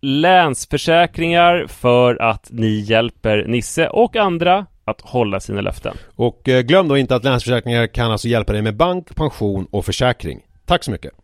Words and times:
Länsförsäkringar 0.00 1.66
för 1.68 2.22
att 2.22 2.48
ni 2.50 2.80
hjälper 2.80 3.44
Nisse 3.46 3.88
och 3.88 4.16
andra 4.16 4.66
att 4.84 5.00
hålla 5.00 5.40
sina 5.40 5.60
löften. 5.60 5.96
Och 6.16 6.48
eh, 6.48 6.60
glöm 6.60 6.88
då 6.88 6.96
inte 6.96 7.16
att 7.16 7.24
Länsförsäkringar 7.24 7.86
kan 7.86 8.12
alltså 8.12 8.28
hjälpa 8.28 8.52
dig 8.52 8.62
med 8.62 8.76
bank, 8.76 9.16
pension 9.16 9.66
och 9.70 9.84
försäkring. 9.84 10.40
Tack 10.66 10.84
så 10.84 10.90
mycket! 10.90 11.23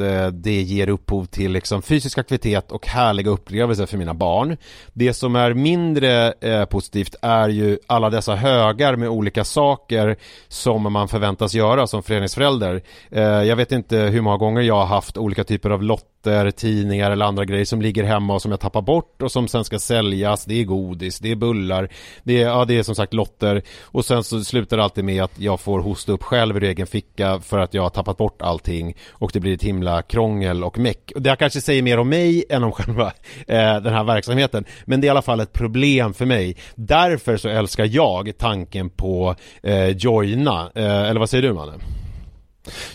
eh, 0.00 0.26
det 0.26 0.62
ger 0.62 0.88
upphov 0.88 1.24
till 1.24 1.52
liksom 1.52 1.82
fysisk 1.82 2.18
aktivitet 2.18 2.72
och 2.72 2.86
härliga 2.86 3.30
upplevelser 3.30 3.86
för 3.86 3.98
mina 3.98 4.14
barn. 4.14 4.56
Det 4.92 5.14
som 5.14 5.36
är 5.36 5.54
mindre 5.54 6.32
eh, 6.40 6.64
positivt 6.64 7.14
är 7.22 7.48
ju 7.48 7.78
alla 7.86 8.10
dessa 8.10 8.34
högar 8.34 8.96
med 8.96 9.08
olika 9.08 9.44
saker 9.44 10.16
som 10.48 10.92
man 10.92 11.08
förväntas 11.08 11.54
göra 11.54 11.86
som 11.86 12.02
föreningsförälder. 12.02 12.82
Eh, 13.10 13.22
jag 13.22 13.56
vet 13.56 13.72
inte 13.72 13.96
hur 13.96 14.20
många 14.20 14.36
gånger 14.36 14.62
jag 14.62 14.74
har 14.74 14.86
haft 14.86 15.16
olika 15.16 15.44
typer 15.44 15.70
av 15.70 15.82
lotter, 15.82 16.50
tidningar 16.50 17.10
eller 17.10 17.24
andra 17.24 17.44
grejer 17.44 17.64
som 17.64 17.82
ligger 17.82 18.04
hemma 18.04 18.34
och 18.34 18.42
som 18.42 18.50
jag 18.50 18.60
tappar 18.60 18.82
bort 18.82 19.22
och 19.22 19.32
som 19.32 19.48
sen 19.48 19.64
ska 19.64 19.78
säljas. 19.78 20.44
Det 20.44 20.60
är 20.60 20.64
godis, 20.64 21.18
det 21.18 21.30
är 21.30 21.36
bullar, 21.36 21.88
det 22.22 22.42
är, 22.42 22.48
ja, 22.48 22.64
det 22.64 22.78
är 22.78 22.82
som 22.82 22.94
sagt 22.94 23.14
lotter 23.14 23.62
och 23.82 24.04
sen 24.04 24.24
så 24.24 24.44
slutar 24.44 24.76
det 24.76 24.84
alltid 24.84 25.04
med 25.04 25.24
att 25.24 25.40
jag 25.40 25.60
får 25.60 25.80
hosta 25.80 26.12
upp 26.12 26.22
själv 26.22 26.56
ur 26.56 26.64
egen 26.64 26.86
ficka 26.86 27.40
för 27.40 27.58
att 27.58 27.74
jag 27.74 27.82
har 27.82 27.90
tappat 27.90 28.16
bort 28.16 28.42
allting 28.42 28.96
och 29.10 29.30
det 29.32 29.40
blir 29.40 29.54
ett 29.54 29.62
himla 29.62 29.83
krångel 30.02 30.64
och 30.64 30.78
meck. 30.78 31.12
Det 31.16 31.30
här 31.30 31.36
kanske 31.36 31.60
säger 31.60 31.82
mer 31.82 31.98
om 31.98 32.08
mig 32.08 32.44
än 32.48 32.64
om 32.64 32.72
själva 32.72 33.12
eh, 33.48 33.80
den 33.80 33.94
här 33.94 34.04
verksamheten. 34.04 34.64
Men 34.84 35.00
det 35.00 35.04
är 35.04 35.08
i 35.08 35.10
alla 35.10 35.22
fall 35.22 35.40
ett 35.40 35.52
problem 35.52 36.14
för 36.14 36.26
mig. 36.26 36.56
Därför 36.74 37.36
så 37.36 37.48
älskar 37.48 37.88
jag 37.90 38.38
tanken 38.38 38.90
på 38.90 39.34
eh, 39.62 39.88
Joina. 39.88 40.70
Eh, 40.74 40.84
eller 40.84 41.20
vad 41.20 41.30
säger 41.30 41.42
du 41.42 41.52
Manne? 41.52 41.72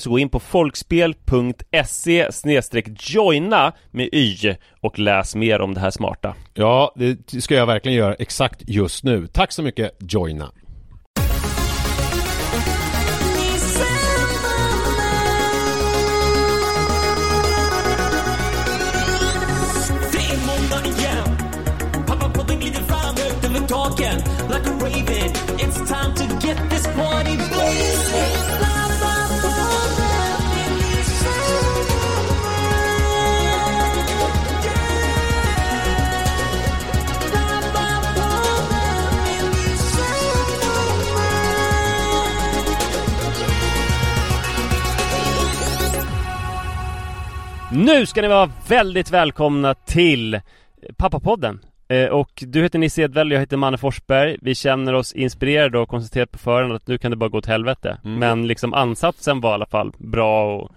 så 0.00 0.10
gå 0.10 0.18
in 0.18 0.28
på 0.28 0.40
folkspel.se 0.40 2.28
joina 3.14 3.72
med 3.90 4.08
y 4.12 4.54
och 4.80 4.98
läs 4.98 5.34
mer 5.34 5.60
om 5.60 5.74
det 5.74 5.80
här 5.80 5.90
smarta. 5.90 6.34
Ja, 6.54 6.94
det 6.96 7.42
ska 7.42 7.54
jag 7.54 7.66
verkligen 7.66 7.98
göra 7.98 8.14
exakt 8.14 8.62
just 8.66 9.04
nu. 9.04 9.26
Tack 9.26 9.52
så 9.52 9.62
mycket 9.62 9.96
Joina. 10.12 10.52
Nu 47.76 48.06
ska 48.06 48.22
ni 48.22 48.28
vara 48.28 48.50
väldigt 48.68 49.10
välkomna 49.10 49.74
till 49.74 50.40
Pappapodden 50.96 51.60
Eh, 51.88 52.06
och 52.08 52.30
du 52.46 52.62
heter 52.62 52.78
Nisse 52.78 53.02
Edwall, 53.02 53.32
jag 53.32 53.40
heter 53.40 53.56
Manne 53.56 53.78
Forsberg 53.78 54.36
Vi 54.42 54.54
känner 54.54 54.92
oss 54.92 55.12
inspirerade 55.12 55.78
och 55.78 55.88
konstaterat 55.88 56.30
på 56.30 56.38
förhand 56.38 56.72
att 56.72 56.86
nu 56.86 56.98
kan 56.98 57.10
det 57.10 57.16
bara 57.16 57.28
gå 57.28 57.38
åt 57.38 57.46
helvete 57.46 57.98
Mm. 58.04 58.18
Men 58.18 58.46
liksom 58.46 58.74
ansatsen 58.74 59.40
var 59.40 59.50
i 59.50 59.54
alla 59.54 59.66
fall 59.66 59.92
bra 59.98 60.56
och 60.56 60.70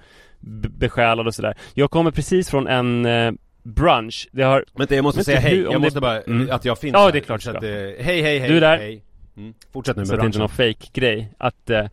besjälad 0.79 1.27
och 1.27 1.35
sådär 1.35 1.57
Jag 1.73 1.91
kommer 1.91 2.11
precis 2.11 2.49
från 2.49 2.67
en 2.67 3.05
eh, 3.05 3.31
brunch 3.63 4.29
Det 4.31 4.43
har 4.43 4.65
Vänta 4.77 4.95
jag 4.95 5.03
måste 5.03 5.23
säga 5.23 5.39
hej, 5.39 5.59
jag 5.61 5.71
det- 5.73 5.79
måste 5.79 5.99
bara, 6.01 6.21
Mm. 6.21 6.49
att 6.51 6.65
jag 6.65 6.77
finns 6.79 6.93
Ja, 6.93 6.99
här. 7.05 7.11
det 7.11 7.17
är 7.17 7.21
klart 7.21 7.41
så 7.41 7.49
att, 7.49 7.63
eh, 7.63 7.69
Hej 7.69 7.95
hej 7.99 8.39
hej 8.39 8.49
Du 8.49 8.57
är 8.57 8.61
där. 8.61 8.77
hej. 8.77 9.03
Mm. 9.37 9.53
Fortsätt 9.73 9.97
nu 9.97 10.05
Så 10.05 10.11
med 10.13 10.19
att 10.19 10.23
det 10.23 10.25
inte 10.25 10.37
är 10.37 10.39
någon 10.39 10.49
fake 10.49 10.87
grej 10.93 11.33
Att, 11.37 11.69
eh, 11.69 11.85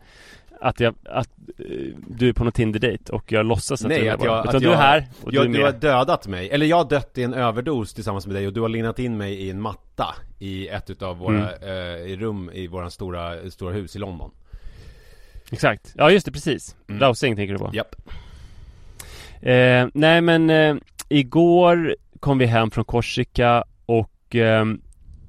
att, 0.61 0.79
jag, 0.79 0.95
att 1.05 1.29
eh, 1.57 1.65
du 2.07 2.29
är 2.29 2.33
på 2.33 2.43
någon 2.43 2.53
Tinder-date 2.53 3.11
och 3.11 3.31
jag 3.31 3.45
låtsas 3.45 3.81
att 3.81 3.89
Nej, 3.89 3.99
du 4.01 4.07
är 4.07 4.13
att 4.13 4.19
bara. 4.19 4.29
jag- 4.29 4.45
Utan 4.45 4.55
att 4.55 4.61
du 4.61 4.67
är 4.67 4.71
jag- 4.71 4.77
här 4.79 5.07
och 5.23 5.33
jag, 5.33 5.45
du 5.45 5.49
är 5.49 5.53
du 5.57 5.63
har 5.65 5.71
med 5.71 5.81
dödat 5.81 6.27
mig, 6.27 6.49
eller 6.49 6.65
jag 6.65 6.77
har 6.77 6.89
dött 6.89 7.17
i 7.17 7.23
en 7.23 7.33
överdos 7.33 7.93
tillsammans 7.93 8.27
med 8.27 8.35
dig 8.35 8.47
och 8.47 8.53
du 8.53 8.61
har 8.61 8.69
linat 8.69 8.99
in 8.99 9.17
mig 9.17 9.33
i 9.33 9.49
en 9.49 9.61
matta 9.61 10.15
I 10.39 10.67
ett 10.67 10.89
utav 10.89 11.17
våra 11.17 11.51
Mm. 11.51 11.69
eh, 12.01 12.11
i 12.11 12.17
rum 12.17 12.49
i 12.53 12.67
våran 12.67 12.91
stora, 12.91 13.51
stora 13.51 13.73
hus 13.73 13.95
i 13.95 13.99
London. 13.99 14.31
Exakt, 15.51 15.93
ja 15.97 16.11
just 16.11 16.25
det. 16.25 16.31
Precis. 16.31 16.75
Mm. 16.89 17.01
Rausing 17.01 17.35
tänker 17.35 17.53
du 17.53 17.59
på? 17.59 17.69
Japp. 17.73 17.95
Eh, 19.41 19.87
nej 19.93 20.21
men 20.21 20.49
eh, 20.49 20.75
igår 21.09 21.95
kom 22.19 22.37
vi 22.37 22.45
hem 22.45 22.71
från 22.71 22.85
Korsika 22.85 23.63
och 23.85 24.35
eh, 24.35 24.65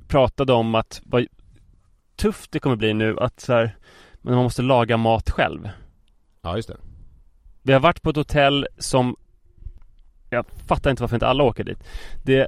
pratade 0.09 0.53
om 0.53 0.75
att 0.75 1.01
vad 1.05 1.27
tufft 2.17 2.53
det 2.53 2.59
kommer 2.59 2.77
bli 2.77 2.95
nu 2.95 3.17
att 3.21 3.41
så 3.41 3.53
här, 3.53 3.77
men 4.27 4.35
man 4.35 4.45
måste 4.45 4.63
laga 4.63 4.97
mat 4.97 5.31
själv. 5.31 5.69
Ja 6.43 6.57
just 6.57 6.69
det 6.69 6.77
Vi 7.63 7.73
har 7.73 7.81
varit 7.81 8.03
på 8.03 8.11
ett 8.11 8.17
hotell 8.17 8.67
som 8.79 9.17
jag 10.31 10.47
fattar 10.67 10.91
inte 10.91 11.03
varför 11.03 11.17
inte 11.17 11.27
alla 11.27 11.45
åker 11.45 11.65
dit. 11.65 11.79
Det 12.23 12.47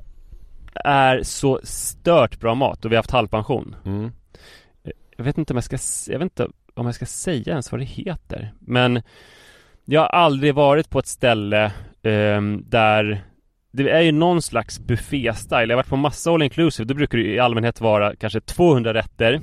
är 0.74 1.22
så 1.22 1.60
stört 1.62 2.40
bra 2.40 2.54
mat 2.54 2.84
och 2.84 2.92
vi 2.92 2.96
har 2.96 3.02
haft 3.02 3.10
halvpension. 3.10 3.76
mm. 3.84 4.12
Jag 5.16 5.24
vet 5.24 5.38
inte 5.38 5.52
om 5.52 5.56
jag 5.56 5.64
ska, 5.64 6.12
jag 6.12 6.18
vet 6.18 6.24
inte 6.24 6.48
om 6.74 6.86
jag 6.86 6.94
ska 6.94 7.06
säga 7.06 7.50
ens 7.50 7.72
vad 7.72 7.80
det 7.80 7.84
heter. 7.84 8.54
Men 8.60 9.02
jag 9.84 10.00
har 10.00 10.08
aldrig 10.08 10.54
varit 10.54 10.90
på 10.90 10.98
ett 10.98 11.06
ställe 11.06 11.72
ehm, 12.02 12.64
där 12.66 13.24
det 13.72 13.90
är 13.90 14.00
ju 14.00 14.12
någon 14.12 14.42
slags 14.42 14.80
buffé-style. 14.80 15.60
Jag 15.60 15.68
har 15.68 15.76
varit 15.76 15.88
på 15.88 15.96
massa 15.96 16.30
all 16.30 16.42
inclusive. 16.42 16.88
Då 16.88 16.94
brukar 16.94 17.18
det 17.18 17.24
i 17.24 17.38
allmänhet 17.38 17.80
vara 17.80 18.16
kanske 18.16 18.40
200 18.40 18.94
rätter. 18.94 19.40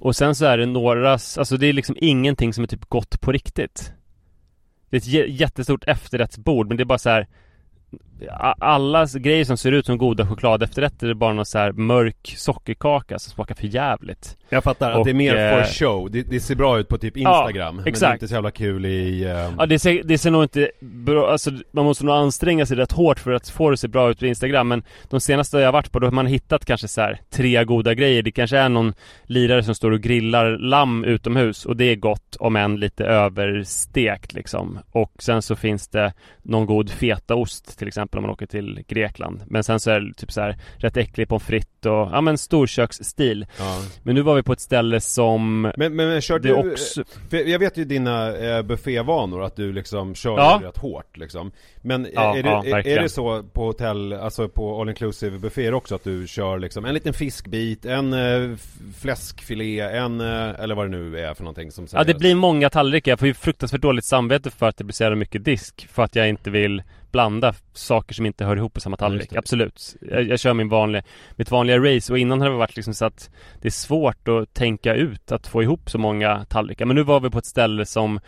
Och 0.00 0.16
sen 0.16 0.34
så 0.34 0.44
är 0.44 0.58
det 0.58 0.66
några, 0.66 1.12
alltså 1.12 1.56
det 1.56 1.66
är 1.66 1.72
liksom 1.72 1.96
ingenting 1.98 2.52
som 2.52 2.64
är 2.64 2.68
typ 2.68 2.84
gott 2.84 3.20
på 3.20 3.32
riktigt. 3.32 3.92
Det 4.90 4.96
är 4.96 5.24
ett 5.24 5.40
jättestort 5.40 5.84
efterrättsbord 5.86 6.68
men 6.68 6.76
det 6.76 6.82
är 6.82 6.84
bara 6.84 6.98
så 6.98 7.10
här 7.10 7.28
alla 8.58 9.06
grejer 9.06 9.44
som 9.44 9.56
ser 9.56 9.72
ut 9.72 9.86
som 9.86 9.98
goda 9.98 10.26
chokladefterrätter 10.26 11.08
är 11.08 11.14
bara 11.14 11.32
någon 11.32 11.46
så 11.46 11.58
här 11.58 11.72
mörk 11.72 12.34
sockerkaka 12.36 13.18
som 13.18 13.32
smakar 13.32 13.54
för 13.54 13.66
jävligt. 13.66 14.36
Jag 14.48 14.64
fattar 14.64 14.90
att 14.90 14.98
Och, 14.98 15.04
det 15.04 15.10
är 15.10 15.14
mer 15.14 15.36
eh, 15.36 15.56
for 15.56 15.72
show, 15.72 16.10
det, 16.10 16.22
det 16.22 16.40
ser 16.40 16.54
bra 16.54 16.78
ut 16.78 16.88
på 16.88 16.98
typ 16.98 17.16
Instagram 17.16 17.76
Men 17.76 17.84
det 17.84 17.88
är 17.88 17.92
exakt. 17.92 18.12
inte 18.14 18.28
så 18.28 18.34
jävla 18.34 18.50
kul 18.50 18.86
i... 18.86 19.24
eh, 19.24 19.52
Ja 19.58 19.66
det 19.66 19.78
ser, 19.78 20.02
det 20.04 20.18
ser 20.18 20.30
nog 20.30 20.44
inte 20.44 20.70
bra, 20.80 21.30
alltså 21.32 21.50
man 21.72 21.84
måste 21.84 22.04
nog 22.04 22.14
anstränga 22.14 22.66
sig 22.66 22.76
rätt 22.76 22.92
hårt 22.92 23.18
för 23.18 23.32
att 23.32 23.48
få 23.48 23.70
det 23.70 23.74
att 23.74 23.80
se 23.80 23.88
bra 23.88 24.10
ut 24.10 24.18
på 24.18 24.26
Instagram 24.26 24.68
men 24.68 24.82
de 25.10 25.20
senaste 25.20 25.58
jag 25.58 25.66
har 25.66 25.72
varit 25.72 25.92
på 25.92 25.98
då 25.98 26.06
har 26.06 26.12
man 26.12 26.26
hittat 26.26 26.64
kanske 26.64 26.88
så 26.88 27.00
här 27.00 27.20
tre 27.30 27.64
goda 27.64 27.94
grejer. 27.94 28.22
Det 28.22 28.30
kanske 28.30 28.58
är 28.58 28.68
någon 28.68 28.92
lirare 29.24 29.62
som 29.62 29.74
står 29.74 29.90
och 29.90 30.00
grillar 30.00 30.58
lamm 30.58 31.04
utomhus 31.04 31.66
och 31.66 31.76
det 31.76 31.84
är 31.84 31.96
gott 31.96 32.36
om 32.40 32.56
än 32.56 32.76
lite 32.80 33.04
överstekt 33.04 34.32
liksom. 34.32 34.78
Och 34.90 35.12
sen 35.18 35.42
så 35.42 35.56
finns 35.56 35.88
det 35.88 36.12
någon 36.42 36.66
god 36.66 36.90
fetaost 36.90 37.78
till 37.78 37.88
exempel 37.88 38.09
om 38.18 38.22
man 38.22 38.30
åker 38.30 38.46
till 38.46 38.84
Grekland. 38.88 39.42
Men 39.46 39.64
sen 39.64 39.80
så 39.80 39.90
är 39.90 40.00
det 40.00 40.14
typ 40.14 40.32
så 40.32 40.40
här 40.40 40.56
rätt 40.76 40.96
äcklig 40.96 41.28
pommes 41.28 41.42
frites 41.42 41.86
och 41.86 41.90
ja 42.12 42.20
men 42.20 42.38
storköksstil. 42.38 43.46
ja. 43.58 43.82
Men 44.02 44.14
nu 44.14 44.22
var 44.22 44.34
vi 44.34 44.42
på 44.42 44.52
ett 44.52 44.60
ställe 44.60 45.00
som 45.00 45.62
Men, 45.62 45.72
men, 45.76 45.96
men 45.96 46.20
kör 46.20 46.38
du, 46.38 46.52
också... 46.52 47.04
jag 47.30 47.58
vet 47.58 47.76
ju 47.76 47.84
dina 47.84 48.36
eh, 48.36 48.62
buffévanor, 48.62 49.42
att 49.44 49.56
du 49.56 49.72
liksom 49.72 50.14
kör 50.14 50.36
Ja. 50.38 50.60
rätt 50.64 50.78
hårt 50.78 51.16
liksom 51.16 51.52
Men 51.82 52.08
Ja, 52.14 52.36
är, 52.38 52.42
det, 52.42 52.48
ja, 52.48 52.64
är, 52.64 52.86
är 52.86 53.02
det 53.02 53.08
så 53.08 53.42
på 53.42 53.64
hotell, 53.64 54.12
alltså 54.12 54.48
på 54.48 54.80
all 54.80 54.88
inclusive 54.88 55.38
bufféer 55.38 55.74
också 55.74 55.94
att 55.94 56.04
du 56.04 56.26
kör 56.26 56.58
liksom 56.58 56.84
en 56.84 56.94
liten 56.94 57.12
fiskbit, 57.12 57.84
en 57.86 58.12
eh, 58.12 58.56
fläskfilé, 59.00 59.80
en, 59.80 60.20
eh, 60.20 60.60
eller 60.60 60.74
vad 60.74 60.86
det 60.90 60.90
nu 60.98 61.18
är 61.18 61.34
för 61.34 61.42
någonting 61.42 61.70
som 61.72 61.84
Ja 61.92 61.98
det 61.98 62.04
serveras? 62.04 62.18
blir 62.20 62.34
många 62.34 62.70
tallrikar, 62.70 63.12
jag 63.12 63.18
får 63.18 63.28
ju 63.28 63.34
fruktansvärt 63.34 63.80
dåligt 63.82 64.04
samvete 64.04 64.50
för 64.50 64.68
att 64.68 64.76
det 64.76 64.84
blir 64.84 64.92
så 64.94 65.02
jävla 65.02 65.16
mycket 65.16 65.44
disk 65.44 65.88
För 65.92 66.02
att 66.02 66.16
jag 66.16 66.28
inte 66.28 66.50
vill 66.50 66.82
blanda 67.12 67.54
saker 67.72 68.14
som 68.14 68.26
inte 68.26 68.44
hör 68.44 68.56
ihop 68.56 68.74
på 68.74 68.80
samma 68.80 68.96
tallrik, 68.96 69.32
absolut 69.36 69.96
jag, 70.10 70.22
jag 70.22 70.40
kör 70.40 70.54
min 70.54 70.68
vanliga, 70.68 71.02
mitt 71.36 71.50
vanliga 71.50 71.78
race 71.78 72.12
och 72.12 72.18
innan 72.18 72.40
har 72.40 72.50
det 72.50 72.56
varit 72.56 72.76
liksom 72.76 72.94
så 72.94 73.04
att 73.04 73.30
Det 73.60 73.68
är 73.68 73.72
svårt 73.72 74.28
att 74.28 74.54
tänka 74.54 74.94
ut 74.94 75.32
att 75.32 75.46
få 75.46 75.62
ihop 75.62 75.90
så 75.90 75.98
många 75.98 76.44
tallrikar 76.48 76.84
Men 76.86 76.96
nu 76.96 77.02
var 77.02 77.20
vi 77.20 77.30
på 77.30 77.38
ett 77.38 77.46
ställe 77.46 77.86
som 77.86 78.20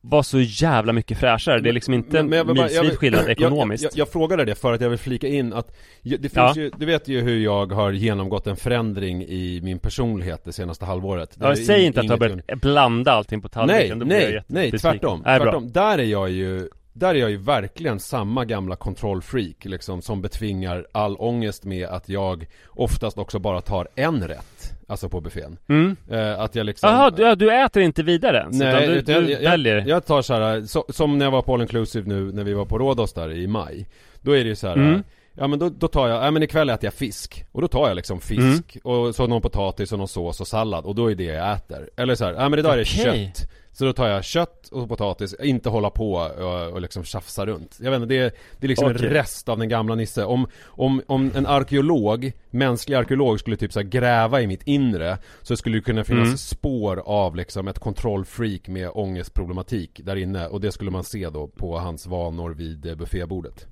var 0.00 0.22
så 0.22 0.40
jävla 0.40 0.92
mycket 0.92 1.18
fräschare, 1.18 1.60
det 1.60 1.68
är 1.68 1.72
liksom 1.72 1.94
inte 1.94 2.22
Men- 2.22 2.46
men 2.46 2.54
milsvid 2.56 2.98
skillnad 2.98 3.24
ekonomiskt 3.28 3.84
Jag, 3.84 3.90
jag, 3.92 3.98
jag 3.98 4.08
frågade 4.12 4.44
det 4.44 4.54
för 4.54 4.72
att 4.72 4.80
jag 4.80 4.88
vill 4.90 4.98
flika 4.98 5.26
in 5.26 5.52
att 5.52 5.76
det 6.02 6.18
finns 6.18 6.32
Ja. 6.34 6.52
ju, 6.56 6.70
du 6.78 6.86
vet 6.86 7.08
ju 7.08 7.20
hur 7.20 7.38
jag 7.38 7.72
har 7.72 7.92
genomgått 7.92 8.46
en 8.46 8.56
förändring 8.56 9.22
i 9.22 9.60
min 9.62 9.78
personlighet 9.78 10.44
det 10.44 10.52
senaste 10.52 10.84
halvåret 10.84 11.30
Det 11.34 11.48
Ja, 11.48 11.56
säg 11.56 11.80
in- 11.80 11.86
inte 11.86 12.00
att 12.00 12.06
du 12.06 12.12
har 12.12 12.18
börjat 12.18 12.60
blanda 12.60 13.12
allting 13.12 13.42
på 13.42 13.48
tallriken 13.48 13.98
Nej, 13.98 14.08
nej, 14.32 14.42
nej, 14.46 14.78
tvärtom. 14.78 15.22
Bra. 15.22 15.38
tvärtom. 15.38 15.72
Där 15.72 15.98
är 15.98 16.02
jag 16.04 16.30
ju 16.30 16.68
där 16.98 17.14
är 17.14 17.18
jag 17.18 17.30
ju 17.30 17.36
verkligen 17.36 18.00
samma 18.00 18.44
gamla 18.44 18.76
kontrollfreak 18.76 19.64
liksom 19.64 20.02
som 20.02 20.22
betvingar 20.22 20.86
all 20.92 21.16
ångest 21.18 21.64
med 21.64 21.88
att 21.88 22.08
jag 22.08 22.46
oftast 22.68 23.18
också 23.18 23.38
bara 23.38 23.60
tar 23.60 23.88
en 23.94 24.28
rätt 24.28 24.72
Alltså 24.88 25.08
på 25.08 25.20
buffén 25.20 25.58
Mm. 25.68 25.96
eh, 26.10 26.40
Att 26.40 26.54
jag 26.54 26.66
liksom 26.66 26.90
Jaha, 26.90 27.10
du, 27.10 27.34
du 27.34 27.64
äter 27.64 27.82
inte 27.82 28.02
vidare 28.02 28.38
ens? 28.38 28.58
Nej, 28.58 28.86
du, 28.88 29.00
du 29.00 29.12
jag, 29.32 29.50
väljer? 29.50 29.84
jag 29.86 30.06
tar 30.06 30.22
så 30.22 30.34
här, 30.34 30.62
så, 30.62 30.84
som 30.88 31.18
när 31.18 31.26
jag 31.26 31.30
var 31.32 31.42
på 31.42 31.54
All 31.54 31.62
Inclusive 31.62 32.08
nu 32.08 32.32
när 32.32 32.44
vi 32.44 32.54
var 32.54 32.64
på 32.64 32.78
Rhodos 32.78 33.12
där 33.12 33.32
i 33.32 33.46
maj 33.46 33.86
Då 34.20 34.32
är 34.32 34.44
det 34.44 34.48
ju 34.48 34.54
så 34.56 34.66
här. 34.68 34.74
Mm. 34.76 35.02
Ja 35.38 35.46
men 35.46 35.58
då, 35.58 35.68
då 35.68 35.88
tar 35.88 36.08
jag, 36.08 36.24
ja 36.26 36.30
men 36.30 36.42
ikväll 36.42 36.70
äter 36.70 36.84
jag 36.84 36.94
fisk 36.94 37.44
Och 37.52 37.60
då 37.62 37.68
tar 37.68 37.88
jag 37.88 37.96
liksom 37.96 38.20
fisk 38.20 38.76
och 38.82 39.14
så 39.14 39.26
någon 39.26 39.42
potatis 39.42 39.92
och 39.92 39.98
någon 39.98 40.08
sås 40.08 40.40
och 40.40 40.46
sallad 40.46 40.84
och 40.84 40.94
då 40.94 41.10
är 41.10 41.14
det 41.14 41.24
jag 41.24 41.52
äter 41.52 41.88
Eller 41.96 42.14
så 42.14 42.24
här, 42.24 42.32
ja 42.32 42.48
men 42.48 42.58
idag 42.58 42.72
är 42.72 42.78
det 42.78 42.84
kött 42.84 43.50
Så 43.78 43.84
då 43.84 43.92
tar 43.92 44.08
jag 44.08 44.24
kött 44.24 44.68
och 44.68 44.88
potatis, 44.88 45.34
inte 45.40 45.68
hålla 45.68 45.90
på 45.90 46.12
och, 46.12 46.72
och 46.72 46.80
liksom 46.80 47.04
tjafsa 47.04 47.46
runt 47.46 47.78
Jag 47.82 47.90
vet 47.90 48.02
inte, 48.02 48.14
det 48.14 48.20
är, 48.20 48.32
det 48.58 48.66
är 48.66 48.68
liksom 48.68 48.90
Okej. 48.90 49.06
en 49.06 49.12
rest 49.12 49.48
av 49.48 49.58
den 49.58 49.68
gamla 49.68 49.94
Nisse 49.94 50.24
om, 50.24 50.46
om, 50.64 51.02
om 51.06 51.32
en 51.34 51.46
arkeolog, 51.46 52.32
mänsklig 52.50 52.96
arkeolog 52.96 53.40
skulle 53.40 53.56
typ 53.56 53.72
så 53.72 53.82
gräva 53.82 54.40
i 54.40 54.46
mitt 54.46 54.62
inre 54.62 55.18
Så 55.42 55.56
skulle 55.56 55.76
det 55.76 55.82
kunna 55.82 56.04
finnas 56.04 56.26
Mm. 56.26 56.36
spår 56.36 57.02
av 57.06 57.36
liksom 57.36 57.68
ett 57.68 57.78
kontrollfreak 57.78 58.68
med 58.68 58.90
ångestproblematik 58.94 60.00
där 60.04 60.16
inne 60.16 60.46
Och 60.46 60.60
det 60.60 60.72
skulle 60.72 60.90
man 60.90 61.04
se 61.04 61.30
då 61.30 61.46
på 61.46 61.78
hans 61.78 62.06
vanor 62.06 62.50
vid 62.54 62.86
eh, 62.86 62.94
buffébordet 62.94 63.66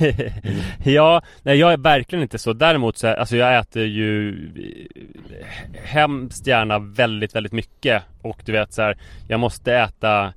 Mm. 0.00 0.62
ja, 0.94 1.22
nej 1.42 1.58
jag 1.58 1.72
är 1.72 1.76
verkligen 1.76 2.22
inte 2.22 2.38
så. 2.38 2.52
Däremot 2.52 2.98
så, 2.98 3.08
alltså 3.08 3.36
jag 3.36 3.58
äter 3.58 3.82
ju 3.82 4.30
eh, 4.30 5.76
hemskt 5.84 6.46
gärna 6.46 6.78
väldigt, 6.78 7.34
väldigt 7.34 7.52
mycket. 7.52 8.02
Och 8.22 8.42
du 8.44 8.52
vet 8.52 8.72
så 8.72 8.82
här, 8.82 8.98
jag 9.28 9.40
måste 9.40 9.74
äta 9.74 10.32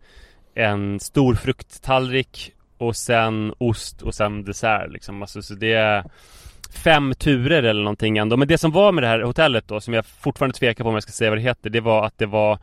en 0.56 1.00
stor 1.00 1.36
frukttallrik 1.36 2.54
och 2.78 2.96
sen 2.96 3.54
ost 3.58 4.02
och 4.02 4.16
sen 4.16 4.44
dessert 4.44 4.92
liksom. 4.92 5.22
Alltså 5.22 5.42
så 5.42 5.54
det 5.54 5.74
är 5.74 6.04
fem 6.84 7.14
turer 7.14 7.64
eller 7.64 7.84
någonting 7.84 8.18
ändå. 8.18 8.38
Men 8.38 8.48
det 8.48 8.58
som 8.58 8.72
var 8.72 8.92
med 8.92 9.04
det 9.04 9.08
här 9.08 9.22
hotellet 9.22 9.68
då, 9.68 9.82
som 9.82 9.94
jag 9.94 10.06
fortfarande 10.06 10.58
tvekar 10.58 10.84
på 10.84 10.90
om 10.90 10.94
jag 10.94 11.04
ska 11.04 11.12
säga 11.12 11.30
vad 11.32 11.38
det 11.38 11.44
heter, 11.44 11.70
det 11.70 11.82
var 11.82 12.06
att 12.06 12.18
det 12.18 12.26
var 12.26 12.60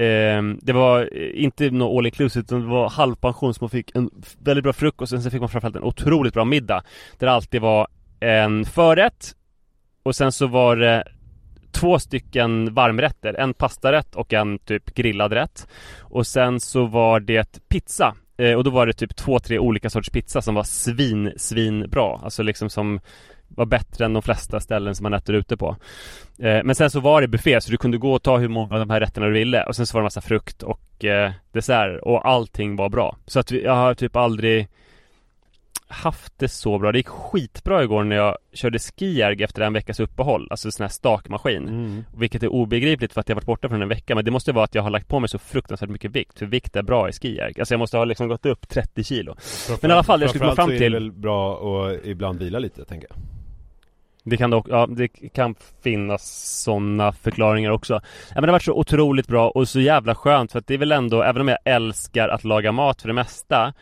Eh, 0.00 0.42
det 0.62 0.72
var 0.72 1.00
eh, 1.00 1.44
inte 1.44 1.70
något 1.70 1.98
all 1.98 2.06
inclusive 2.06 2.40
utan 2.40 2.60
det 2.60 2.66
var 2.66 2.90
halvpension 2.90 3.54
så 3.54 3.64
man 3.64 3.70
fick 3.70 3.96
en 3.96 4.10
väldigt 4.38 4.62
bra 4.62 4.72
frukost 4.72 5.12
och 5.12 5.22
sen 5.22 5.30
fick 5.30 5.40
man 5.40 5.48
framförallt 5.48 5.76
en 5.76 5.82
otroligt 5.82 6.34
bra 6.34 6.44
middag 6.44 6.82
Där 7.18 7.26
det 7.26 7.32
alltid 7.32 7.60
var 7.60 7.88
en 8.20 8.64
förrätt 8.64 9.34
Och 10.02 10.16
sen 10.16 10.32
så 10.32 10.46
var 10.46 10.76
det 10.76 11.04
två 11.72 11.98
stycken 11.98 12.74
varmrätter 12.74 13.34
En 13.34 13.54
pastarätt 13.54 14.14
och 14.14 14.32
en 14.32 14.58
typ 14.58 14.94
grillad 14.94 15.32
rätt 15.32 15.68
Och 16.00 16.26
sen 16.26 16.60
så 16.60 16.86
var 16.86 17.20
det 17.20 17.68
pizza 17.68 18.14
eh, 18.40 18.54
Och 18.54 18.64
då 18.64 18.70
var 18.70 18.86
det 18.86 18.92
typ 18.92 19.16
två, 19.16 19.38
tre 19.38 19.58
olika 19.58 19.90
sorters 19.90 20.10
pizza 20.10 20.42
som 20.42 20.54
var 20.54 20.64
svin, 20.64 21.32
svin 21.36 21.90
bra 21.90 22.20
Alltså 22.24 22.42
liksom 22.42 22.70
som 22.70 23.00
var 23.48 23.66
bättre 23.66 24.04
än 24.04 24.12
de 24.12 24.22
flesta 24.22 24.60
ställen 24.60 24.94
som 24.94 25.02
man 25.02 25.14
äter 25.14 25.34
ute 25.34 25.56
på. 25.56 25.76
Eh, 26.38 26.60
Men 26.64 26.74
sen 26.74 26.90
så 26.90 27.00
var 27.00 27.20
det 27.20 27.28
buffé 27.28 27.60
så 27.60 27.70
du 27.70 27.76
kunde 27.76 27.98
gå 27.98 28.12
och 28.12 28.22
ta 28.22 28.38
hur 28.38 28.48
många 28.48 28.74
av 28.74 28.80
de 28.80 28.90
här 28.90 29.00
rätterna 29.00 29.26
du 29.26 29.32
ville. 29.32 29.62
Och 29.64 29.76
sen 29.76 29.86
så 29.86 29.94
var 29.94 30.00
det 30.00 30.04
massa 30.04 30.20
frukt 30.20 30.62
och 30.62 31.04
eh, 31.04 31.32
dessert. 31.52 32.00
Och 32.02 32.28
allting 32.28 32.76
var 32.76 32.88
bra. 32.88 33.16
Så 33.26 33.40
att 33.40 33.52
vi, 33.52 33.62
jag 33.64 33.74
har 33.74 33.94
typ 33.94 34.16
aldrig 34.16 34.68
haft 35.90 36.38
det 36.38 36.48
så 36.48 36.78
bra. 36.78 36.92
Det 36.92 36.98
gick 36.98 37.08
skitbra 37.08 37.82
igår 37.82 38.04
när 38.04 38.16
jag 38.16 38.36
körde 38.52 38.78
skijärg 38.78 39.42
efter 39.42 39.62
en 39.62 39.72
veckas 39.72 40.00
uppehåll. 40.00 40.48
Alltså 40.50 40.70
sån 40.70 40.84
här 40.84 40.88
stakmaskin. 40.88 41.68
Mm. 41.68 42.04
Vilket 42.16 42.42
är 42.42 42.48
obegripligt 42.48 43.12
för 43.12 43.20
att 43.20 43.28
jag 43.28 43.36
varit 43.36 43.46
borta 43.46 43.68
från 43.68 43.82
en 43.82 43.88
vecka. 43.88 44.14
Men 44.14 44.24
det 44.24 44.30
måste 44.30 44.52
vara 44.52 44.64
att 44.64 44.74
jag 44.74 44.82
har 44.82 44.90
lagt 44.90 45.08
på 45.08 45.20
mig 45.20 45.28
så 45.28 45.38
fruktansvärt 45.38 45.90
mycket 45.90 46.10
vikt. 46.10 46.38
För 46.38 46.46
vikt 46.46 46.76
är 46.76 46.82
bra 46.82 47.08
i 47.08 47.12
skijärg. 47.12 47.54
Alltså 47.58 47.74
jag 47.74 47.78
måste 47.78 47.96
ha 47.96 48.04
liksom 48.04 48.28
gått 48.28 48.46
upp 48.46 48.68
30 48.68 49.04
kilo. 49.04 49.36
Men 49.82 49.90
i 49.90 49.94
alla 49.94 50.02
fall, 50.02 50.20
jag 50.20 50.30
skulle 50.30 50.44
komma 50.44 50.56
fram 50.56 50.66
så 50.66 50.72
är 50.72 50.74
det 50.74 50.84
till... 50.84 50.92
väl 50.92 51.12
bra 51.12 51.54
att 51.54 52.06
ibland 52.06 52.38
vila 52.38 52.58
lite, 52.58 52.84
tänker 52.84 53.08
jag. 53.10 53.18
Det 54.24 54.36
kan 54.36 54.50
dock, 54.50 54.66
ja 54.68 54.86
det 54.86 55.08
kan 55.08 55.54
finnas 55.82 56.62
sådana 56.62 57.12
förklaringar 57.12 57.70
också. 57.70 57.94
Ja, 57.94 58.34
men 58.34 58.42
det 58.42 58.48
har 58.48 58.52
varit 58.52 58.62
så 58.62 58.72
otroligt 58.72 59.26
bra 59.26 59.50
och 59.50 59.68
så 59.68 59.80
jävla 59.80 60.14
skönt 60.14 60.52
för 60.52 60.58
att 60.58 60.66
det 60.66 60.74
är 60.74 60.78
väl 60.78 60.92
ändå, 60.92 61.22
även 61.22 61.40
om 61.40 61.48
jag 61.48 61.58
älskar 61.64 62.28
att 62.28 62.44
laga 62.44 62.72
mat 62.72 63.00
för 63.00 63.08
det 63.08 63.14
mesta 63.14 63.72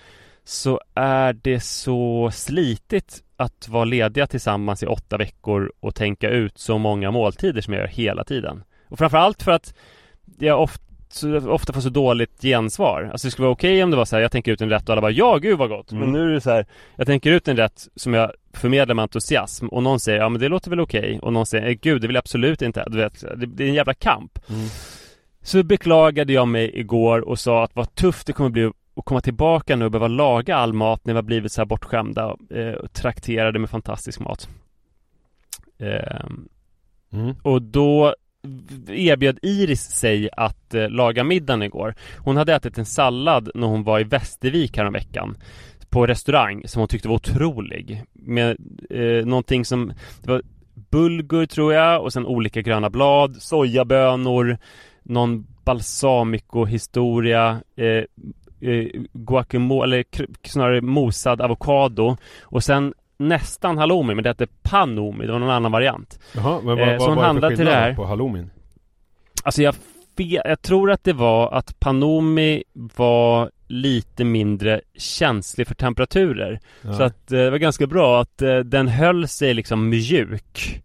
Så 0.49 0.81
är 0.95 1.33
det 1.33 1.61
så 1.61 2.31
slitigt 2.33 3.23
att 3.37 3.69
vara 3.69 3.85
lediga 3.85 4.27
tillsammans 4.27 4.83
i 4.83 4.87
åtta 4.87 5.17
veckor 5.17 5.73
och 5.81 5.95
tänka 5.95 6.31
ut 6.31 6.59
så 6.59 6.79
många 6.79 7.11
måltider 7.11 7.61
som 7.61 7.75
jag 7.75 7.81
gör 7.81 7.89
hela 7.89 8.25
tiden. 8.25 8.63
Och 8.89 8.99
framförallt 8.99 9.43
för 9.43 9.53
att 9.53 9.75
jag 10.39 10.63
ofta 10.63 10.83
ofta 11.49 11.73
får 11.73 11.81
så 11.81 11.89
dåligt 11.89 12.43
gensvar. 12.43 13.09
Alltså 13.13 13.27
det 13.27 13.31
skulle 13.31 13.45
vara 13.47 13.53
okej 13.53 13.85
om 13.85 13.91
det 13.91 13.97
var 13.97 14.05
så 14.05 14.17
här, 14.17 14.23
jag 14.23 14.33
tänker 14.33 14.53
ut 14.53 14.61
en 14.61 14.71
rätt 14.71 14.89
och 14.89 14.93
alla 14.93 15.01
bara 15.01 15.11
ja 15.11 15.37
gud 15.37 15.59
vad 15.59 15.69
gott. 15.69 15.93
Men 15.93 16.03
Mm. 16.03 16.13
nu 16.13 16.31
är 16.31 16.35
det 16.35 16.41
så 16.41 16.51
här, 16.51 16.67
jag 16.97 17.07
tänker 17.07 17.31
ut 17.33 17.49
en 17.49 17.57
rätt 17.57 17.89
som 17.97 18.15
jag 18.15 18.33
förmedlar 18.55 18.95
med 18.95 19.03
entusiasm 19.03 19.67
och 19.69 19.83
någon 19.83 20.01
säger 20.01 20.19
ja 20.21 20.29
men 20.29 20.41
det 20.41 20.49
låter 20.49 20.71
väl 20.71 20.81
okej 20.81 21.19
och 21.23 21.33
någon 21.33 21.47
säger 21.47 21.67
"Eh, 21.67 21.73
gud 21.73 22.01
det 22.03 22.07
vill 22.07 22.15
jag 22.15 22.23
absolut 22.23 22.63
inte. 22.63 22.85
Du 22.91 22.97
vet, 22.99 23.21
det, 23.21 23.47
det 23.47 23.65
är 23.65 23.69
en 23.69 23.75
jävla 23.75 23.95
kamp. 23.95 24.39
Mm. 24.49 24.61
Så 25.43 25.63
beklagade 25.63 26.33
jag 26.33 26.49
mig 26.49 26.79
igår 26.81 27.21
och 27.29 27.39
sa 27.39 27.65
att 27.65 27.77
vad 27.77 27.95
tufft 27.95 28.27
det 28.27 28.33
kommer 28.33 28.51
bli 28.51 28.71
att 28.99 29.05
komma 29.05 29.21
tillbaka 29.21 29.77
nu 29.77 29.85
och 29.85 29.91
behöva 29.91 30.09
laga 30.09 30.57
all 30.57 30.73
mat 30.73 31.05
när 31.05 31.15
vi 31.15 31.19
har 31.19 31.23
blivit 31.23 31.53
så 31.53 31.61
här 31.61 31.67
bortskämda 31.67 32.37
eh, 32.51 32.73
och 32.73 32.93
trakterade 32.93 33.59
med 33.59 33.71
fantastisk 33.71 34.21
mat. 34.21 34.49
Ehm, 35.79 36.49
Mm. 37.13 37.35
och 37.43 37.63
då 37.63 38.15
erbjöd 38.89 39.39
Iris 39.43 39.83
sig 39.83 40.29
att 40.33 40.75
eh, 40.75 40.89
laga 40.89 41.25
middagen 41.25 41.63
igår. 41.63 41.95
Hon 42.19 42.37
hade 42.37 42.55
ätit 42.55 42.79
en 42.79 42.87
sallad 42.87 43.51
när 43.55 43.67
hon 43.67 43.85
var 43.85 44.01
i 44.01 44.05
Västervik 44.05 44.79
veckan 44.79 45.37
på 45.89 46.07
restaurang 46.07 46.63
som 46.69 46.81
hon 46.81 46.89
tyckte 46.89 47.09
var 47.09 47.15
otrolig. 47.15 48.03
Med 48.13 48.57
eh, 48.91 49.27
någonting 49.27 49.65
som, 49.65 49.93
det 50.23 50.31
var 50.31 50.43
bulgur 50.75 51.47
tror 51.47 51.73
jag 51.73 52.03
och 52.03 52.13
sen 52.13 52.27
olika 52.27 52.61
gröna 52.61 52.91
blad, 52.91 53.37
sojabönor, 53.43 54.59
någon 55.03 55.47
balsamico-historia, 55.65 57.61
eh, 57.77 58.05
eh, 58.61 58.87
guacamole, 59.13 59.85
eller 59.85 60.05
snarare 60.43 60.81
mosad 60.81 61.41
avokado 61.41 62.17
och 62.43 62.65
sen 62.65 62.95
nästan 63.17 63.79
halloumi 63.79 64.15
men 64.15 64.23
det 64.25 64.31
hette 64.31 64.47
panomi, 64.63 65.27
det 65.27 65.33
var 65.33 65.39
någon 65.39 65.51
annan 65.51 65.73
variant. 65.73 66.21
Jaha, 66.35 66.61
men 66.65 66.79
vad, 66.79 66.89
Eh, 66.89 66.99
vad 66.99 67.17
var 67.17 67.35
det 67.35 67.41
för 67.41 67.57
till 67.57 67.65
det 67.65 67.73
här. 67.73 67.95
på 67.95 68.05
halloumin? 68.05 68.51
Alltså 69.45 69.63
jag, 69.63 69.75
jag 70.45 70.63
tror 70.63 70.91
att 70.91 71.05
det 71.05 71.13
var 71.13 71.53
att 71.53 71.81
Panomi 71.81 72.63
var 72.73 73.51
lite 73.67 74.25
mindre 74.25 74.81
känslig 74.97 75.67
för 75.67 75.75
temperaturer. 75.75 76.61
Ja. 76.83 76.93
Så 76.93 77.03
att 77.03 77.33
eh, 77.33 77.39
det 77.39 77.51
var 77.51 77.59
ganska 77.59 77.87
bra 77.87 78.21
att 78.21 78.43
eh, 78.43 78.57
den 78.59 78.89
höll 78.89 79.29
sig 79.29 79.55
liksom 79.55 79.89
mjuk. 79.89 80.83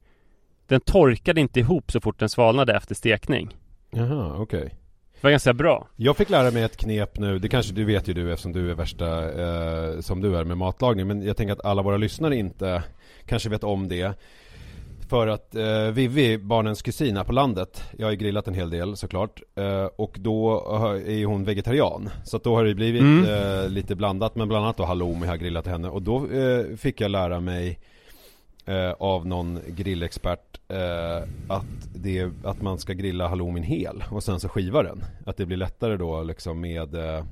Den 0.68 0.82
torkade 0.82 1.42
inte 1.42 1.60
ihop 1.60 1.92
så 1.92 2.02
fort 2.02 2.20
den 2.20 2.30
svalnade 2.30 2.76
efter 2.76 2.96
stekning. 2.96 3.50
Jaha, 3.92 4.36
okej. 4.38 4.62
Det 4.64 4.76
var 5.24 5.32
ganska 5.32 5.54
bra. 5.54 5.88
Jag 5.96 6.18
fick 6.18 6.30
lära 6.30 6.52
mig 6.52 6.64
ett 6.64 6.78
knep 6.78 7.20
nu, 7.20 7.40
det 7.40 7.50
kanske 7.50 7.74
du 7.74 7.86
vet 7.86 8.08
ju 8.08 8.14
du 8.14 8.32
eftersom 8.32 8.52
du 8.54 8.72
är 8.72 8.74
värsta 8.76 9.08
eh, 9.42 10.00
som 10.00 10.22
du 10.22 10.38
är 10.38 10.44
med 10.44 10.58
matlagning 10.58 11.08
Men 11.08 11.22
jag 11.22 11.38
tänker 11.38 11.54
att 11.54 11.66
alla 11.66 11.82
våra 11.82 11.98
lyssnare 11.98 12.36
inte 12.36 12.84
kanske 13.26 13.50
vet 13.50 13.64
om 13.64 13.88
det 13.88 14.20
För 15.10 15.28
att 15.28 15.56
eh, 15.56 15.88
Vivi, 15.94 16.38
barnens 16.38 16.82
kusin 16.82 17.18
här 17.18 17.24
på 17.24 17.32
landet 17.32 17.84
Jag 17.98 18.06
har 18.06 18.12
ju 18.12 18.18
grillat 18.18 18.48
en 18.48 18.54
hel 18.54 18.70
del 18.70 18.96
såklart 18.96 19.42
eh, 19.56 19.86
Och 19.86 20.16
då 20.20 20.58
är 21.08 21.26
hon 21.26 21.44
vegetarian 21.44 22.10
Så 22.26 22.38
att 22.38 22.44
då 22.44 22.56
har 22.56 22.64
det 22.64 22.76
blivit 22.76 23.02
Mm. 23.02 23.26
eh, 23.26 23.70
lite 23.70 23.96
blandat 23.96 24.36
Men 24.36 24.48
bland 24.48 24.64
annat 24.66 24.78
då 24.78 24.86
halloumi 24.86 25.20
har 25.26 25.34
jag 25.34 25.40
grillat 25.40 25.68
henne 25.68 25.90
Och 25.90 26.02
då 26.02 26.18
eh, 26.32 26.76
fick 26.78 27.02
jag 27.02 27.12
lära 27.12 27.40
mig 27.40 27.80
eh, 28.66 28.92
av 28.92 29.28
någon 29.28 29.60
grillexpert 29.68 30.60
eh, 30.68 31.18
att, 31.48 31.66
det, 31.96 32.32
att 32.44 32.62
man 32.62 32.80
ska 32.80 32.94
grilla 32.94 33.28
halloumin 33.28 33.64
hel 33.64 34.04
och 34.10 34.24
sen 34.24 34.40
så 34.40 34.50
skiva 34.50 34.84
den. 34.84 35.04
Att 35.26 35.38
det 35.38 35.46
blir 35.46 35.58
lättare 35.58 35.98
då 35.98 36.24
liksom 36.24 36.62
med 36.62 36.96
eh, 36.96 37.26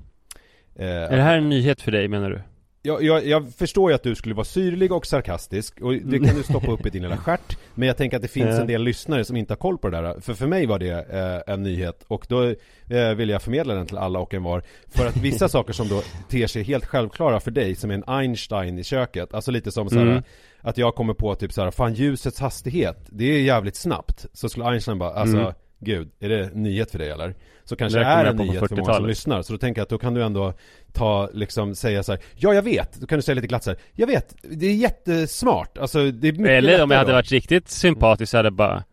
eh, 0.75 0.87
Är 0.87 1.15
det 1.15 1.23
här 1.23 1.37
en 1.37 1.49
nyhet 1.49 1.81
för 1.81 1.91
dig 1.91 2.07
menar 2.07 2.29
du? 2.29 2.41
jag, 2.83 3.03
jag, 3.03 3.25
jag 3.25 3.53
förstår 3.53 3.91
ju 3.91 3.95
att 3.95 4.03
du 4.03 4.15
skulle 4.15 4.35
vara 4.35 4.45
syrlig 4.45 4.91
och 4.91 5.05
sarkastisk 5.05 5.81
och 5.81 5.93
det 5.93 6.19
kan 6.19 6.35
du 6.35 6.43
stoppa 6.43 6.71
upp 6.71 6.85
i 6.85 6.89
din 6.89 7.03
lilla 7.03 7.17
stjärt 7.25 7.57
Men 7.73 7.87
jag 7.87 7.97
tänker 7.97 8.17
att 8.17 8.21
det 8.21 8.27
finns 8.27 8.59
en 8.59 8.67
del 8.67 8.83
lyssnare 8.83 9.25
som 9.25 9.37
inte 9.37 9.53
har 9.53 9.57
koll 9.57 9.77
på 9.77 9.89
det 9.89 10.01
där 10.01 10.19
För 10.19 10.33
för 10.33 10.47
mig 10.47 10.65
var 10.65 10.79
det 10.79 11.09
eh, 11.09 11.53
en 11.53 11.63
nyhet 11.63 12.03
och 12.07 12.25
då 12.29 12.43
eh, 12.89 13.13
vill 13.15 13.29
jag 13.29 13.41
förmedla 13.41 13.73
den 13.73 13.85
till 13.85 13.97
alla 13.97 14.19
och 14.19 14.33
en 14.33 14.43
var 14.43 14.63
För 14.87 15.07
att 15.07 15.17
vissa 15.17 15.49
saker 15.49 15.73
som 15.73 15.87
då 15.87 16.01
ter 16.29 16.47
sig 16.47 16.63
helt 16.63 16.85
självklara 16.85 17.39
för 17.39 17.51
dig 17.51 17.75
som 17.75 17.91
en 17.91 18.03
Einstein 18.07 18.79
i 18.79 18.83
köket 18.83 19.33
Alltså 19.33 19.51
lite 19.51 19.71
som 19.71 19.89
såhär 19.89 20.01
Mm. 20.01 20.23
Att 20.61 20.77
jag 20.77 20.95
kommer 20.95 21.13
på 21.13 21.35
typ 21.35 21.53
såhär, 21.53 21.71
fan 21.71 21.93
ljusets 21.93 22.39
hastighet 22.39 22.97
Det 23.09 23.23
är 23.25 23.41
jävligt 23.41 23.75
snabbt 23.75 24.25
Så 24.33 24.49
skulle 24.49 24.65
Einstein 24.65 24.99
bara, 24.99 25.13
alltså 25.13 25.37
Mm. 25.37 25.53
Gud, 25.83 26.11
är 26.19 26.29
det 26.29 26.49
nyhet 26.55 26.91
för 26.91 26.99
dig 26.99 27.09
eller? 27.09 27.35
Så 27.63 27.75
kanske 27.75 27.99
Det 27.99 28.05
är 28.05 28.25
en 28.25 28.35
nyhet 28.35 28.47
för 28.47 28.59
många 28.59 28.67
som 28.67 28.77
40-talet. 28.77 29.07
lyssnar 29.07 29.41
Så 29.41 29.53
då 29.53 29.59
tänker 29.59 29.79
jag 29.81 29.83
att 29.83 29.89
då 29.89 29.97
kan 29.97 30.13
du 30.13 30.23
ändå 30.23 30.53
ta, 30.93 31.29
liksom 31.33 31.75
säga 31.75 32.03
så 32.03 32.11
här. 32.11 32.21
Ja 32.35 32.53
jag 32.53 32.61
vet, 32.61 32.93
då 33.01 33.07
kan 33.07 33.17
du 33.17 33.21
säga 33.21 33.35
lite 33.35 33.47
glatt 33.47 33.63
så 33.63 33.69
här. 33.69 33.79
Jag 33.93 34.07
vet, 34.07 34.35
det 34.41 34.65
är 34.65 34.73
jättesmart 34.75 35.77
Alltså 35.77 36.11
det 36.11 36.27
är 36.27 36.31
mycket 36.31 36.47
Eller 36.47 36.83
om 36.83 36.91
jag 36.91 36.97
hade 36.97 37.11
då. 37.11 37.15
varit 37.15 37.31
riktigt 37.31 37.69
sympatisk 37.69 38.31
så 38.31 38.37
hade 38.37 38.45
jag 38.47 38.53
bara 38.53 38.83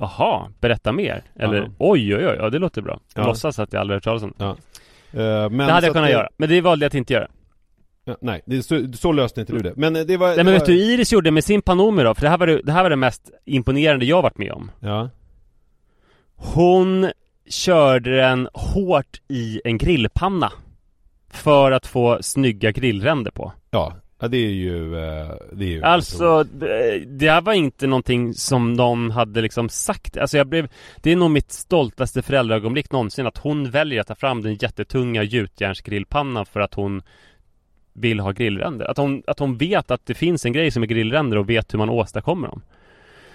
Jaha, 0.00 0.48
berätta 0.60 0.92
mer. 0.92 1.22
Eller 1.38 1.56
Ja. 1.56 1.68
oj 1.78 2.16
oj 2.16 2.26
oj, 2.26 2.36
ja 2.38 2.50
det 2.50 2.58
låter 2.58 2.82
bra. 2.82 3.00
Ja. 3.14 3.26
Låtsas 3.26 3.58
att 3.58 3.72
jag 3.72 3.80
aldrig 3.80 3.96
hört 3.96 4.04
talas 4.04 4.22
om 4.22 4.34
det. 4.38 4.44
Ja. 4.44 4.56
Men 5.48 5.58
Det 5.58 5.72
hade 5.72 5.86
jag 5.86 5.94
kunnat 5.94 6.08
det- 6.08 6.12
göra, 6.12 6.28
men 6.36 6.48
det 6.48 6.60
valde 6.60 6.84
jag 6.84 6.88
att 6.88 6.94
inte 6.94 7.12
göra. 7.12 7.28
Ja, 8.04 8.16
nej, 8.20 8.42
det 8.46 8.62
så, 8.62 8.86
så 8.92 9.12
löste 9.12 9.40
inte 9.40 9.52
du 9.52 9.58
det. 9.58 9.72
Men 9.76 9.96
eh, 9.96 10.02
det 10.02 10.16
var... 10.16 10.26
Nej 10.26 10.36
det 10.36 10.44
men 10.44 10.52
var, 10.52 10.58
vet 10.60 10.66
du 10.66 10.78
Iris 10.78 11.12
gjorde 11.12 11.30
med 11.30 11.44
sin 11.44 11.62
Panomi 11.62 12.02
då? 12.02 12.14
För 12.14 12.22
det 12.22 12.28
här 12.28 12.38
var 12.38 12.46
det, 12.46 12.60
det 12.62 12.72
här 12.72 12.82
var 12.82 12.90
det 12.90 12.96
mest 12.96 13.30
imponerande 13.44 14.04
jag 14.04 14.22
varit 14.22 14.38
med 14.38 14.52
om. 14.52 14.70
Ja. 14.80 15.10
Hon 16.36 17.10
körde 17.48 18.16
den 18.16 18.48
hårt 18.54 19.20
i 19.28 19.60
en 19.64 19.78
grillpanna. 19.78 20.52
För 21.32 21.72
att 21.72 21.86
få 21.86 22.18
snygga 22.22 22.70
grillränder 22.70 23.30
på. 23.30 23.52
Ja, 23.70 23.96
ja 24.20 24.28
det 24.28 24.36
är 24.36 24.50
ju... 24.50 24.94
eh, 24.96 25.28
Det 25.52 25.64
är 25.64 25.68
ju 25.68 25.82
Alltså, 25.82 26.44
det 26.44 26.98
det 27.06 27.30
här 27.30 27.40
var 27.40 27.52
inte 27.52 27.86
någonting 27.86 28.34
som 28.34 28.72
någon 28.72 29.10
hade 29.10 29.40
liksom 29.42 29.68
sagt. 29.68 30.16
Alltså 30.16 30.36
jag 30.38 30.46
blev, 30.46 30.68
det 31.02 31.12
är 31.12 31.16
nog 31.16 31.30
mitt 31.30 31.52
stoltaste 31.52 32.22
föräldraögonblick 32.22 32.92
någonsin 32.92 33.26
att 33.26 33.38
hon 33.38 33.70
väljer 33.70 34.00
att 34.00 34.06
ta 34.06 34.14
fram 34.14 34.42
den 34.42 34.54
jättetunga 34.54 35.22
gjutjärnsgrillpannan 35.22 36.46
för 36.46 36.60
att 36.60 36.74
hon 36.74 37.02
vill 37.92 38.20
ha 38.20 38.32
grillränder. 38.32 38.86
Att 38.90 38.96
hon, 38.96 39.22
att 39.26 39.38
hon 39.38 39.56
vet 39.56 39.90
att 39.90 40.06
det 40.06 40.14
finns 40.14 40.46
en 40.46 40.52
grej 40.52 40.70
som 40.70 40.82
är 40.82 40.86
grillränder 40.86 41.36
och 41.36 41.50
vet 41.50 41.74
hur 41.74 41.78
man 41.78 41.90
åstadkommer 41.90 42.48
dem. 42.48 42.62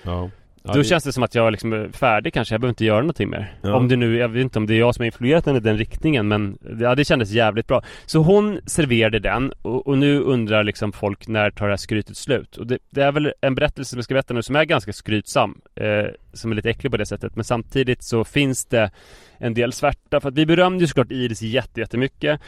Ja. 0.04 0.30
Ja, 0.68 0.72
Då 0.74 0.78
det- 0.80 0.84
känns 0.86 1.04
det 1.04 1.14
som 1.14 1.24
att 1.24 1.36
jag 1.36 1.52
liksom 1.52 1.74
är 1.74 1.90
färdig 1.90 2.34
kanske, 2.34 2.54
jag 2.54 2.62
behöver 2.62 2.72
inte 2.72 2.86
göra 2.86 3.00
någonting 3.00 3.30
mer. 3.30 3.54
Ja. 3.62 3.76
Om 3.76 3.88
det 3.88 3.96
nu, 3.96 4.18
jag 4.18 4.28
vet 4.30 4.42
inte 4.42 4.60
om 4.60 4.68
det 4.68 4.74
är 4.74 4.80
jag 4.80 4.96
som 4.96 5.02
har 5.02 5.06
influerat 5.06 5.46
henne 5.46 5.58
i 5.58 5.62
den 5.62 5.78
riktningen 5.78 6.28
men 6.28 6.58
ja, 6.80 6.96
det 6.96 7.06
kändes 7.06 7.32
jävligt 7.32 7.68
bra. 7.68 7.82
Så 8.06 8.20
hon 8.20 8.60
serverade 8.66 9.20
den 9.20 9.52
och, 9.62 9.88
och 9.88 9.98
nu 9.98 10.20
undrar 10.20 10.64
liksom 10.64 10.92
folk 10.92 11.28
när 11.28 11.52
tar 11.52 11.66
det 11.66 11.72
här 11.72 11.78
skrytet 11.78 12.18
slut? 12.18 12.58
Och 12.58 12.68
det, 12.68 12.78
det 12.90 13.02
är 13.02 13.12
väl 13.12 13.34
en 13.42 13.56
berättelse 13.56 13.90
som 13.90 13.98
jag 13.98 14.04
ska 14.06 14.14
berätta 14.14 14.34
nu 14.34 14.42
som 14.42 14.56
är 14.56 14.66
ganska 14.66 14.94
skrytsam, 14.94 15.62
eh, 15.76 16.06
som 16.34 16.52
är 16.52 16.56
lite 16.56 16.70
äcklig 16.70 16.92
på 16.92 16.98
det 16.98 17.06
sättet. 17.06 17.36
Men 17.36 17.44
samtidigt 17.46 18.04
så 18.04 18.24
finns 18.24 18.66
det 18.66 18.92
en 19.38 19.54
del 19.54 19.74
svärta 19.74 20.20
för 20.20 20.30
att 20.30 20.36
vi 20.38 20.46
berömde 20.46 20.84
ju 20.84 20.88
såklart 20.88 21.12
Iris 21.12 21.42
jätte- 21.42 21.80
jättemycket. 21.80 22.42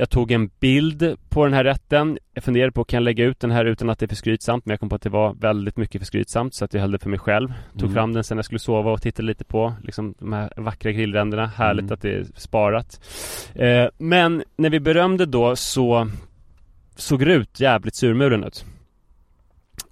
Jag 0.00 0.10
tog 0.10 0.30
en 0.30 0.50
bild 0.60 1.16
på 1.28 1.44
den 1.44 1.54
här 1.54 1.64
rätten. 1.64 2.18
Jag 2.34 2.44
funderade 2.44 2.72
på, 2.72 2.84
kan 2.84 2.96
jag 2.96 3.02
lägga 3.04 3.24
ut 3.24 3.40
den 3.40 3.50
här 3.50 3.64
utan 3.64 3.90
att 3.90 3.98
det 3.98 4.06
är 4.06 4.08
för 4.08 4.16
skrytsamt? 4.16 4.66
Men 4.66 4.70
jag 4.72 4.80
kom 4.80 4.88
på 4.88 4.94
att 4.94 5.02
det 5.02 5.08
var 5.10 5.34
väldigt 5.34 5.76
mycket 5.76 6.00
för 6.00 6.06
skrytsamt 6.06 6.54
så 6.54 6.64
att 6.64 6.74
jag 6.74 6.80
höll 6.80 6.90
det 6.90 6.98
för 6.98 7.08
mig 7.10 7.18
själv. 7.18 7.52
Tog 7.72 7.82
Mm. 7.82 7.94
fram 7.94 8.12
den 8.12 8.24
sen 8.24 8.38
jag 8.38 8.44
skulle 8.44 8.58
sova 8.58 8.90
och 8.92 9.02
tittade 9.02 9.26
lite 9.26 9.44
på 9.44 9.74
liksom 9.82 10.14
de 10.18 10.32
här 10.32 10.52
vackra 10.56 10.92
grillränderna. 10.92 11.46
Härligt 11.46 11.82
Mm. 11.82 11.92
att 11.94 12.02
det 12.02 12.10
är 12.14 12.26
sparat. 12.36 13.00
Eh, 13.54 13.86
men 13.98 14.42
när 14.56 14.70
vi 14.70 14.80
berömde 14.80 15.26
då 15.26 15.56
så 15.56 16.10
såg 16.96 17.26
det 17.26 17.32
ut 17.34 17.60
jävligt 17.60 17.94
surmulen 17.94 18.44
ut. 18.44 18.64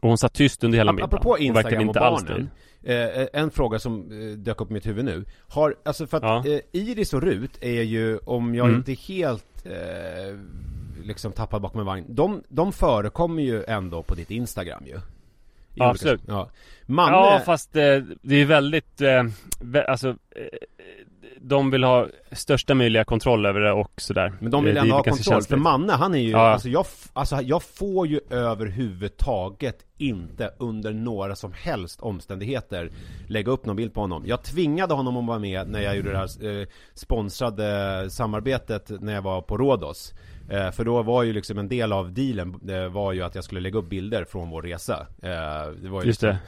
Och 0.01 0.09
hon 0.09 0.19
satt 0.19 0.35
tyst 0.35 0.65
under 0.65 0.79
hela 0.79 0.93
middagen. 0.93 1.09
Apropå 1.15 1.31
Och 1.31 1.39
Instagram 1.39 1.89
och 1.89 1.97
alls 1.97 2.25
barnen 2.27 2.51
eh, 2.83 3.27
En 3.33 3.51
fråga 3.51 3.79
som 3.79 4.01
eh, 4.13 4.39
dök 4.39 4.61
upp 4.61 4.71
i 4.71 4.75
mitt 4.75 4.87
huvud 4.87 5.05
nu 5.05 5.25
Har, 5.49 5.75
alltså 5.85 6.07
för 6.07 6.17
att 6.17 6.23
Ja. 6.23 6.45
eh, 6.53 6.61
Iris 6.73 7.15
och 7.15 7.23
Rut 7.23 7.59
är 7.61 7.83
ju, 7.83 8.19
om 8.19 8.55
jag 8.55 8.67
Mm. 8.67 8.79
inte 8.79 8.93
helt 8.93 9.45
eh, 9.69 10.39
liksom 11.05 11.33
tappad 11.33 11.63
bakom 11.63 11.81
en 11.81 11.87
vagn 11.87 12.05
de, 12.09 12.43
de 12.49 12.73
förekommer 12.73 13.43
ju 13.43 13.65
ändå 13.65 14.03
på 14.03 14.15
ditt 14.15 14.31
Instagram 14.31 14.83
ju 14.87 14.93
I 14.93 14.95
Ja, 14.95 15.01
olika- 15.91 15.91
absolut. 15.91 16.21
Ja. 16.29 16.51
Manne, 16.87 17.17
Ja 17.17 17.43
fast 17.45 17.77
eh, 17.77 17.99
det 18.23 18.35
är 18.37 18.45
väldigt, 18.45 19.01
eh, 19.01 19.25
alltså 19.89 20.09
eh, 20.09 20.59
de 21.41 21.71
vill 21.71 21.85
ha 21.85 22.07
största 22.33 22.75
möjliga 22.75 23.05
kontroll 23.05 23.47
över 23.47 23.61
det 23.61 23.73
och 23.73 23.93
sådär 23.97 24.33
Men 24.41 24.51
de 24.51 24.65
vill 24.65 24.77
Eh, 24.77 24.83
ändå 24.83 24.95
ha 24.95 25.03
kontroll, 25.03 25.43
för. 25.43 25.57
Manne 25.57 25.93
han 25.93 26.15
är 26.15 26.19
ju, 26.19 26.31
Ja. 26.31 26.39
alltså, 26.49 26.69
jag, 26.69 26.87
alltså 27.13 27.37
jag 27.43 27.63
får 27.63 28.07
ju 28.07 28.21
överhuvudtaget 28.31 29.85
inte 29.99 30.51
under 30.59 30.93
några 30.93 31.37
som 31.37 31.53
helst 31.53 32.01
omständigheter 32.01 32.91
lägga 33.27 33.53
upp 33.53 33.67
någon 33.67 33.77
bild 33.77 33.95
på 33.95 34.01
honom 34.01 34.23
Jag 34.27 34.43
tvingade 34.43 34.95
honom 34.95 35.17
att 35.17 35.27
vara 35.27 35.39
med 35.39 35.69
när 35.69 35.81
jag 35.81 35.97
gjorde 35.97 36.11
det 36.13 36.19
här 36.19 36.61
eh, 36.61 36.67
sponsrade 36.95 38.11
samarbetet 38.11 38.91
när 39.01 39.15
jag 39.15 39.23
var 39.23 39.41
på 39.43 39.57
Rhodos 39.59 40.15
eh, 40.51 40.71
För 40.71 40.85
då 40.85 41.03
var 41.03 41.23
ju 41.23 41.33
liksom 41.33 41.59
en 41.59 41.69
del 41.69 41.93
av 41.93 42.13
dealen 42.13 42.61
eh, 42.71 42.89
var 42.89 43.13
ju 43.13 43.23
att 43.23 43.35
jag 43.35 43.45
skulle 43.45 43.61
lägga 43.61 43.79
upp 43.79 43.89
bilder 43.89 44.25
från 44.25 44.51
vår 44.51 44.63
resa 44.63 45.07
eh, 45.23 45.73
det 45.83 45.89
var 45.89 46.03
ju 46.03 46.07
Just 46.09 46.23
liksom, 46.23 46.39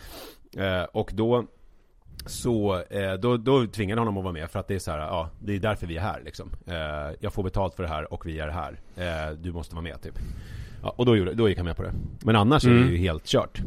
det. 0.52 0.66
Eh, 0.66 0.84
och 0.84 1.10
då 1.14 1.44
så, 2.26 2.82
eh, 2.90 3.12
då, 3.12 3.36
då 3.36 3.66
tvingade 3.66 4.00
honom 4.00 4.16
att 4.18 4.24
vara 4.24 4.32
med 4.32 4.50
för 4.50 4.58
att 4.60 4.68
det 4.68 4.74
är 4.74 4.78
så 4.78 4.90
här, 4.90 4.98
ja, 4.98 5.30
det 5.40 5.54
är 5.54 5.58
därför 5.58 5.86
vi 5.86 5.96
är 5.96 6.00
här 6.00 6.22
liksom. 6.24 6.50
Eh, 6.66 7.16
jag 7.20 7.32
får 7.32 7.42
betalt 7.42 7.74
för 7.74 7.82
det 7.82 7.88
här 7.88 8.12
och 8.12 8.26
vi 8.26 8.38
är 8.38 8.48
här. 8.48 8.80
Eh, 8.96 9.34
du 9.42 9.52
måste 9.52 9.74
vara 9.74 9.82
med 9.82 10.02
typ. 10.02 10.14
Ja, 10.82 10.94
och 10.96 11.06
då, 11.06 11.16
gjorde, 11.16 11.34
då 11.34 11.48
gick 11.48 11.58
han 11.58 11.66
med 11.66 11.76
på 11.76 11.82
det. 11.82 11.92
Men 12.24 12.36
annars 12.36 12.64
är 12.64 12.68
Mm. 12.70 12.84
det 12.86 12.90
ju 12.92 12.98
helt 12.98 13.26
kört. 13.26 13.62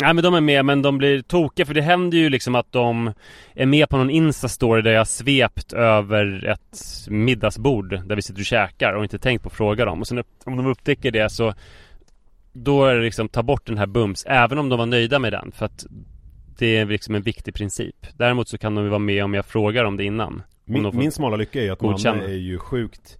Nej 0.00 0.14
men 0.14 0.24
de 0.24 0.34
är 0.34 0.40
med 0.40 0.64
men 0.64 0.82
de 0.82 0.98
blir 0.98 1.22
tokiga 1.22 1.66
för 1.66 1.74
det 1.74 1.82
händer 1.82 2.18
ju 2.18 2.30
liksom 2.30 2.54
att 2.54 2.72
de 2.72 3.12
är 3.54 3.66
med 3.66 3.88
på 3.88 3.96
någon 3.96 4.10
instastory 4.10 4.82
där 4.82 4.90
jag 4.90 5.08
svept 5.08 5.72
över 5.72 6.46
ett 6.46 6.78
middagsbord 7.08 8.00
där 8.06 8.16
vi 8.16 8.22
sitter 8.22 8.40
och 8.40 8.44
käkar 8.46 8.92
och 8.92 9.02
inte 9.02 9.18
tänkt 9.18 9.42
på 9.42 9.48
att 9.48 9.52
fråga 9.54 9.84
dem 9.84 10.00
och 10.00 10.06
sen 10.06 10.22
om 10.44 10.56
de 10.56 10.66
upptäcker 10.66 11.10
det 11.10 11.30
så 11.30 11.54
Då 12.52 12.84
är 12.84 12.94
det 12.94 13.02
liksom 13.02 13.28
ta 13.28 13.42
bort 13.42 13.66
den 13.66 13.78
här 13.78 13.86
bums 13.86 14.24
även 14.28 14.58
om 14.58 14.68
de 14.68 14.78
var 14.78 14.86
nöjda 14.86 15.18
med 15.18 15.32
den 15.32 15.52
för 15.52 15.66
att 15.66 15.86
Det 16.58 16.76
är 16.76 16.86
liksom 16.86 17.14
en 17.14 17.22
viktig 17.22 17.54
princip. 17.54 18.06
Däremot 18.16 18.48
så 18.48 18.58
kan 18.58 18.74
de 18.74 18.84
ju 18.84 18.90
vara 18.90 18.98
med 18.98 19.24
om 19.24 19.34
jag 19.34 19.46
frågar 19.46 19.84
om 19.84 19.96
det 19.96 20.04
innan. 20.04 20.32
Om 20.32 20.42
Min, 20.64 20.96
min 20.96 21.12
smala 21.12 21.36
lycka 21.36 21.60
är 21.60 21.64
ju 21.64 21.70
att 21.70 21.78
godkänna. 21.78 22.16
Manne 22.16 22.32
är 22.32 22.36
ju 22.36 22.58
sjukt 22.58 23.18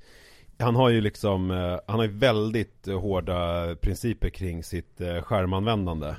Han 0.58 0.76
har 0.76 0.88
ju 0.88 1.00
liksom, 1.00 1.50
eh, 1.50 1.78
han 1.86 1.98
har 1.98 2.06
ju 2.06 2.12
väldigt 2.12 2.88
eh, 2.88 3.00
hårda 3.00 3.68
principer 3.80 4.28
kring 4.28 4.62
sitt 4.62 5.00
eh, 5.00 5.22
skärmanvändande. 5.22 6.14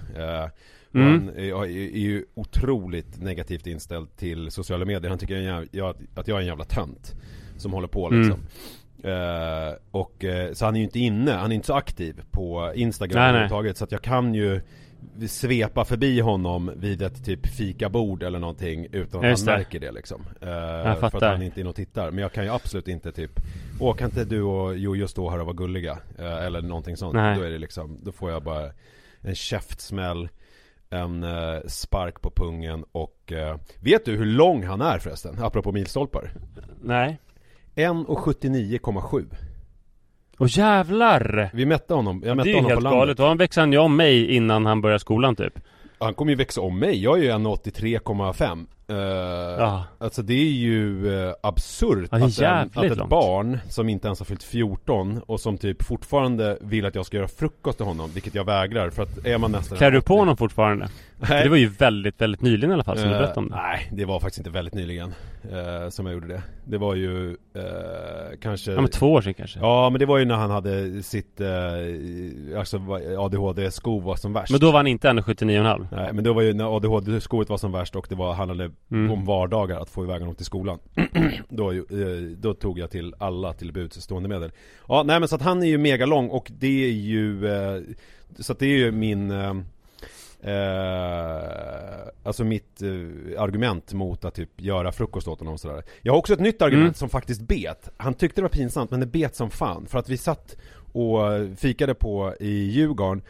Mm. 0.93 1.11
Han 1.11 1.29
är, 1.35 1.65
ju 1.97 2.25
otroligt 2.33 3.21
negativt 3.21 3.67
inställd 3.67 4.15
till 4.15 4.51
sociala 4.51 4.85
medier. 4.85 5.09
Han 5.09 5.19
tycker 5.19 5.61
att 6.15 6.27
jag 6.27 6.37
är 6.37 6.41
en 6.41 6.45
jävla 6.45 6.65
tönt 6.65 7.15
Som 7.57 7.73
håller 7.73 7.87
på 7.87 8.07
Mm. 8.07 8.19
liksom. 8.19 8.39
Eh, 9.03 9.73
och 9.91 10.25
så 10.53 10.65
han 10.65 10.75
är 10.75 10.79
ju 10.79 10.85
inte 10.85 10.99
inne, 10.99 11.31
han 11.31 11.51
är 11.51 11.55
inte 11.55 11.67
så 11.67 11.73
aktiv 11.73 12.21
på 12.31 12.71
Instagram 12.75 13.23
överhuvudtaget. 13.23 13.77
Så 13.77 13.83
att 13.83 13.91
jag 13.91 14.01
kan 14.01 14.33
ju 14.33 14.61
svepa 15.27 15.85
förbi 15.85 16.19
honom 16.19 16.71
vid 16.75 17.01
ett 17.01 17.25
typ 17.25 17.47
fikabord 17.47 18.23
eller 18.23 18.39
någonting 18.39 18.87
utan 18.91 19.19
att 19.23 19.29
Just 19.29 19.45
han 19.47 19.53
det. 19.53 19.57
märker 19.59 19.79
det 19.79 19.91
liksom 19.91 20.21
eh, 20.41 20.47
För 20.47 20.91
att 20.91 20.99
fattar. 20.99 21.31
han 21.31 21.41
inte 21.41 21.59
är 21.59 21.61
inne 21.61 21.69
och 21.69 21.75
tittar 21.75 22.11
Men 22.11 22.19
jag 22.21 22.31
kan 22.31 22.43
ju 22.43 22.49
absolut 22.49 22.87
inte 22.87 23.11
typ 23.11 23.31
Åh 23.79 23.95
kan 23.95 24.09
inte 24.09 24.25
du 24.25 24.41
och 24.41 24.77
Jojo 24.77 25.07
stå 25.07 25.29
här 25.29 25.39
och 25.39 25.45
vara 25.45 25.55
gulliga? 25.55 25.97
Eh, 26.19 26.45
eller 26.45 26.61
någonting 26.61 26.97
sånt 26.97 27.13
Nej. 27.13 27.37
Då 27.37 27.43
är 27.43 27.49
det 27.49 27.57
liksom, 27.57 27.99
då 28.03 28.11
får 28.11 28.31
jag 28.31 28.43
bara 28.43 28.71
en 29.21 29.35
käftsmäll 29.35 30.29
En 30.89 31.23
eh, 31.23 31.59
spark 31.67 32.21
på 32.21 32.31
pungen 32.31 32.85
och 32.91 33.31
eh, 33.31 33.57
Vet 33.79 34.05
du 34.05 34.15
hur 34.17 34.25
lång 34.25 34.63
han 34.63 34.81
är 34.81 34.99
förresten? 34.99 35.35
Apropå 35.43 35.71
milstolpar 35.71 36.31
Nej 36.81 37.19
1,79,7 37.75 39.25
Åh 40.37 40.47
jävlar! 40.49 41.49
Vi 41.53 41.65
mätte 41.65 41.93
honom, 41.93 42.21
jag 42.25 42.31
Det 42.31 42.35
mätte 42.35 42.49
är 42.49 42.53
honom 42.53 42.69
helt 42.69 42.79
på 42.79 42.83
landet. 42.83 42.99
galet, 42.99 43.17
då 43.17 43.33
växer 43.33 43.61
han 43.61 43.71
ju 43.71 43.77
om 43.77 43.95
mig 43.95 44.35
innan 44.35 44.65
han 44.65 44.81
börjar 44.81 44.97
skolan 44.97 45.35
typ. 45.35 45.59
Han 45.99 46.13
kommer 46.13 46.31
ju 46.31 46.35
växa 46.35 46.61
om 46.61 46.79
mig, 46.79 47.03
jag 47.03 47.19
är 47.19 47.23
ju 47.23 47.29
1,83,5 47.29 48.65
uh, 48.91 48.97
Ja. 48.97 49.83
Alltså 49.97 50.21
det 50.21 50.33
är 50.33 50.51
ju 50.51 51.05
uh, 51.05 51.33
absurt 51.43 52.09
Ja, 52.11 52.17
att, 52.25 52.39
en, 52.39 52.69
att 52.75 52.83
ett 52.83 52.97
långt. 52.97 53.09
barn 53.09 53.59
som 53.69 53.89
inte 53.89 54.07
ens 54.07 54.19
har 54.19 54.25
fyllt 54.25 54.43
14 54.43 55.21
och 55.27 55.39
som 55.39 55.57
typ 55.57 55.83
fortfarande 55.83 56.57
vill 56.61 56.85
att 56.85 56.95
jag 56.95 57.05
ska 57.05 57.17
göra 57.17 57.27
frukost 57.27 57.77
till 57.77 57.85
honom, 57.87 58.09
vilket 58.13 58.35
jag 58.35 58.43
vägrar 58.45 58.89
för 58.89 59.03
att 59.03 59.25
är 59.25 59.37
man 59.37 59.51
nästan 59.51 59.77
Klär 59.77 59.91
du 59.91 60.01
på 60.01 60.17
honom 60.17 60.37
fortfarande? 60.37 60.89
Nej. 61.29 61.43
det 61.43 61.49
var 61.49 61.57
ju 61.57 61.67
väldigt, 61.67 62.21
väldigt 62.21 62.41
nyligen 62.41 62.71
i 62.71 62.73
alla 62.73 62.83
fall 62.83 62.97
som 62.97 63.09
du 63.09 63.15
Eh, 63.15 63.19
berättade 63.19 63.39
om 63.39 63.49
det 63.49 63.55
Nej, 63.55 63.89
det 63.93 64.05
var 64.05 64.19
faktiskt 64.19 64.37
inte 64.37 64.49
väldigt 64.49 64.73
nyligen 64.73 65.13
som 65.89 66.05
jag 66.05 66.13
gjorde 66.13 66.27
det 66.27 66.41
Det 66.65 66.77
var 66.77 66.95
ju 66.95 67.37
kanske 68.41 68.71
Ja 68.71 68.81
men 68.81 68.89
två 68.91 69.13
år 69.13 69.21
sedan 69.21 69.33
kanske 69.33 69.59
Ja 69.59 69.89
men 69.89 69.99
det 69.99 70.05
var 70.05 70.17
ju 70.17 70.25
när 70.25 70.35
han 70.35 70.49
hade 70.51 71.03
sitt, 71.03 71.41
alltså 72.57 72.77
vad- 72.77 73.01
ADHD-sko 73.17 73.99
var 73.99 74.15
som 74.15 74.33
värst 74.33 74.51
Men 74.51 74.59
då 74.59 74.71
var 74.71 74.79
han 74.79 74.87
inte 74.87 75.07
1,79,5 75.09 75.87
Nej 75.91 76.13
men 76.13 76.23
det 76.23 76.33
var 76.33 76.41
ju 76.41 76.53
när 76.53 76.75
ADHD-skoet 76.77 77.49
var 77.49 77.57
som 77.57 77.71
värst 77.71 77.95
och 77.95 78.05
det 78.09 78.15
var, 78.15 78.33
handlade 78.33 78.71
Mm. 78.91 79.11
om 79.11 79.25
vardagar 79.25 79.79
att 79.79 79.89
få 79.89 80.03
iväg 80.03 80.19
honom 80.19 80.35
till 80.35 80.45
skolan. 80.45 80.79
Då, 81.49 81.71
eh, 81.71 81.79
då 82.37 82.53
tog 82.53 82.79
jag 82.79 82.91
till 82.91 83.13
alla 83.17 83.53
till 83.53 83.71
buds 83.71 84.01
stående 84.01 84.29
medel. 84.29 84.51
Ja 84.87 85.03
nej 85.03 85.19
men 85.19 85.29
så 85.29 85.35
att 85.35 85.41
han 85.41 85.63
är 85.63 85.67
ju 85.67 85.77
mega 85.77 86.05
lång 86.05 86.29
och 86.29 86.51
det 86.59 86.85
är 86.85 86.91
ju 86.91 87.47
eh, 87.47 87.81
Så 88.39 88.51
att 88.51 88.59
det 88.59 88.65
är 88.65 88.77
ju 88.77 88.91
min 88.91 89.31
eh, 89.31 89.53
Eh, 90.41 92.07
alltså 92.23 92.43
mitt 92.43 92.81
eh, 92.81 93.41
argument 93.41 93.93
mot 93.93 94.25
att 94.25 94.33
typ 94.35 94.61
göra 94.61 94.91
frukost 94.91 95.27
åt 95.27 95.39
honom 95.39 95.53
och 95.53 95.59
sådär. 95.59 95.83
Jag 96.01 96.13
har 96.13 96.17
också 96.17 96.33
ett 96.33 96.39
nytt 96.39 96.61
argument 96.61 96.83
Mm. 96.83 96.93
som 96.93 97.09
faktiskt 97.09 97.41
bet. 97.41 97.89
Han 97.97 98.13
tyckte 98.13 98.41
det 98.41 98.43
var 98.43 98.49
pinsamt 98.49 98.91
men 98.91 98.99
det 98.99 99.05
bet 99.05 99.35
som 99.35 99.49
fan. 99.49 99.85
För 99.87 99.99
att 99.99 100.09
vi 100.09 100.17
satt 100.17 100.57
och 100.93 101.19
fikade 101.57 101.93
på 101.93 102.33
i 102.39 102.51
Djurgården 102.51 103.21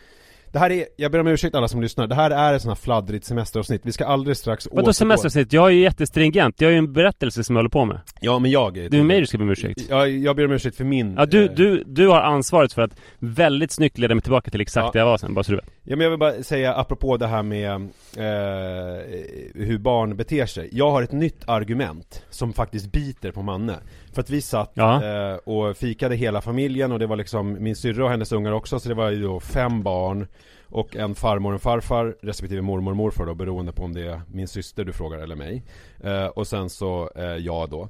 Det 0.56 0.60
här 0.60 0.72
är, 0.72 0.86
jag 0.98 1.12
ber 1.12 1.20
om 1.20 1.28
ursäkt 1.28 1.56
alla 1.56 1.68
som 1.68 1.82
lyssnar. 1.82 2.08
Det 2.08 2.15
här 2.15 2.32
är 2.32 2.54
ett 2.54 2.62
sånt 2.62 2.78
här 2.78 2.84
fladdrigt 2.84 3.26
semesteravsnitt. 3.26 3.82
Vi 3.84 3.91
ska 3.91 4.06
alldeles 4.06 4.39
strax 4.39 4.68
Vadå 4.72 4.88
återgå- 4.89 4.94
semesteravsnitt? 4.94 5.54
Jag 5.54 5.65
är 5.68 5.70
ju 5.72 5.82
jättestringent, 5.82 6.62
jag 6.62 6.68
har 6.68 6.72
ju 6.72 6.78
en 6.78 6.94
berättelse 6.94 7.44
som 7.44 7.56
jag 7.56 7.60
håller 7.60 7.70
på 7.70 7.86
med. 7.86 8.00
Ja 8.20 8.39
men 8.39 8.52
jag 8.52 8.74
Det 8.74 8.98
är 8.98 9.04
mig 9.04 9.20
du 9.20 9.26
ska 9.26 9.38
be 9.38 9.44
om 9.44 9.50
ursäkt. 9.50 9.82
Jag, 9.89 10.10
jag 10.10 10.36
ber 10.36 10.46
om 10.46 10.52
ursäkt 10.52 10.78
för 10.78 10.84
min 10.84 11.13
Ja 11.18 11.26
du, 11.26 11.46
eh, 11.46 11.52
du, 11.52 11.84
du 11.88 12.08
har 12.08 12.22
ansvaret 12.22 12.74
för 12.74 12.82
att 12.82 12.91
väldigt 13.20 13.72
snyggt 13.72 13.98
leda 13.98 14.15
mig 14.15 14.22
tillbaka 14.22 14.52
till 14.52 14.62
exakt 14.62 14.86
Ja. 14.86 14.91
där 14.91 15.00
jag 15.00 15.06
var 15.08 15.18
sen, 15.18 15.34
bara 15.34 15.44
så 15.44 15.52
du 15.52 15.58
vet 15.58 15.65
Ja 15.88 15.95
men 15.95 16.04
jag 16.04 16.10
vill 16.10 16.19
bara 16.19 16.43
säga 16.43 16.74
apropå 16.76 17.17
det 17.17 17.28
här 17.28 17.43
med 17.43 17.71
eh, 18.17 19.65
hur 19.65 19.78
barn 19.78 20.17
beter 20.17 20.45
sig. 20.45 20.69
Jag 20.71 20.91
har 20.91 21.04
ett 21.04 21.12
nytt 21.12 21.50
argument 21.50 22.24
som 22.30 22.54
faktiskt 22.54 22.91
biter 22.91 23.32
på 23.32 23.41
Manne. 23.41 23.76
För 24.13 24.21
att 24.21 24.30
vi 24.30 24.41
satt 24.41 24.78
eh, 25.04 25.36
och 25.36 25.78
fikade 25.78 26.15
hela 26.15 26.41
familjen 26.41 26.91
och 26.91 27.00
det 27.00 27.08
var 27.08 27.15
liksom 27.15 27.63
min 27.63 27.76
syrra 27.76 28.04
och 28.04 28.10
hennes 28.10 28.32
ungar 28.32 28.52
också 28.52 28.80
så 28.80 28.89
det 28.89 28.95
var 28.95 29.10
ju 29.12 29.21
då 29.21 29.39
fem 29.39 29.84
barn 29.84 30.28
och 30.67 30.95
en 30.95 31.15
farmor 31.15 31.50
och 31.50 31.54
en 31.54 31.60
farfar 31.60 32.15
respektive 32.21 32.62
mormor 32.62 32.91
och 32.91 32.98
morfar 32.98 33.26
då 33.26 33.36
beroende 33.36 33.71
på 33.71 33.84
om 33.84 33.93
det 33.93 34.02
är 34.08 34.21
min 34.32 34.48
syster 34.48 34.86
du 34.86 34.93
frågar 34.93 35.19
eller 35.19 35.36
mig. 35.36 35.63
Eh, 36.04 36.26
Och 36.26 36.48
sen 36.48 36.69
så 36.69 37.10
eh, 37.15 37.24
jag 37.24 37.69
då 37.69 37.89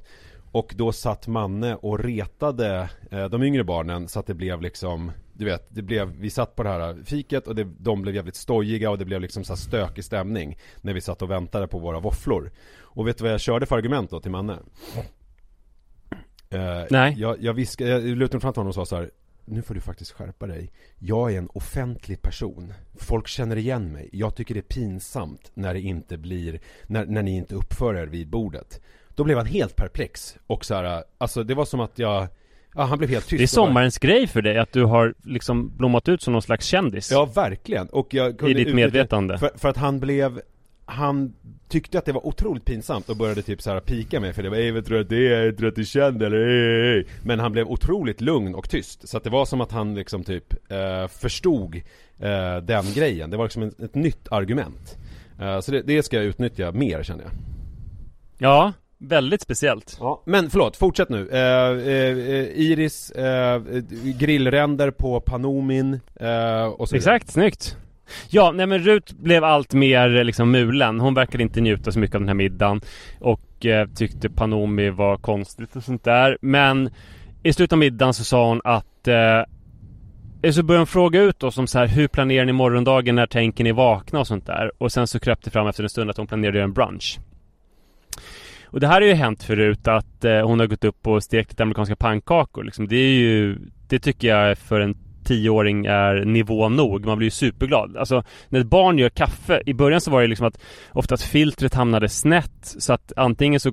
och 0.56 0.74
då 0.76 0.92
satt 0.92 1.26
Manne 1.26 1.74
och 1.74 1.98
retade 1.98 2.90
eh, 3.10 3.24
de 3.24 3.42
yngre 3.42 3.64
barnen 3.64 4.08
så 4.08 4.20
att 4.20 4.26
det 4.26 4.34
blev 4.34 4.60
liksom 4.60 5.12
Du 5.32 5.44
vet, 5.44 5.66
det 5.68 5.82
blev, 5.82 6.08
vi 6.08 6.30
satt 6.30 6.56
på 6.56 6.62
det 6.62 6.68
här 6.68 7.02
fiket 7.04 7.46
och 7.46 7.54
det, 7.54 7.64
de 7.64 8.02
blev 8.02 8.14
jävligt 8.14 8.36
stojiga 8.36 8.90
och 8.90 8.98
det 8.98 9.04
blev 9.04 9.20
liksom 9.20 9.44
så 9.44 9.52
här 9.52 9.56
stökig 9.56 10.04
stämning 10.04 10.58
När 10.80 10.94
vi 10.94 11.00
satt 11.00 11.22
och 11.22 11.30
väntade 11.30 11.68
på 11.68 11.78
våra 11.78 12.00
våfflor. 12.00 12.50
Och 12.80 13.08
vet 13.08 13.18
du 13.18 13.24
vad 13.24 13.32
jag 13.32 13.40
körde 13.40 13.66
för 13.66 13.76
argument 13.76 14.10
då 14.10 14.20
till 14.20 14.30
Manne? 14.30 14.58
Eh, 16.50 16.84
Nej. 16.90 17.14
Jag, 17.18 17.42
jag 17.42 17.54
viskade, 17.54 17.90
jag 17.90 18.02
lutade 18.02 18.40
fram 18.40 18.52
till 18.52 18.60
honom 18.60 18.68
och 18.68 18.74
sa 18.74 18.86
så 18.86 18.96
här 18.96 19.10
Nu 19.44 19.62
får 19.62 19.74
du 19.74 19.80
faktiskt 19.80 20.12
skärpa 20.12 20.46
dig. 20.46 20.72
Jag 20.98 21.32
är 21.32 21.38
en 21.38 21.50
offentlig 21.52 22.22
person. 22.22 22.72
Folk 22.94 23.28
känner 23.28 23.56
igen 23.56 23.92
mig. 23.92 24.10
Jag 24.12 24.34
tycker 24.34 24.54
det 24.54 24.60
är 24.60 24.74
pinsamt 24.80 25.50
när 25.54 25.74
det 25.74 25.80
inte 25.80 26.18
blir 26.18 26.60
När, 26.86 27.06
när 27.06 27.22
ni 27.22 27.36
inte 27.36 27.54
uppför 27.54 27.94
er 27.94 28.06
vid 28.06 28.28
bordet 28.28 28.80
Då 29.16 29.24
blev 29.24 29.36
han 29.36 29.46
helt 29.46 29.76
perplex 29.76 30.36
och 30.46 30.64
så 30.64 30.74
här, 30.74 31.04
alltså 31.18 31.42
det 31.42 31.54
var 31.54 31.64
som 31.64 31.80
att 31.80 31.98
jag 31.98 32.26
Ja 32.74 32.82
han 32.82 32.98
blev 32.98 33.10
helt 33.10 33.26
tyst 33.26 33.38
Det 33.38 33.58
är 33.58 33.60
och 33.60 33.62
bara- 33.64 33.68
sommarens 33.68 33.98
grej 33.98 34.26
för 34.26 34.42
dig, 34.42 34.58
att 34.58 34.72
du 34.72 34.84
har 34.84 35.14
liksom 35.24 35.76
blommat 35.76 36.08
ut 36.08 36.22
som 36.22 36.32
någon 36.32 36.42
slags 36.42 36.66
kändis 36.66 37.10
Ja 37.10 37.24
verkligen, 37.24 37.86
och 37.88 38.14
jag 38.14 38.38
kunde 38.38 38.60
I 38.60 38.64
ditt 38.64 38.74
medvetande. 38.74 39.38
för, 39.38 39.50
för 39.56 39.68
att 39.68 39.76
han 39.76 40.00
blev 40.00 40.40
Han 40.88 41.34
tyckte 41.68 41.98
att 41.98 42.04
det 42.04 42.12
var 42.12 42.26
otroligt 42.26 42.64
pinsamt 42.64 43.08
och 43.08 43.16
började 43.16 43.42
typ 43.42 43.62
så 43.62 43.70
här 43.70 43.80
pika 43.80 44.20
mig 44.20 44.32
för 44.32 44.42
det 44.42 44.50
var 44.50 44.56
Ey, 44.56 44.70
vet 44.70 44.86
du 44.86 45.00
att 45.00 45.08
det 45.08 45.34
är? 45.34 45.52
Tror 45.52 45.60
du 45.60 45.68
att 45.68 45.74
du 45.74 45.80
är 45.80 45.84
känd 45.86 46.22
eller? 46.22 46.48
Ey." 46.48 47.04
Men 47.22 47.40
han 47.40 47.52
blev 47.52 47.66
otroligt 47.68 48.20
lugn 48.20 48.54
och 48.54 48.70
tyst 48.70 49.08
Så 49.08 49.16
att 49.16 49.24
det 49.24 49.30
var 49.30 49.44
som 49.44 49.60
att 49.60 49.72
han 49.72 49.94
liksom 49.94 50.24
typ 50.24 50.72
eh, 50.72 51.08
förstod 51.08 51.76
eh, 52.18 52.56
den 52.62 52.84
grejen 52.94 53.30
Det 53.30 53.36
var 53.36 53.44
liksom 53.44 53.62
ett, 53.62 53.80
ett 53.80 53.94
nytt 53.94 54.28
argument 54.32 54.96
eh, 55.40 55.60
Så 55.60 55.72
det, 55.72 55.82
det 55.82 56.02
ska 56.02 56.16
jag 56.16 56.24
utnyttja 56.24 56.72
mer 56.72 57.02
känner 57.02 57.22
jag 57.24 57.32
Ja, 58.38 58.72
väldigt 58.98 59.42
speciellt 59.42 59.96
Ja, 60.00 60.22
men 60.26 60.50
förlåt, 60.50 60.76
fortsätt 60.76 61.08
nu. 61.08 61.28
Eh, 61.28 61.38
eh, 61.38 62.18
eh, 62.18 62.44
Iris, 62.44 63.10
eh, 63.10 63.62
grillränder 64.18 64.90
på 64.90 65.20
Panomin 65.20 66.00
eh, 66.20 66.64
och 66.66 66.88
så. 66.88 66.96
Exakt, 66.96 67.32
snyggt 67.32 67.76
Ja, 68.28 68.52
nej 68.52 68.66
men 68.66 68.78
Rut 68.78 69.12
blev 69.12 69.44
allt 69.44 69.72
mer 69.72 70.24
liksom 70.24 70.50
mulen 70.50 71.00
Hon 71.00 71.14
verkade 71.14 71.42
inte 71.42 71.60
njuta 71.60 71.92
så 71.92 71.98
mycket 71.98 72.14
av 72.14 72.20
den 72.20 72.28
här 72.28 72.34
middagen 72.34 72.80
Och 73.20 73.66
eh, 73.66 73.88
tyckte 73.88 74.30
Panomi 74.30 74.90
var 74.90 75.16
konstigt 75.16 75.76
och 75.76 75.82
sånt 75.82 76.04
där 76.04 76.38
Men 76.40 76.90
i 77.42 77.52
slutet 77.52 77.72
av 77.72 77.78
middagen 77.78 78.14
så 78.14 78.24
sa 78.24 78.48
hon 78.48 78.60
att 78.64 79.08
eh, 79.08 80.52
Så 80.52 80.62
började 80.62 80.80
hon 80.80 80.86
fråga 80.86 81.22
ut 81.22 81.42
oss 81.42 81.58
om 81.58 81.66
så 81.66 81.78
här 81.78 81.86
Hur 81.86 82.08
planerar 82.08 82.44
ni 82.44 82.52
morgondagen? 82.52 83.14
När 83.14 83.26
tänker 83.26 83.64
ni 83.64 83.72
vakna 83.72 84.20
och 84.20 84.26
sånt 84.26 84.46
där? 84.46 84.72
Och 84.78 84.92
sen 84.92 85.06
så 85.06 85.20
kröp 85.20 85.44
det 85.44 85.50
fram 85.50 85.66
efter 85.66 85.82
en 85.82 85.88
stund 85.88 86.10
att 86.10 86.16
hon 86.16 86.26
planerade 86.26 86.48
att 86.50 86.54
göra 86.54 86.64
en 86.64 86.72
brunch 86.72 87.18
och 88.66 88.80
det 88.80 88.86
här 88.86 89.00
har 89.00 89.08
ju 89.08 89.14
hänt 89.14 89.42
förut 89.42 89.88
att 89.88 90.24
eh, 90.24 90.46
hon 90.46 90.60
har 90.60 90.66
gått 90.66 90.84
upp 90.84 91.06
och 91.06 91.22
stekt 91.22 91.50
lite 91.50 91.62
amerikanska 91.62 91.96
pannkakor 91.96 92.64
liksom. 92.64 92.88
Det 92.88 92.96
är 92.96 93.14
ju 93.14 93.58
Det 93.88 93.98
tycker 93.98 94.28
jag 94.28 94.58
för 94.58 94.80
en 94.80 95.05
tioåring 95.26 95.86
är 95.86 96.24
nivå 96.24 96.68
nog. 96.68 97.06
Man 97.06 97.18
blir 97.18 97.26
ju 97.26 97.30
superglad. 97.30 97.96
Alltså 97.96 98.22
när 98.48 98.60
ett 98.60 98.66
barn 98.66 98.98
gör 98.98 99.08
kaffe, 99.08 99.62
i 99.66 99.74
början 99.74 100.00
så 100.00 100.10
var 100.10 100.22
det 100.22 100.26
liksom 100.26 100.46
att 100.46 100.60
oftast 100.92 101.22
filtret 101.22 101.74
hamnade 101.74 102.08
snett 102.08 102.60
så 102.62 102.92
att 102.92 103.12
antingen 103.16 103.60
så 103.60 103.72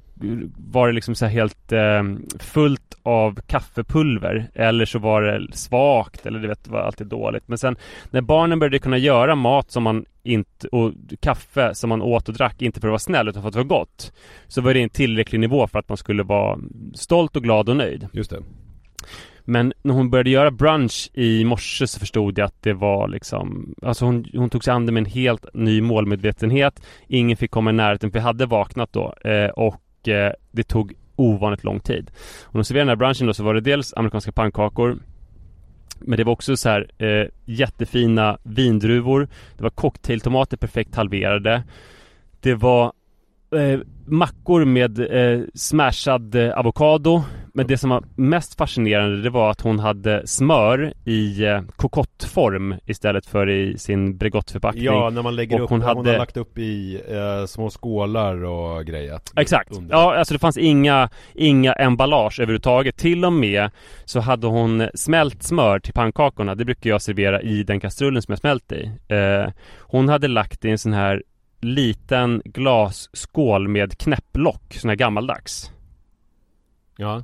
var 0.57 0.87
det 0.87 0.93
liksom 0.93 1.15
så 1.15 1.25
här 1.25 1.31
helt 1.31 1.71
eh, 1.71 2.03
fullt 2.39 2.97
av 3.03 3.39
kaffepulver 3.47 4.49
eller 4.53 4.85
så 4.85 4.99
var 4.99 5.21
det 5.21 5.47
svagt 5.53 6.25
eller 6.25 6.39
det 6.39 6.47
vet, 6.47 6.67
var 6.67 6.79
alltid 6.79 7.07
dåligt. 7.07 7.47
Men 7.47 7.57
sen 7.57 7.75
när 8.11 8.21
barnen 8.21 8.59
började 8.59 8.79
kunna 8.79 8.97
göra 8.97 9.35
mat 9.35 9.71
som 9.71 9.83
man 9.83 10.05
inte, 10.23 10.67
och 10.67 10.91
kaffe 11.19 11.75
som 11.75 11.89
man 11.89 12.01
åt 12.01 12.29
och 12.29 12.35
drack 12.35 12.61
inte 12.61 12.79
för 12.79 12.87
att 12.87 12.91
vara 12.91 12.99
snäll 12.99 13.27
utan 13.27 13.41
för 13.41 13.47
att 13.47 13.53
det 13.53 13.59
var 13.59 13.79
gott. 13.79 14.13
Så 14.47 14.61
var 14.61 14.73
det 14.73 14.79
en 14.79 14.89
tillräcklig 14.89 15.39
nivå 15.39 15.67
för 15.67 15.79
att 15.79 15.89
man 15.89 15.97
skulle 15.97 16.23
vara 16.23 16.59
stolt 16.93 17.35
och 17.35 17.43
glad 17.43 17.69
och 17.69 17.75
nöjd. 17.75 18.07
Just 18.13 18.29
det. 18.29 18.43
Men 19.45 19.73
när 19.82 19.93
hon 19.93 20.10
började 20.10 20.29
göra 20.29 20.51
brunch 20.51 21.10
i 21.13 21.45
morse 21.45 21.88
så 21.88 21.99
förstod 21.99 22.38
jag 22.38 22.45
att 22.45 22.62
det 22.62 22.73
var 22.73 23.08
liksom 23.08 23.75
Alltså 23.82 24.06
hon, 24.06 24.25
hon 24.34 24.49
tog 24.49 24.63
sig 24.63 24.73
an 24.73 24.86
det 24.86 24.91
med 24.91 25.01
en 25.01 25.12
helt 25.12 25.45
ny 25.53 25.82
målmedvetenhet. 25.82 26.82
Ingen 27.08 27.38
fick 27.38 27.51
komma 27.51 27.69
i 27.69 27.73
närheten 27.73 28.12
för 28.12 28.19
jag 28.19 28.23
hade 28.23 28.45
vaknat 28.45 28.93
då 28.93 29.13
eh, 29.23 29.49
och 29.49 30.08
eh, 30.08 30.32
det 30.51 30.63
tog 30.63 30.93
ovanligt 31.15 31.63
lång 31.63 31.79
tid. 31.79 32.12
Och 32.43 32.53
när 32.53 32.60
hon 32.60 32.65
serverade 32.65 32.82
den 32.82 32.89
här 32.89 32.95
brunchen 33.06 33.27
då 33.27 33.34
så 33.34 33.43
var 33.43 33.53
det 33.53 33.62
dels 33.62 33.93
amerikanska 33.93 34.32
pannkakor 34.32 34.97
men 36.06 36.17
det 36.17 36.23
var 36.23 36.34
också 36.34 36.58
så 36.58 36.69
här 36.69 36.88
eh, 36.97 37.27
jättefina 37.45 38.38
vindruvor. 38.43 39.27
Det 39.58 39.63
var 39.63 39.69
cocktailtomater 39.69 40.58
perfekt 40.58 40.95
halverade. 40.95 41.63
Det 42.39 42.56
var 42.56 42.93
eh, 43.56 43.79
mackor 44.06 44.65
med 44.65 44.99
eh, 44.99 45.41
smashad 45.53 46.36
eh, 46.36 46.51
avokado. 46.51 47.23
Men 47.55 47.67
det 47.67 47.77
som 47.77 47.89
var 47.89 48.03
mest 48.15 48.57
fascinerande 48.57 49.21
det 49.21 49.29
var 49.29 49.51
att 49.51 49.61
hon 49.61 49.79
hade 49.79 50.27
smör 50.27 50.93
i 51.05 51.43
eh, 51.45 51.61
kokottform 51.75 52.75
istället 52.85 53.25
för 53.25 53.49
i 53.49 53.77
sin 53.77 54.17
Bregottförpackning 54.17 54.83
Ja, 54.83 55.09
när 55.09 55.21
man 55.21 55.35
lägger 55.35 55.55
Och 55.57 55.63
upp, 55.63 55.69
hon 55.69 55.81
hon, 55.81 55.97
hade- 55.97 56.11
har 56.11 56.17
lagt 56.17 56.37
upp 56.37 56.57
i 56.57 57.01
eh, 57.09 57.45
små 57.45 57.69
skålar 57.69 58.43
och 58.43 58.85
grejat 58.85 59.33
Exakt. 59.35 59.77
Under. 59.77 59.95
Ja, 59.95 60.15
alltså 60.17 60.33
det 60.33 60.39
fanns 60.39 60.57
inga, 60.57 61.09
inga 61.33 61.73
emballage 61.73 62.39
överhuvudtaget. 62.39 62.97
Till 62.97 63.25
och 63.25 63.33
med 63.33 63.69
så 64.05 64.19
hade 64.19 64.47
hon 64.47 64.87
smält 64.95 65.43
smör 65.43 65.79
till 65.79 65.93
pannkakorna. 65.93 66.55
Det 66.55 66.65
brukar 66.65 66.89
jag 66.89 67.01
servera 67.01 67.41
i 67.41 67.63
den 67.63 67.79
kastrullen 67.79 68.21
som 68.21 68.31
jag 68.31 68.39
smält 68.39 68.71
i. 68.71 68.91
Eh, 69.07 69.53
hon 69.79 70.09
hade 70.09 70.27
lagt 70.27 70.65
i 70.65 70.69
en 70.69 70.77
sån 70.77 70.93
här 70.93 71.23
liten 71.61 72.41
glasskål 72.45 73.67
med 73.67 73.97
knäpplock, 73.97 74.73
sån 74.73 74.89
här 74.89 74.95
gammaldags. 74.95 75.71
Ja, 76.97 77.23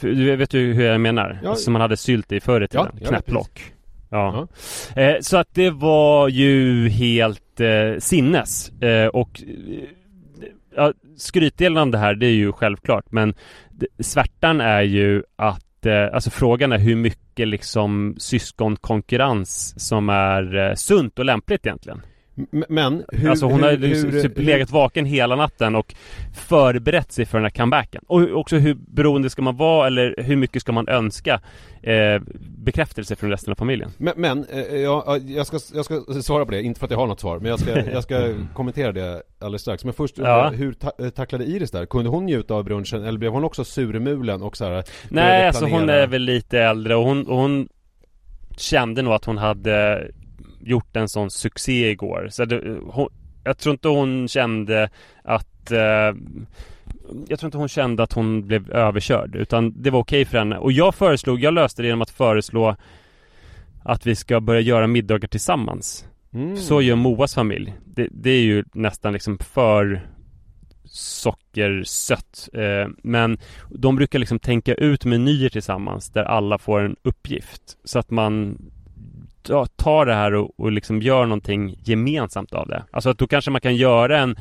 du 0.00 0.36
vet 0.36 0.54
ju 0.54 0.72
hur 0.72 0.84
jag 0.84 1.00
menar? 1.00 1.38
Ja. 1.42 1.54
Som 1.54 1.72
man 1.72 1.82
hade 1.82 1.96
sylt 1.96 2.32
i 2.32 2.40
förr 2.40 2.60
i 2.60 2.68
tiden. 2.68 2.86
Ja, 3.00 3.08
knäpplock. 3.08 3.72
Ja. 4.10 4.48
Eh, 4.96 5.14
så 5.20 5.36
att 5.36 5.54
det 5.54 5.70
var 5.70 6.28
ju 6.28 6.88
helt 6.88 7.60
eh, 7.60 7.98
sinnes. 7.98 8.68
Eh, 8.82 9.06
och 9.06 9.42
eh, 9.46 9.84
ja, 10.76 10.92
skrytdelen 11.16 11.78
av 11.78 11.90
det 11.90 11.98
här, 11.98 12.14
det 12.14 12.26
är 12.26 12.34
ju 12.34 12.52
självklart. 12.52 13.04
Men 13.12 13.34
svärtan 13.98 14.60
är 14.60 14.82
ju 14.82 15.22
att 15.36 15.86
eh, 15.86 16.14
Alltså 16.14 16.30
frågan 16.30 16.72
är 16.72 16.78
hur 16.78 16.96
mycket 16.96 17.48
liksom 17.48 18.14
syskonkonkurrens 18.18 19.74
som 19.88 20.08
är 20.08 20.56
eh, 20.56 20.74
sunt 20.74 21.18
och 21.18 21.24
lämpligt 21.24 21.66
egentligen. 21.66 22.02
Men 22.68 23.04
hur, 23.12 23.30
alltså 23.30 23.46
hon 23.46 23.54
hur, 23.62 23.70
har 23.70 23.76
hur, 23.76 24.10
hur, 24.10 24.22
typ 24.22 24.38
hur- 24.38 24.42
legat 24.44 24.70
vaken 24.70 25.04
hela 25.04 25.36
natten 25.36 25.74
och 25.76 25.94
förberett 26.34 27.12
sig 27.12 27.26
för 27.26 27.38
den 27.38 27.44
här 27.44 27.50
comebacken. 27.50 28.02
Och 28.06 28.22
också 28.32 28.56
hur 28.56 28.74
beroende 28.74 29.30
ska 29.30 29.42
man 29.42 29.56
vara 29.56 29.86
eller 29.86 30.14
hur 30.18 30.36
mycket 30.36 30.62
ska 30.62 30.72
man 30.72 30.88
önska 30.88 31.40
eh, 31.82 32.22
bekräftelse 32.58 33.16
från 33.16 33.30
resten 33.30 33.50
av 33.52 33.56
familjen? 33.56 33.90
Men, 33.98 34.14
men 34.16 34.44
eh, 34.52 34.76
ja, 34.76 35.18
jag, 35.26 35.46
ska, 35.46 35.58
jag 35.74 35.84
ska 35.84 36.00
svara 36.22 36.44
på 36.44 36.50
det, 36.50 36.62
inte 36.62 36.80
för 36.80 36.86
att 36.86 36.90
jag 36.90 36.98
har 36.98 37.06
något 37.06 37.20
svar, 37.20 37.38
men 37.38 37.50
jag 37.50 37.60
ska, 37.60 37.80
jag 37.90 38.02
ska 38.02 38.34
kommentera 38.54 38.92
det 38.92 39.22
alldeles 39.38 39.62
strax. 39.62 39.84
Men 39.84 39.94
först, 39.94 40.18
Ja. 40.18 40.46
eh, 40.46 40.52
hur 40.52 40.72
ta, 40.72 40.92
eh, 40.98 41.08
tacklade 41.08 41.44
Iris 41.44 41.70
där? 41.70 41.86
Kunde 41.86 42.10
hon 42.10 42.26
njuta 42.26 42.54
av 42.54 42.64
brunchen, 42.64 43.04
eller 43.04 43.18
blev 43.18 43.32
hon 43.32 43.44
också 43.44 43.64
surmulen 43.64 44.42
och 44.42 44.56
så 44.56 44.64
här, 44.64 44.84
Nej, 45.08 45.46
alltså 45.46 45.66
hon 45.66 45.88
är 45.88 46.06
väl 46.06 46.22
lite 46.22 46.58
äldre 46.58 46.96
och 46.96 47.04
hon, 47.04 47.26
och 47.26 47.36
hon 47.36 47.68
kände 48.56 49.02
nog 49.02 49.12
att 49.12 49.24
hon 49.24 49.38
hade 49.38 50.06
gjort 50.60 50.96
en 50.96 51.08
sån 51.08 51.30
succé 51.30 51.90
igår. 51.90 52.28
Så 52.30 52.44
det, 52.44 52.78
hon, 52.86 53.08
jag 53.44 53.58
tror 53.58 53.72
inte 53.72 53.88
hon 53.88 54.28
kände 54.28 54.90
att 55.24 55.70
eh, 55.70 56.14
jag 57.28 57.38
tror 57.38 57.44
inte 57.48 57.58
hon 57.58 57.68
kände 57.68 58.02
att 58.02 58.12
hon 58.12 58.46
blev 58.46 58.70
överkörd 58.70 59.36
utan 59.36 59.82
det 59.82 59.90
var 59.90 60.00
okej 60.00 60.24
för 60.24 60.38
henne. 60.38 60.58
Och 60.58 60.72
jag 60.72 60.94
föreslog, 60.94 61.40
jag 61.40 61.54
löste 61.54 61.82
det 61.82 61.86
genom 61.86 62.02
att 62.02 62.10
föreslå 62.10 62.76
att 63.82 64.06
vi 64.06 64.16
ska 64.16 64.40
börja 64.40 64.60
göra 64.60 64.86
middagar 64.86 65.28
tillsammans. 65.28 66.06
Mm. 66.32 66.56
Så 66.56 66.82
gör 66.82 66.96
Moas 66.96 67.34
familj. 67.34 67.74
Det, 67.84 68.08
det 68.10 68.30
är 68.30 68.42
ju 68.42 68.64
nästan 68.72 69.12
liksom 69.12 69.38
för 69.38 70.06
sockersött. 70.84 72.48
Eh, 72.52 72.88
men 73.02 73.38
de 73.68 73.96
brukar 73.96 74.18
liksom 74.18 74.38
tänka 74.38 74.74
ut 74.74 75.04
menyer 75.04 75.48
tillsammans 75.48 76.10
där 76.10 76.24
alla 76.24 76.58
får 76.58 76.80
en 76.80 76.96
uppgift. 77.02 77.76
Så 77.84 77.98
att 77.98 78.10
man 78.10 78.58
ta- 79.42 79.66
tar 79.66 80.06
det 80.06 80.14
här 80.14 80.34
och, 80.34 80.60
och 80.60 80.72
liksom 80.72 81.02
gör 81.02 81.26
någonting 81.26 81.78
gemensamt 81.84 82.52
av 82.54 82.68
det. 82.68 82.84
Alltså 82.90 83.10
att 83.10 83.18
då 83.18 83.26
kanske 83.26 83.50
man 83.50 83.60
kan 83.60 83.76
göra 83.76 84.18
en 84.18 84.36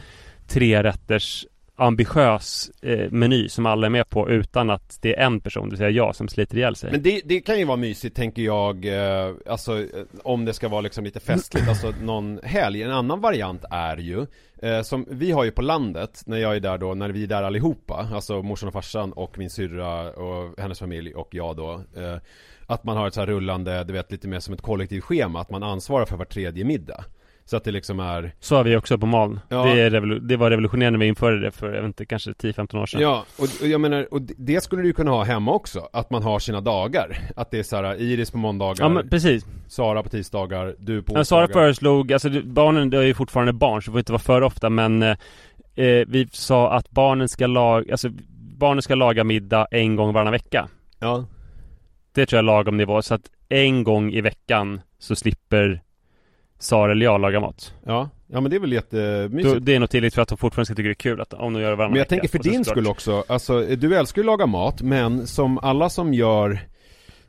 trerätters 0.47 1.45
ambitiös 1.79 2.71
eh, 2.81 3.11
meny 3.11 3.49
som 3.49 3.65
alla 3.65 3.85
är 3.85 3.89
med 3.89 4.09
på 4.09 4.29
utan 4.29 4.69
att 4.69 4.97
det 5.01 5.15
är 5.15 5.25
en 5.25 5.39
person, 5.41 5.63
det 5.63 5.69
vill 5.69 5.77
säga 5.77 5.89
jag, 5.89 6.15
som 6.15 6.27
sliter 6.27 6.57
ihjäl 6.57 6.75
sig. 6.75 6.91
Men 6.91 7.01
det, 7.01 7.21
det 7.25 7.39
kan 7.39 7.59
ju 7.59 7.65
vara 7.65 7.77
mysigt 7.77 8.15
tänker 8.15 8.41
jag, 8.41 8.85
eh, 8.85 9.33
alltså 9.47 9.79
eh, 9.79 9.85
om 10.23 10.45
det 10.45 10.53
ska 10.53 10.67
vara 10.67 10.81
liksom 10.81 11.03
lite 11.03 11.19
festligt, 11.19 11.67
alltså 11.69 11.93
någon 12.01 12.39
helg. 12.43 12.83
En 12.83 12.91
annan 12.91 13.21
variant 13.21 13.63
är 13.71 13.97
ju, 13.97 14.25
eh, 14.61 14.81
som 14.81 15.05
vi 15.09 15.31
har 15.31 15.43
ju 15.43 15.51
på 15.51 15.61
landet, 15.61 16.21
när 16.25 16.37
jag 16.37 16.55
är 16.55 16.59
där 16.59 16.77
då, 16.77 16.93
när 16.93 17.09
vi 17.09 17.23
är 17.23 17.27
där 17.27 17.43
allihopa, 17.43 18.07
alltså 18.13 18.41
morsan 18.41 18.67
och 18.67 18.73
farsan 18.73 19.13
och 19.13 19.37
min 19.37 19.49
syrra 19.49 20.11
och 20.11 20.59
hennes 20.59 20.79
familj 20.79 21.13
och 21.13 21.29
jag 21.31 21.55
då. 21.55 21.73
Eh, 21.73 22.17
att 22.69 22.83
man 22.83 22.97
har 22.97 23.07
ett 23.07 23.13
så 23.13 23.19
här 23.19 23.27
rullande, 23.27 23.83
du 23.83 23.93
vet 23.93 24.11
lite 24.11 24.27
mer 24.27 24.39
som 24.39 24.53
ett 24.53 24.61
kollektivt 24.61 25.03
schema, 25.03 25.41
att 25.41 25.49
man 25.49 25.63
ansvarar 25.63 26.05
för 26.05 26.17
var 26.17 26.25
tredje 26.25 26.63
middag. 26.65 27.03
Så 27.45 27.57
att 27.57 27.63
det 27.63 27.71
liksom 27.71 27.99
är 27.99 28.35
Så 28.39 28.55
har 28.55 28.63
vi 28.63 28.75
också 28.75 28.97
på 28.97 29.05
Malm. 29.05 29.39
Ja. 29.49 29.63
Det, 29.65 29.81
är 29.81 29.89
revolu- 29.89 30.19
det 30.19 30.37
var 30.37 30.49
revolutionerande 30.49 30.97
när 30.97 31.05
vi 31.05 31.09
införde 31.09 31.39
det 31.39 31.51
för, 31.51 31.67
jag 31.73 31.81
vet 31.81 31.85
inte, 31.87 32.05
kanske 32.05 32.31
10-15 32.31 32.81
år 32.81 32.85
sedan. 32.85 33.01
Ja, 33.01 33.25
och, 33.37 33.43
och 33.61 33.67
jag 33.67 33.81
menar, 33.81 34.13
och 34.13 34.21
det- 34.21 34.61
skulle 34.61 34.81
du 34.81 34.87
ju 34.87 34.93
kunna 34.93 35.11
ha 35.11 35.23
hemma 35.23 35.51
också, 35.51 35.89
att 35.93 36.09
man 36.09 36.23
har 36.23 36.39
sina 36.39 36.61
dagar. 36.61 37.17
Att 37.35 37.51
det 37.51 37.59
är 37.59 37.63
så 37.63 37.75
här, 37.75 37.95
Iris 38.01 38.31
på 38.31 38.37
måndagar, 38.37 38.83
Ja 38.85 38.89
men 38.89 39.09
precis. 39.09 39.45
Sara 39.67 40.03
på 40.03 40.09
tisdagar, 40.09 40.75
du 40.79 41.01
på 41.01 41.13
Ja, 41.17 41.23
Sara 41.25 41.43
onsdagar. 41.43 41.61
föreslog, 41.65 42.13
alltså 42.13 42.29
barnen 42.43 42.89
det 42.89 42.97
är 42.97 43.01
ju 43.01 43.13
fortfarande 43.13 43.53
barn 43.53 43.81
så 43.81 43.91
det 43.91 43.93
får 43.93 43.99
inte 43.99 44.11
vara 44.11 44.19
för 44.21 44.41
ofta 44.41 44.69
men 44.69 45.03
eh, 45.03 45.09
eh, 45.75 46.05
Vi 46.07 46.27
sa 46.31 46.71
att 46.73 46.89
barnen 46.91 47.29
ska 47.29 47.47
laga, 47.47 47.91
alltså 47.93 48.09
Barnen 48.57 48.81
ska 48.81 48.95
laga 48.95 49.23
middag 49.23 49.67
en 49.71 49.95
gång 49.95 50.13
varannan 50.13 50.31
vecka 50.33 50.67
Ja, 50.99 51.25
Det 52.11 52.25
tror 52.25 52.37
jag 52.37 52.43
är 52.43 52.57
lagom 52.57 52.77
nivå 52.77 53.01
så 53.01 53.13
att 53.13 53.29
en 53.49 53.83
gång 53.83 54.13
i 54.13 54.21
veckan 54.21 54.81
så 54.99 55.15
slipper 55.15 55.81
Sara 56.59 56.91
eller 56.91 57.05
jag 57.05 57.21
laga 57.21 57.39
mat 57.39 57.73
ja, 57.85 58.09
ja 58.27 58.41
men 58.41 58.51
det 58.51 58.55
är 58.57 58.59
väl 58.59 58.69
Då, 58.69 58.75
jättemysigt. 58.75 59.65
Det 59.65 59.75
är 59.75 59.79
nog 59.79 59.89
tillräckligt 59.89 60.15
för 60.15 60.21
att 60.21 60.27
de 60.27 60.37
fortfarande 60.37 60.65
ska 60.65 60.75
tycka 60.75 60.87
det 60.87 60.91
är 60.91 60.93
kul 60.93 61.21
att 61.21 61.33
om 61.33 61.53
de 61.53 61.61
gör 61.61 61.69
det 61.69 61.75
varannan 61.75 61.91
Men 61.91 61.97
jag 61.97 62.09
vecka 62.09 62.21
tänker 62.21 62.27
för 62.27 62.49
din 62.49 62.65
skull 62.65 62.87
också, 62.87 63.23
alltså 63.27 63.61
du 63.61 63.95
älskar 63.95 64.21
ju 64.21 64.23
att 64.23 64.25
laga 64.25 64.45
mat, 64.45 64.81
men 64.81 65.27
som 65.27 65.57
alla 65.57 65.89
som 65.89 66.13
gör 66.13 66.59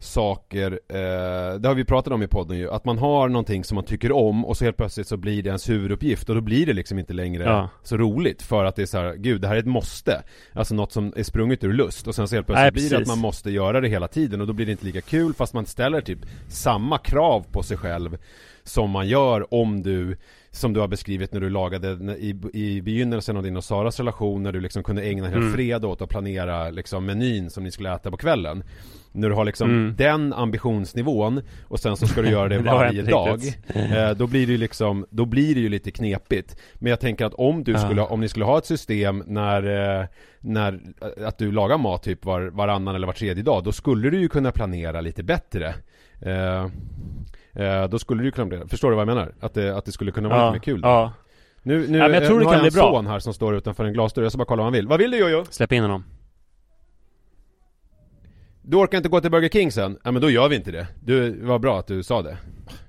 saker, 0.02 0.72
eh, 0.88 1.58
det 1.60 1.68
har 1.68 1.74
vi 1.74 1.84
pratat 1.84 2.12
om 2.12 2.22
i 2.22 2.26
podden 2.26 2.58
ju, 2.58 2.70
att 2.70 2.84
man 2.84 2.98
har 2.98 3.28
någonting 3.28 3.64
som 3.64 3.74
man 3.74 3.84
tycker 3.84 4.12
om 4.12 4.44
och 4.44 4.56
så 4.56 4.64
helt 4.64 4.76
plötsligt 4.76 5.06
så 5.06 5.16
blir 5.16 5.42
det 5.42 5.48
ens 5.48 5.68
huvuduppgift 5.68 6.28
och 6.28 6.34
då 6.34 6.40
blir 6.40 6.66
det 6.66 6.72
liksom 6.72 6.98
inte 6.98 7.12
längre 7.12 7.44
Ja. 7.44 7.68
så 7.82 7.96
roligt 7.96 8.42
för 8.42 8.64
att 8.64 8.76
det 8.76 8.82
är 8.82 8.86
så 8.86 8.98
här, 8.98 9.14
gud 9.14 9.40
det 9.40 9.48
här 9.48 9.54
är 9.54 9.60
ett 9.60 9.66
måste. 9.66 10.22
Alltså 10.52 10.74
något 10.74 10.92
som 10.92 11.12
är 11.16 11.22
sprunget 11.22 11.64
ur 11.64 11.72
lust 11.72 12.06
och 12.06 12.14
sen 12.14 12.28
så 12.28 12.34
helt 12.34 12.46
plötsligt 12.46 12.64
Nej, 12.64 12.72
blir 12.72 12.90
det 12.90 12.98
att 13.02 13.08
man 13.08 13.18
måste 13.18 13.50
göra 13.50 13.80
det 13.80 13.88
hela 13.88 14.08
tiden 14.08 14.40
och 14.40 14.46
då 14.46 14.52
blir 14.52 14.66
det 14.66 14.72
inte 14.72 14.84
lika 14.86 15.00
kul 15.00 15.34
fast 15.34 15.54
man 15.54 15.66
ställer 15.66 16.00
typ 16.00 16.18
samma 16.48 16.98
krav 16.98 17.46
på 17.52 17.62
sig 17.62 17.76
själv 17.76 18.18
som 18.64 18.90
man 18.90 19.08
gör 19.08 19.54
om 19.54 19.82
du 19.82 20.16
som 20.52 20.72
du 20.72 20.80
har 20.80 20.88
beskrivit 20.88 21.32
när 21.32 21.40
du 21.40 21.50
lagade 21.50 22.16
i, 22.18 22.34
i 22.52 22.82
begynnelsen 22.82 23.36
av 23.36 23.42
din 23.42 23.56
och 23.56 23.64
Saras 23.64 23.98
relation 23.98 24.42
när 24.42 24.52
du 24.52 24.60
liksom 24.60 24.82
kunde 24.82 25.02
ägna 25.02 25.26
en 25.26 25.32
hel 25.32 25.40
Mm. 25.42 25.52
fredag 25.52 25.88
åt 25.88 26.02
att 26.02 26.08
planera 26.08 26.70
liksom 26.70 27.06
menyn 27.06 27.50
som 27.50 27.64
ni 27.64 27.70
skulle 27.70 27.94
äta 27.94 28.10
på 28.10 28.16
kvällen. 28.16 28.62
När 29.12 29.28
du 29.28 29.34
har 29.34 29.44
liksom 29.44 29.70
Mm. 29.70 29.94
den 29.96 30.32
ambitionsnivån 30.32 31.40
och 31.68 31.80
sen 31.80 31.96
så 31.96 32.06
ska 32.06 32.22
du 32.22 32.30
göra 32.30 32.48
det 32.48 32.58
varje 32.62 33.02
dag. 33.02 33.40
Eh, 33.74 34.10
då 34.16 34.26
blir 34.26 34.46
det 34.46 34.52
ju 34.52 34.58
liksom, 34.58 35.06
då 35.10 35.24
blir 35.24 35.54
det 35.54 35.60
ju 35.60 35.68
lite 35.68 35.90
knepigt. 35.90 36.56
Men 36.74 36.90
jag 36.90 37.00
tänker 37.00 37.24
att 37.24 37.34
om 37.34 37.64
du 37.64 37.74
skulle, 37.78 38.02
om 38.02 38.20
ni 38.20 38.28
skulle 38.28 38.44
ha 38.44 38.58
ett 38.58 38.66
system 38.66 39.22
när, 39.26 39.98
eh, 40.00 40.06
när, 40.40 40.80
eh, 41.18 41.26
att 41.28 41.38
du 41.38 41.52
lagar 41.52 41.78
mat 41.78 42.02
typ 42.02 42.24
var, 42.24 42.40
varannan 42.42 42.94
eller 42.94 43.06
var 43.06 43.14
tredje 43.14 43.42
dag, 43.42 43.64
då 43.64 43.72
skulle 43.72 44.10
du 44.10 44.20
ju 44.20 44.28
kunna 44.28 44.52
planera 44.52 45.00
lite 45.00 45.22
bättre. 45.22 45.74
Eh, 46.22 46.66
eh, 47.52 47.88
då 47.88 47.98
skulle 47.98 48.20
du 48.22 48.24
ju 48.26 48.30
kunna 48.32 48.46
planera, 48.48 48.68
förstår 48.68 48.90
du 48.90 48.96
vad 48.96 49.02
jag 49.08 49.14
menar? 49.14 49.34
Att 49.40 49.54
det, 49.54 49.76
att 49.76 49.84
det 49.84 49.92
skulle 49.92 50.12
kunna 50.12 50.28
vara 50.28 50.38
ja, 50.38 50.44
lite 50.46 50.52
mer 50.52 50.74
kul. 50.74 50.80
Ja 50.82 51.12
Nu, 51.62 51.88
nu, 51.88 51.98
Ja, 51.98 52.04
men 52.08 52.12
jag 52.14 52.26
tror 52.26 52.38
det 52.38 52.44
nu 52.44 52.44
har 52.46 52.52
kan 52.54 52.64
jag 52.64 52.72
bli 52.72 52.80
en 52.80 52.84
bra. 52.86 52.92
son 52.98 53.06
här 53.06 53.18
som 53.18 53.34
står 53.34 53.56
utanför 53.56 53.84
en 53.84 53.92
glasdörr, 53.92 54.22
jag 54.22 54.32
ska 54.32 54.38
bara 54.38 54.44
kolla 54.44 54.60
vad 54.60 54.66
han 54.66 54.72
vill. 54.72 54.88
Vad 54.88 54.98
vill 55.00 55.10
du 55.10 55.16
Jojo? 55.18 55.44
Släpp 55.50 55.72
in 55.72 55.82
honom. 55.82 56.04
Du 58.62 58.76
orkar 58.76 58.96
inte 58.98 59.08
gå 59.08 59.20
till 59.20 59.30
Burger 59.30 59.48
King 59.48 59.72
sen? 59.72 59.98
Ja 60.04 60.10
men 60.10 60.22
då 60.22 60.30
gör 60.30 60.48
vi 60.48 60.56
inte 60.56 60.70
det. 60.70 60.86
Du, 61.04 61.30
vad 61.44 61.60
bra 61.60 61.78
att 61.78 61.86
du 61.86 62.02
sa 62.02 62.22
det. 62.22 62.36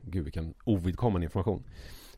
Gud 0.02 0.24
vilken 0.24 0.54
ovidkommande 0.64 1.26
information. 1.26 1.64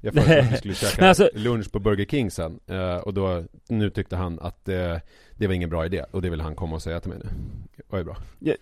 Jag 0.01 0.13
föreslog 0.13 0.39
att 0.45 0.51
vi 0.53 0.57
skulle 0.57 0.73
käka 0.91 1.07
alltså- 1.07 1.29
lunch 1.33 1.71
på 1.71 1.79
Burger 1.79 2.05
King 2.05 2.31
sen. 2.31 2.59
eh, 2.67 2.95
och 2.97 3.13
då, 3.13 3.43
nu 3.69 3.89
tyckte 3.89 4.15
han 4.15 4.39
att 4.39 4.69
eh, 4.69 4.95
det 5.37 5.47
var 5.47 5.53
ingen 5.53 5.69
bra 5.69 5.85
idé. 5.85 6.03
Och 6.11 6.21
det 6.21 6.29
vill 6.29 6.41
han 6.41 6.55
komma 6.55 6.75
och 6.75 6.81
säga 6.81 6.99
till 6.99 7.09
mig 7.09 7.19
nu. 7.23 7.29
Det 7.77 7.83
var 7.87 7.99
ju 7.99 8.05
bra. 8.05 8.17
Ja 8.39 8.53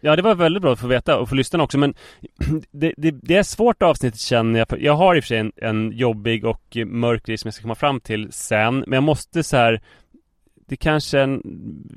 Ja, 0.00 0.16
det 0.16 0.22
var 0.22 0.34
väldigt 0.34 0.62
bra 0.62 0.72
att 0.72 0.80
få 0.80 0.86
veta 0.86 1.18
och 1.18 1.28
få 1.28 1.34
lyssna 1.34 1.62
också 1.62 1.78
men 1.78 1.94
det, 2.70 2.94
det, 2.96 3.10
det 3.10 3.36
är 3.36 3.42
svårt 3.42 3.82
avsnittet 3.82 4.20
känner 4.20 4.58
jag. 4.58 4.82
Jag 4.82 4.96
har 4.96 5.16
i 5.16 5.20
och 5.20 5.24
för 5.24 5.28
sig 5.28 5.38
en, 5.38 5.52
en 5.56 5.92
jobbig 5.92 6.44
och 6.44 6.76
mörk 6.86 7.26
grej 7.26 7.38
som 7.38 7.48
jag 7.48 7.54
ska 7.54 7.62
komma 7.62 7.74
fram 7.74 8.00
till 8.00 8.32
sen. 8.32 8.78
Men 8.78 8.92
jag 8.92 9.02
måste 9.02 9.42
så 9.42 9.56
här. 9.56 9.82
Det 10.68 10.76
kanske 10.76 11.18
är 11.18 11.22
en 11.22 11.42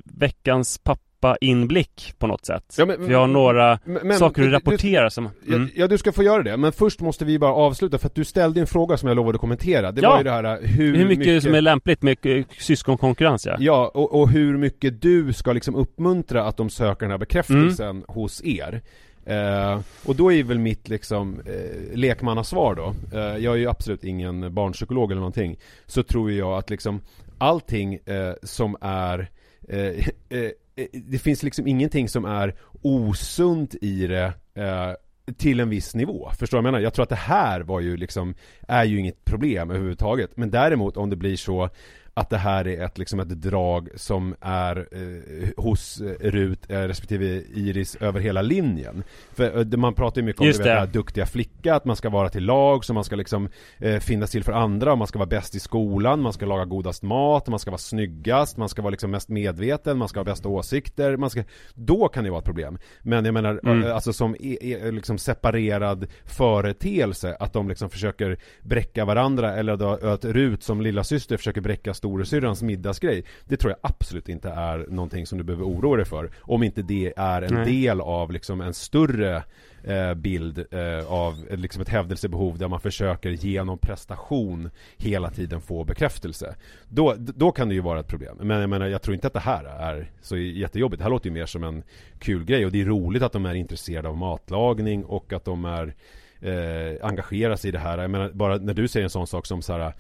veckans 0.04 0.78
pappa 0.78 1.09
inblick 1.42 2.14
på 2.18 2.28
något 2.28 2.46
sätt. 2.46 2.76
Ja, 2.78 2.86
men- 2.86 2.98
För 3.06 3.12
jag 3.12 3.20
har 3.20 3.28
några 3.28 3.80
Men- 3.86 4.18
saker 4.18 4.42
att 4.42 4.48
du- 4.48 4.52
rapportera 4.52 5.10
som... 5.10 5.30
Ja, 5.48 5.56
Mm. 5.56 5.70
ja, 5.76 5.88
du 5.88 5.98
ska 5.98 6.12
få 6.12 6.24
göra 6.24 6.44
det. 6.44 6.58
Men 6.58 6.72
först 6.72 7.02
måste 7.02 7.26
vi 7.26 7.40
bara 7.40 7.54
avsluta 7.54 7.98
för 7.98 8.08
att 8.08 8.16
du 8.16 8.26
ställde 8.26 8.60
en 8.62 8.68
fråga 8.68 8.98
som 8.98 9.08
jag 9.08 9.16
lovade 9.16 9.36
att 9.36 9.42
kommentera. 9.42 9.92
Det 9.92 10.02
Ja. 10.02 10.10
var 10.10 10.18
ju 10.18 10.24
det 10.24 10.32
här 10.32 10.44
eh, 10.44 10.56
hur, 10.70 10.96
Hur 10.96 11.06
mycket, 11.08 11.44
som 11.44 11.54
är 11.56 11.62
lämpligt 11.62 12.02
med 12.02 12.18
eh, 12.26 12.46
syskonkonkurrens 12.60 13.46
ja. 13.46 13.56
Ja, 13.60 13.92
och, 13.94 14.20
och 14.22 14.30
hur 14.30 14.58
mycket 14.58 15.02
du 15.02 15.34
ska 15.34 15.54
liksom 15.54 15.76
uppmuntra 15.76 16.44
att 16.44 16.58
de 16.58 16.70
söker 16.70 17.02
den 17.02 17.12
här 17.12 17.18
bekräftelsen 17.18 17.90
Mm. 17.90 18.04
hos 18.08 18.44
er. 18.44 18.82
Eh, 19.26 19.80
och 20.06 20.16
då 20.16 20.32
är 20.34 20.44
väl 20.44 20.60
mitt 20.60 20.90
liksom 20.90 21.40
eh, 21.46 21.98
lekmannasvar 21.98 22.76
då, 22.76 22.94
eh, 23.20 23.38
jag 23.38 23.54
är 23.54 23.58
ju 23.58 23.68
absolut 23.70 24.04
ingen 24.04 24.54
barnpsykolog 24.54 25.12
eller 25.12 25.20
någonting, 25.22 25.58
så 25.86 26.04
tror 26.04 26.32
jag 26.32 26.58
att 26.58 26.70
liksom 26.70 27.02
allting 27.38 27.94
eh, 27.94 28.34
som 28.44 28.76
är 28.82 29.30
eh, 29.70 29.80
eh, 30.30 30.50
Eh, 30.80 30.86
det 30.94 31.20
finns 31.20 31.44
liksom 31.44 31.68
ingenting 31.68 32.10
som 32.10 32.26
är 32.26 32.56
osunt 32.82 33.76
i 33.82 34.08
det 34.08 34.34
eh, 34.56 34.94
till 35.38 35.60
en 35.60 35.70
viss 35.70 35.96
nivå. 35.96 36.32
Förstår 36.40 36.58
du 36.58 36.62
vad 36.62 36.68
jag 36.68 36.72
menar? 36.72 36.84
Jag 36.84 36.94
tror 36.94 37.04
att 37.04 37.10
det 37.10 37.16
här 37.16 37.62
var 37.62 37.80
ju 37.80 37.98
liksom, 37.98 38.36
är 38.68 38.84
ju 38.84 39.00
inget 39.00 39.26
problem 39.26 39.70
överhuvudtaget. 39.70 40.38
Men 40.38 40.52
däremot 40.52 40.98
om 40.98 41.10
det 41.10 41.16
blir 41.16 41.38
så 41.38 41.70
att 42.20 42.30
det 42.30 42.38
här 42.38 42.68
är 42.68 42.86
ett, 42.86 42.98
liksom 42.98 43.20
ett 43.20 43.30
drag 43.30 43.90
som 43.96 44.36
är 44.42 44.88
eh, 44.92 45.50
hos 45.64 46.02
eh, 46.02 46.06
Rut 46.30 46.60
eh, 46.72 46.80
respektive 46.80 47.26
Iris 47.54 47.96
över 47.96 48.20
hela 48.20 48.42
linjen. 48.42 49.04
För 49.34 49.58
eh, 49.58 49.62
det- 49.64 49.78
man 49.78 49.94
pratar 49.94 50.22
ju 50.22 50.26
mycket 50.26 50.42
om 50.42 50.48
Just 50.48 50.60
du 50.60 50.64
vet, 50.64 50.70
det. 50.70 50.74
det 50.76 50.80
här 50.80 50.88
duktiga 50.88 51.26
flicka, 51.26 51.76
att 51.76 51.86
man 51.86 51.96
ska 51.96 52.10
vara 52.10 52.30
till 52.30 52.46
lag, 52.46 52.86
så 52.86 52.94
man 52.94 53.04
ska 53.04 53.16
liksom 53.16 53.50
eh, 53.78 54.00
finnas 54.00 54.32
till 54.32 54.44
för 54.44 54.52
andra, 54.54 54.96
man 54.96 55.08
ska 55.08 55.20
vara 55.20 55.30
bäst 55.30 55.56
i 55.56 55.60
skolan, 55.60 56.22
man 56.22 56.34
ska 56.34 56.46
laga 56.46 56.66
godast 56.66 57.04
mat, 57.04 57.48
man 57.48 57.60
ska 57.60 57.72
vara 57.72 57.78
snyggast, 57.78 58.58
man 58.58 58.70
ska 58.70 58.82
vara 58.82 58.92
liksom 58.92 59.12
mest 59.12 59.30
medveten, 59.30 59.98
man 59.98 60.08
ska 60.08 60.20
ha 60.20 60.24
bästa 60.26 60.50
åsikter, 60.50 61.18
man 61.18 61.30
ska... 61.30 61.44
Då 61.74 62.08
kan 62.08 62.24
det 62.24 62.30
vara 62.30 62.40
ett 62.40 62.46
problem. 62.46 62.78
Men 63.02 63.26
jag 63.26 63.34
menar, 63.34 63.60
Mm. 63.64 63.84
eh, 63.84 63.96
alltså 63.96 64.14
som 64.14 64.36
e- 64.40 64.58
e- 64.62 64.92
liksom 64.92 65.18
separerad 65.18 66.08
företeelse, 66.26 67.38
att 67.40 67.54
de 67.54 67.70
liksom 67.70 67.90
försöker 67.90 68.38
bräcka 68.62 69.06
varandra, 69.06 69.56
eller 69.56 69.78
då, 69.78 69.90
att 69.90 70.26
Rut 70.26 70.64
som 70.64 70.82
lilla 70.82 71.04
syster 71.04 71.38
försöker 71.38 71.62
bräcka 71.62 71.94
storasyrrans 72.10 72.62
middagsgrej. 72.62 73.24
Det 73.46 73.58
tror 73.58 73.72
jag 73.72 73.92
absolut 73.92 74.30
inte 74.30 74.50
är 74.50 74.86
någonting 74.90 75.26
som 75.26 75.38
du 75.38 75.44
behöver 75.44 75.66
oroa 75.66 75.98
dig 75.98 76.06
för. 76.06 76.32
Om 76.42 76.64
inte 76.64 76.82
det 76.82 77.14
är 77.18 77.42
en 77.42 77.54
Nej. 77.54 77.66
del 77.66 78.02
av 78.02 78.32
liksom 78.32 78.62
en 78.62 78.74
större 78.74 79.44
eh, 79.84 80.14
bild 80.14 80.66
eh, 80.72 81.12
av 81.12 81.46
liksom 81.50 81.82
ett 81.82 81.90
hävdelsebehov 81.90 82.58
där 82.58 82.68
man 82.68 82.80
försöker 82.80 83.30
genom 83.30 83.78
prestation 83.78 84.70
hela 84.98 85.30
tiden 85.30 85.62
få 85.62 85.84
bekräftelse. 85.84 86.56
Då, 86.88 87.16
då 87.18 87.52
kan 87.52 87.70
det 87.70 87.76
ju 87.76 87.82
vara 87.82 88.00
ett 88.00 88.08
problem. 88.08 88.38
Men 88.42 88.62
jag 88.62 88.70
menar, 88.70 88.88
jag 88.88 89.02
tror 89.02 89.16
inte 89.16 89.28
att 89.28 89.34
det 89.34 89.40
här 89.40 89.64
är 89.64 90.12
så 90.22 90.38
jättejobbigt. 90.38 91.00
Det 91.00 91.04
här 91.04 91.12
låter 91.12 91.28
ju 91.28 91.34
mer 91.34 91.46
som 91.46 91.64
en 91.64 91.84
kul 92.20 92.46
grej 92.46 92.66
och 92.66 92.72
det 92.72 92.82
är 92.82 92.86
roligt 92.86 93.24
att 93.24 93.32
de 93.32 93.46
är 93.46 93.54
intresserade 93.54 94.10
av 94.10 94.18
matlagning 94.18 95.06
och 95.06 95.34
att 95.34 95.46
de 95.46 95.66
är 95.66 95.96
eh, 96.42 97.06
engagerar 97.06 97.56
sig 97.56 97.70
i 97.70 97.72
det 97.72 97.80
här. 97.80 97.98
Jag 97.98 98.12
menar, 98.12 98.30
bara 98.30 98.58
när 98.58 98.74
du 98.74 98.88
säger 98.88 99.04
en 99.04 99.10
sån 99.10 99.28
sak 99.28 99.46
som 99.46 99.62
så 99.62 99.74
här 99.74 99.94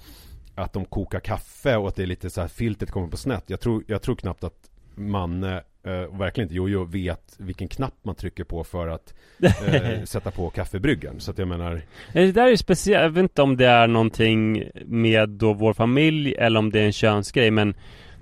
att 0.59 0.73
de 0.73 0.85
kokar 0.85 1.19
kaffe 1.19 1.75
och 1.75 1.87
att 1.87 1.95
det 1.95 2.03
är 2.03 2.07
lite 2.07 2.29
så 2.29 2.41
här 2.41 2.47
filtret 2.47 2.91
kommer 2.91 3.07
på 3.07 3.17
snett. 3.17 3.43
Jag 3.47 3.59
tror, 3.59 3.83
jag 3.87 4.01
tror 4.01 4.15
knappt 4.15 4.43
att 4.43 4.69
Manne 4.95 5.55
eh, 5.83 6.17
verkligen 6.19 6.45
inte 6.45 6.55
Jojo 6.55 6.83
vet 6.83 7.35
vilken 7.37 7.67
knapp 7.67 7.93
man 8.03 8.15
trycker 8.15 8.43
på 8.43 8.63
för 8.63 8.87
att 8.87 9.13
eh, 9.43 10.03
sätta 10.03 10.31
på 10.31 10.49
kaffebryggen. 10.49 11.19
Så 11.19 11.31
att 11.31 11.37
jag 11.37 11.47
menar 11.47 11.81
Det 12.13 12.31
där 12.31 12.43
är 12.45 12.49
ju 12.49 12.57
speciellt, 12.57 13.03
jag 13.03 13.09
vet 13.09 13.21
inte 13.21 13.41
om 13.41 13.57
det 13.57 13.65
är 13.65 13.87
någonting 13.87 14.63
med 14.85 15.29
då 15.29 15.53
vår 15.53 15.73
familj 15.73 16.35
eller 16.37 16.59
om 16.59 16.69
det 16.71 16.79
är 16.79 16.85
en 16.85 16.91
könsgrej 16.93 17.51
men 17.51 17.73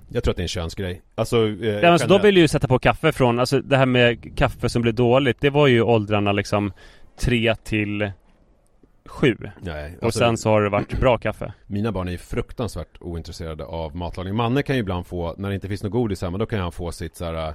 Jag 0.08 0.24
tror 0.24 0.32
att 0.32 0.36
det 0.36 0.40
är 0.40 0.44
en 0.44 0.48
könsgrej. 0.48 1.02
Alltså, 1.14 1.36
eh, 1.48 1.66
Ja, 1.68 1.88
alltså, 1.88 2.06
de 2.08 2.12
generellt. 2.12 2.24
vill 2.24 2.36
ju 2.36 2.48
sätta 2.48 2.68
på 2.68 2.78
kaffe 2.78 3.12
från, 3.12 3.38
alltså 3.38 3.60
det 3.60 3.76
här 3.76 3.86
med 3.86 4.36
kaffe 4.38 4.68
som 4.68 4.82
blir 4.82 4.92
dåligt 4.92 5.40
Det 5.40 5.50
var 5.50 5.66
ju 5.66 5.82
åldrarna 5.82 6.32
liksom 6.32 6.72
3 7.20 7.54
till 7.54 8.10
7 9.08 9.36
Nej, 9.60 9.96
Och 9.96 10.04
alltså, 10.04 10.18
sen 10.18 10.36
så 10.36 10.50
har 10.50 10.62
det 10.62 10.68
varit 10.68 11.00
bra 11.00 11.18
kaffe 11.18 11.52
Mina 11.66 11.92
barn 11.92 12.08
är 12.08 12.12
ju 12.12 12.18
fruktansvärt 12.18 12.96
ointresserade 13.00 13.64
av 13.64 13.96
matlagning. 13.96 14.34
Manne 14.34 14.62
kan 14.62 14.76
ju 14.76 14.80
ibland 14.80 15.06
få, 15.06 15.34
när 15.38 15.48
det 15.48 15.54
inte 15.54 15.68
finns 15.68 15.82
något 15.82 15.92
godis 15.92 16.22
hemma, 16.22 16.38
då 16.38 16.46
kan 16.46 16.60
han 16.60 16.72
få 16.72 16.92
sitt 16.92 17.16
så 17.16 17.24
här 17.24 17.54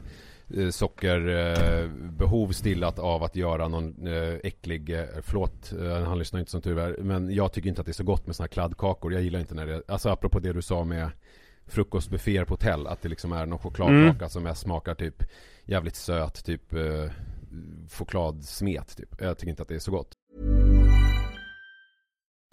eh, 0.57 0.69
sockerbehov 0.69 2.49
eh, 2.49 2.53
stillat 2.53 2.99
av 2.99 3.23
att 3.23 3.35
göra 3.35 3.67
någon 3.67 4.07
eh, 4.07 4.35
äcklig, 4.43 4.97
förlåt, 5.21 5.73
han 6.05 6.19
lyssnar 6.19 6.39
inte 6.39 6.51
som 6.51 6.61
tur 6.61 6.79
är, 6.79 6.97
men 6.97 7.33
jag 7.33 7.53
tycker 7.53 7.69
inte 7.69 7.81
att 7.81 7.85
det 7.87 7.91
är 7.91 7.93
så 7.93 8.03
gott 8.03 8.27
med 8.27 8.35
såna 8.35 8.43
här 8.43 8.51
kladdkakor. 8.51 9.13
Jag 9.13 9.21
gillar 9.21 9.39
inte 9.39 9.55
när 9.55 9.65
det, 9.65 9.81
alltså 9.87 10.09
apropå 10.09 10.39
det 10.39 10.53
du 10.53 10.61
sa 10.61 10.83
med 10.83 11.09
frukostbufféer 11.67 12.45
på 12.45 12.53
hotell, 12.53 12.87
att 12.87 13.01
det 13.01 13.09
liksom 13.09 13.31
är 13.31 13.45
någon 13.45 13.59
chokladkaka 13.59 14.17
Mm. 14.17 14.29
som 14.29 14.45
är, 14.45 14.53
smakar 14.53 14.95
typ 14.95 15.23
jävligt 15.65 15.95
söt, 15.95 16.45
typ 16.45 16.73
chokladsmet 17.91 18.97
typ. 18.97 19.21
Jag 19.21 19.37
tycker 19.37 19.49
inte 19.49 19.61
att 19.61 19.67
det 19.67 19.75
är 19.75 19.79
så 19.79 19.91
gott. 19.91 20.13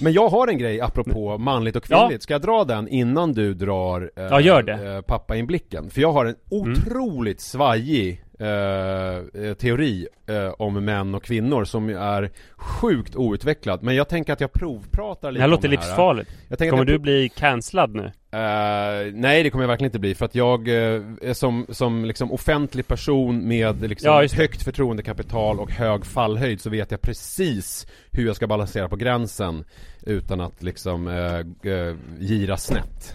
Men 0.00 0.12
jag 0.12 0.28
har 0.28 0.48
en 0.48 0.58
grej 0.58 0.80
apropå 0.80 1.38
manligt 1.38 1.76
och 1.76 1.84
kvinnligt. 1.84 2.22
Ska 2.22 2.34
jag 2.34 2.42
dra 2.42 2.64
den 2.64 2.88
innan 2.88 3.32
du 3.32 3.54
drar 3.54 4.10
eh, 4.16 4.24
Ja, 4.24 4.40
gör 4.40 4.62
det. 4.62 4.72
Mm. 4.72 4.96
eh, 4.96 5.00
pappainblicken? 5.00 5.90
För 5.90 6.00
jag 6.00 6.12
har 6.12 6.24
en 6.24 6.36
otroligt 6.50 7.40
svajig 7.40 8.22
eh, 8.38 9.44
eh, 9.44 9.54
teori 9.54 10.06
eh, 10.26 10.48
om 10.58 10.84
män 10.84 11.14
och 11.14 11.22
kvinnor 11.22 11.64
som 11.64 11.88
är 11.88 12.30
sjukt 12.56 13.16
outvecklad. 13.16 13.82
Men 13.82 13.94
jag 13.94 14.08
tänker 14.08 14.32
att 14.32 14.40
jag 14.40 14.52
provpratar 14.52 15.28
Det 15.28 15.32
lite 15.32 15.40
här 15.40 15.46
om 15.48 15.50
låter 15.50 15.68
det 15.68 15.76
livsfarligt 15.76 16.30
Jag 16.48 16.58
Kommer 16.58 16.76
jag 16.76 16.86
du 16.86 16.98
bli 16.98 17.28
cancellad 17.28 17.94
nu? 17.94 18.04
Eh, 18.30 19.12
nej 19.12 19.42
det 19.42 19.50
kommer 19.50 19.62
jag 19.62 19.68
verkligen 19.68 19.88
inte 19.88 19.98
bli 19.98 20.14
för 20.14 20.24
att 20.24 20.34
jag 20.34 20.68
är 20.68 21.32
som, 21.32 21.66
som 21.68 22.04
liksom 22.04 22.32
offentlig 22.32 22.88
person 22.88 23.48
med 23.48 23.80
liksom 23.88 24.12
Ja, 24.12 24.22
det. 24.22 24.32
högt 24.36 24.62
förtroendekapital 24.62 25.60
och 25.60 25.70
hög 25.70 26.06
fallhöjd 26.06 26.60
så 26.60 26.70
vet 26.70 26.90
jag 26.90 27.00
precis 27.00 27.86
hur 28.10 28.26
jag 28.26 28.36
ska 28.36 28.46
balansera 28.46 28.88
på 28.88 28.96
gränsen 28.96 29.64
utan 30.06 30.40
att 30.40 30.62
liksom 30.62 31.08
eh, 31.08 31.94
gira 32.18 32.56
snett. 32.56 33.14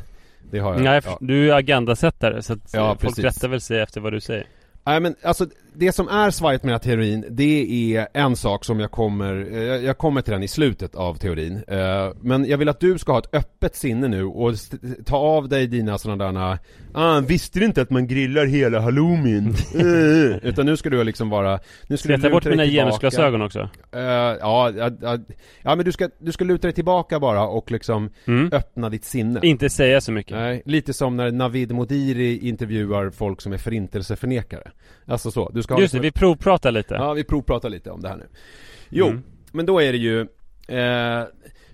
Det 0.51 0.59
har 0.59 0.73
jag. 0.73 0.81
Nej, 0.83 1.01
ja. 1.05 1.17
du 1.21 1.51
är 1.51 1.55
agendasättare 1.55 2.41
så 2.41 2.53
att 2.53 2.69
Ja, 2.73 2.87
folk 2.87 2.99
precis. 3.01 3.23
rättar 3.23 3.47
väl 3.47 3.61
sig 3.61 3.79
efter 3.79 4.01
vad 4.01 4.13
du 4.13 4.19
säger. 4.21 4.45
Nej 4.91 4.99
men 4.99 5.15
alltså 5.21 5.47
det 5.73 5.91
som 5.91 6.07
är 6.07 6.31
svajigt 6.31 6.63
med 6.63 6.73
den 6.73 6.79
här 6.79 6.83
teorin 6.95 7.25
Det 7.29 7.95
är 7.97 8.07
en 8.13 8.35
sak 8.35 8.65
som 8.65 8.79
jag 8.79 8.91
kommer 8.91 9.47
eh, 9.51 9.59
Jag 9.59 9.97
kommer 9.97 10.21
till 10.21 10.33
den 10.33 10.43
i 10.43 10.47
slutet 10.47 10.95
av 10.95 11.15
teorin 11.15 11.63
Eh, 11.67 12.11
Men 12.21 12.45
jag 12.45 12.57
vill 12.57 12.69
att 12.69 12.79
du 12.79 12.97
ska 12.97 13.11
ha 13.11 13.19
ett 13.19 13.35
öppet 13.35 13.75
sinne 13.75 14.07
nu 14.07 14.23
och 14.23 14.53
ta 15.05 15.17
av 15.17 15.49
dig 15.49 15.67
dina 15.67 15.97
sådana 15.97 16.31
där 16.31 16.57
ah, 16.93 17.19
visste 17.19 17.59
du 17.59 17.65
inte 17.65 17.81
att 17.81 17.89
man 17.89 18.07
grillar 18.07 18.45
hela 18.45 18.79
halloumin? 18.79 19.55
Utan 20.43 20.65
nu 20.65 20.77
ska 20.77 20.89
du 20.89 21.03
liksom 21.03 21.29
vara 21.29 21.59
Nu 21.87 21.97
ska 21.97 22.03
Ska 22.03 22.11
jag 22.11 22.21
ta 22.21 22.27
luta 22.27 22.35
bort 22.35 22.45
mina 22.45 22.65
genusglasögon 22.65 23.41
också? 23.41 23.59
Eh, 23.91 24.01
ja, 24.01 24.71
ja, 24.77 24.91
ja, 25.01 25.17
ja 25.61 25.75
men 25.75 25.85
du 25.85 25.91
ska, 25.91 26.09
du 26.19 26.31
ska 26.31 26.43
luta 26.45 26.67
dig 26.67 26.73
tillbaka 26.73 27.19
bara 27.19 27.47
och 27.47 27.71
liksom 27.71 28.09
Mm. 28.25 28.49
öppna 28.53 28.89
ditt 28.89 29.05
sinne 29.05 29.39
Inte 29.43 29.69
säga 29.69 30.01
så 30.01 30.11
mycket. 30.11 30.37
Nej, 30.37 30.61
lite 30.65 30.93
som 30.93 31.17
när 31.17 31.31
Navid 31.31 31.71
Modiri 31.71 32.37
intervjuar 32.47 33.09
folk 33.09 33.41
som 33.41 33.53
är 33.53 33.57
förintelseförnekare 33.57 34.71
Alltså 35.11 35.31
så, 35.31 35.49
du 35.53 35.63
ska 35.63 35.73
ha 35.73 35.81
Just 35.81 35.93
det, 35.93 35.99
vi 35.99 36.11
provpratar 36.11 36.71
lite. 36.71 36.93
Ja, 36.93 37.13
vi 37.13 37.23
provpratar 37.23 37.69
lite 37.69 37.91
om 37.91 38.01
det 38.01 38.09
här 38.09 38.17
nu 38.17 38.27
Jo, 38.89 39.07
Mm. 39.07 39.23
men 39.51 39.65
då 39.65 39.81
är 39.81 39.91
det 39.91 39.97
ju 39.97 40.21
eh, 40.67 41.23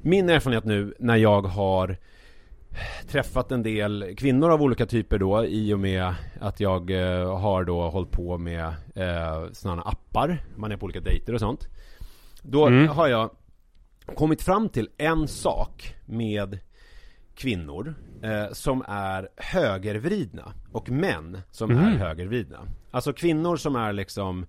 Min 0.02 0.30
erfarenhet 0.30 0.66
nu 0.66 0.94
när 1.00 1.16
jag 1.16 1.42
har 1.42 1.98
träffat 3.08 3.52
en 3.52 3.64
del 3.64 4.16
kvinnor 4.18 4.50
av 4.52 4.62
olika 4.62 4.86
typer 4.86 5.18
då 5.18 5.46
i 5.46 5.74
och 5.74 5.80
med 5.80 6.14
att 6.40 6.60
jag 6.60 6.92
eh, 6.92 7.38
har 7.40 7.64
då 7.64 7.90
hållit 7.90 8.12
på 8.12 8.38
med 8.38 8.66
eh, 8.96 9.52
sådana 9.52 9.82
appar 9.82 10.44
Man 10.56 10.72
är 10.72 10.78
på 10.78 10.84
olika 10.86 11.00
dejter 11.00 11.34
och 11.34 11.40
sånt 11.40 11.68
Då 12.42 12.66
Mm. 12.68 12.88
har 12.88 13.08
jag 13.08 13.30
kommit 14.16 14.42
fram 14.42 14.70
till 14.70 14.90
en 14.98 15.28
sak 15.28 15.96
med 16.06 16.60
kvinnor 17.38 17.96
eh, 18.24 18.52
som 18.52 18.84
är 18.88 19.30
högervridna 19.38 20.54
och 20.72 20.90
män 20.90 21.42
som 21.52 21.72
är 21.72 21.76
Mhm. 21.76 21.98
högervridna. 22.00 22.60
Alltså 22.92 23.14
kvinnor 23.14 23.56
som 23.58 23.76
är 23.76 23.94
liksom 23.94 24.46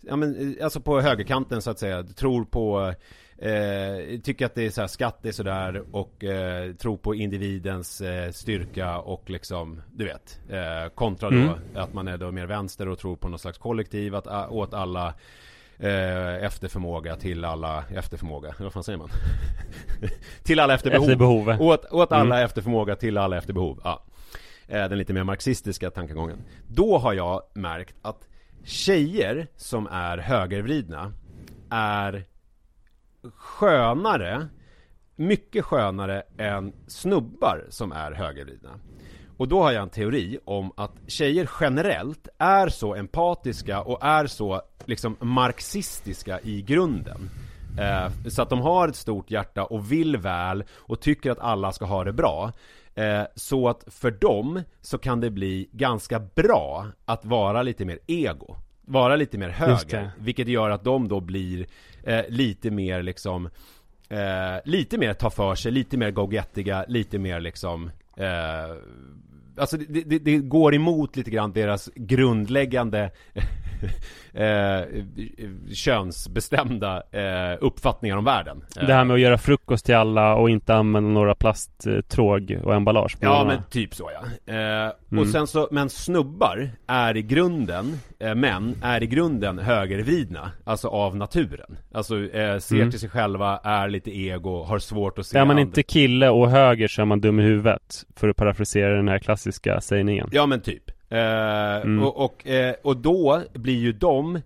Ja 0.00 0.16
men 0.16 0.56
eh, 0.58 0.64
alltså 0.64 0.80
på 0.80 1.00
högerkanten 1.00 1.62
så 1.62 1.70
att 1.70 1.78
säga, 1.78 2.02
tror 2.02 2.44
på 2.44 2.94
eh, 3.38 4.20
Tycker 4.20 4.46
att 4.46 4.54
det 4.54 4.66
är 4.66 4.70
så 4.70 4.80
här, 4.80 4.88
skatt 4.88 5.26
är 5.26 5.32
sådär 5.32 5.82
och 5.92 6.24
eh, 6.24 6.72
tror 6.72 6.96
på 6.96 7.14
individens 7.14 8.00
eh, 8.00 8.30
styrka 8.30 8.98
och 8.98 9.30
liksom 9.30 9.82
Du 9.94 10.04
vet 10.04 10.40
eh, 10.48 10.92
Kontra 10.94 11.30
då 11.30 11.36
Mm. 11.36 11.54
att 11.74 11.94
man 11.94 12.08
är 12.08 12.18
då 12.18 12.30
mer 12.32 12.46
vänster 12.46 12.88
och 12.88 12.98
tror 12.98 13.16
på 13.16 13.28
någon 13.28 13.38
slags 13.38 13.58
kollektiv 13.58 14.14
att, 14.14 14.26
äh, 14.26 14.52
åt 14.52 14.74
alla 14.74 15.14
eh, 15.78 16.44
efter 16.44 16.68
förmåga 16.68 17.16
till 17.16 17.44
alla 17.44 17.84
efter 17.94 18.16
förmåga, 18.16 18.48
eller 18.48 18.62
vad 18.64 18.72
fan 18.72 18.84
säger 18.84 18.98
man? 18.98 19.08
till 20.42 20.60
alla 20.60 20.74
efter 20.74 20.90
behov. 20.90 21.04
Efter 21.04 21.16
behov. 21.16 21.48
Åt, 21.60 21.84
åt 21.92 22.12
alla 22.12 22.34
Mm. 22.36 22.44
efter 22.44 22.62
förmåga 22.62 22.96
till 22.96 23.18
alla 23.18 23.36
efter 23.38 23.52
behov. 23.52 23.80
Ja. 23.84 24.02
Eh, 24.68 24.88
Den 24.88 24.98
lite 24.98 25.12
mer 25.12 25.24
marxistiska 25.24 25.90
tankegången. 25.90 26.38
Då 26.66 26.98
har 26.98 27.12
jag 27.12 27.42
märkt 27.54 27.94
att 28.02 28.28
tjejer 28.64 29.46
som 29.56 29.86
är 29.86 30.18
högervridna 30.18 31.12
är 31.70 32.24
skönare, 33.34 34.48
mycket 35.16 35.64
skönare 35.64 36.22
än 36.38 36.72
snubbar 36.86 37.66
som 37.68 37.92
är 37.92 38.12
högervridna. 38.12 38.80
Och 39.38 39.48
då 39.48 39.62
har 39.62 39.72
jag 39.72 39.82
en 39.82 39.88
teori 39.88 40.38
om 40.44 40.72
att 40.76 40.92
tjejer 41.06 41.50
generellt 41.60 42.28
är 42.38 42.68
så 42.68 42.94
empatiska 42.94 43.82
och 43.82 44.04
är 44.04 44.26
så 44.26 44.62
liksom 44.84 45.16
marxistiska 45.20 46.40
i 46.40 46.62
grunden. 46.62 47.30
Eh, 47.78 48.28
så 48.28 48.42
att 48.42 48.50
de 48.50 48.60
har 48.60 48.88
ett 48.88 48.96
stort 48.96 49.30
hjärta 49.30 49.64
och 49.64 49.92
vill 49.92 50.16
väl 50.16 50.64
och 50.74 51.00
tycker 51.00 51.30
att 51.30 51.38
alla 51.38 51.72
ska 51.72 51.84
ha 51.84 52.04
det 52.04 52.12
bra. 52.12 52.52
Eh, 52.94 53.22
så 53.34 53.68
att 53.68 53.84
för 53.86 54.10
dem 54.10 54.62
så 54.80 54.98
kan 54.98 55.20
det 55.20 55.30
bli 55.30 55.68
ganska 55.72 56.20
bra 56.20 56.86
att 57.04 57.24
vara 57.24 57.62
lite 57.62 57.84
mer 57.84 57.98
ego. 58.06 58.56
Vara 58.84 59.16
lite 59.16 59.38
mer 59.38 59.48
höger. 59.48 60.10
Vilket 60.18 60.48
gör 60.48 60.70
att 60.70 60.84
de 60.84 61.08
då 61.08 61.20
blir 61.20 61.66
eh, 62.02 62.24
lite 62.28 62.70
mer 62.70 63.02
liksom 63.02 63.48
eh, 64.08 64.56
Lite 64.64 64.98
mer 64.98 65.14
ta 65.14 65.30
för 65.30 65.54
sig, 65.54 65.72
lite 65.72 65.96
mer 65.96 66.10
go-gettiga, 66.10 66.84
lite 66.88 67.18
mer 67.18 67.40
liksom 67.40 67.90
eh, 68.16 68.76
Alltså 69.58 69.76
det, 69.76 70.00
det, 70.00 70.18
det 70.18 70.38
går 70.38 70.74
emot 70.74 71.16
lite 71.16 71.30
grann 71.30 71.52
deras 71.52 71.90
grundläggande 71.94 73.10
eh, 74.34 75.04
könsbestämda 75.74 77.02
eh, 77.12 77.56
uppfattningar 77.60 78.16
om 78.16 78.24
världen. 78.24 78.64
Eh, 78.76 78.86
Det 78.86 78.94
här 78.94 79.04
med 79.04 79.14
att 79.14 79.20
göra 79.20 79.38
frukost 79.38 79.86
till 79.86 79.94
alla 79.94 80.34
och 80.34 80.50
inte 80.50 80.74
använda 80.74 81.10
några 81.10 81.34
plasttråg 81.34 82.58
och 82.64 82.74
emballage 82.74 83.16
Ja 83.20 83.44
men 83.44 83.62
typ 83.70 83.94
så 83.94 84.10
ja. 84.14 84.54
Eh, 84.54 84.92
Mm. 85.10 85.22
Och 85.22 85.28
sen 85.28 85.46
så, 85.46 85.68
men 85.70 85.90
snubbar 85.90 86.70
är 86.86 87.16
i 87.16 87.22
grunden, 87.22 88.00
eh, 88.20 88.34
män 88.34 88.74
är 88.82 89.02
i 89.02 89.06
grunden 89.06 89.58
högervridna, 89.58 90.50
alltså 90.64 90.88
av 90.88 91.16
naturen. 91.16 91.76
Alltså 91.94 92.16
eh, 92.24 92.58
ser 92.58 92.76
Mm. 92.76 92.90
till 92.90 93.00
sig 93.00 93.08
själva, 93.08 93.60
är 93.64 93.88
lite 93.88 94.16
ego, 94.18 94.62
har 94.62 94.78
svårt 94.78 95.18
att 95.18 95.26
se 95.26 95.38
Är 95.38 95.44
man 95.44 95.50
andra. 95.50 95.60
inte 95.62 95.82
kille 95.82 96.28
och 96.28 96.50
höger 96.50 96.88
så 96.88 97.00
är 97.02 97.06
man 97.06 97.20
dum 97.20 97.40
i 97.40 97.42
huvudet 97.42 98.04
För 98.16 98.28
att 98.28 98.36
parafrasera 98.36 98.96
den 98.96 99.08
här 99.08 99.18
klassiska 99.18 99.80
sägningen 99.80 100.28
Ja 100.32 100.46
men 100.46 100.60
typ. 100.60 100.82
Eh, 101.10 101.82
Mm. 101.82 102.02
och, 102.04 102.24
och, 102.24 102.46
eh, 102.46 102.74
och 102.82 102.96
då 102.96 103.42
blir 103.54 103.78
ju 103.78 103.92
de 103.92 104.40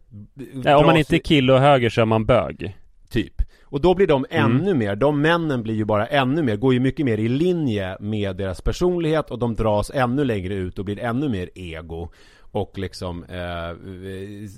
Nej, 0.53 0.75
om 0.75 0.87
man 0.87 0.96
inte 0.96 1.16
är 1.16 1.18
kille 1.18 1.53
och 1.53 1.59
höger 1.61 1.90
så 1.90 2.01
är 2.01 2.05
man 2.05 2.25
bög 2.25 2.77
Typ. 3.11 3.42
Och 3.64 3.81
då 3.81 3.94
blir 3.94 4.07
de 4.07 4.27
Mm. 4.31 4.57
ännu 4.61 4.75
mer, 4.75 4.96
de 4.96 5.20
männen 5.20 5.62
blir 5.62 5.75
ju 5.75 5.85
bara 5.85 6.07
ännu 6.07 6.42
mer, 6.42 6.57
går 6.57 6.75
ju 6.75 6.81
mycket 6.81 7.07
mer 7.07 7.18
i 7.18 7.29
linje 7.29 7.96
med 8.01 8.37
deras 8.37 8.61
personlighet 8.61 9.31
och 9.31 9.38
de 9.38 9.55
dras 9.55 9.90
ännu 9.94 10.25
längre 10.25 10.55
ut 10.55 10.79
och 10.79 10.85
blir 10.85 10.98
ännu 11.01 11.29
mer 11.29 11.51
ego 11.55 12.09
och 12.40 12.79
liksom 12.79 13.25
eh, 13.25 13.68
eh, 13.68 13.75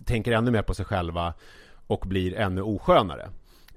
tänker 0.06 0.32
ännu 0.32 0.50
mer 0.50 0.62
på 0.62 0.74
sig 0.74 0.84
själva 0.84 1.34
och 1.86 2.04
blir 2.08 2.34
ännu 2.34 2.62
oskönare. 2.62 3.28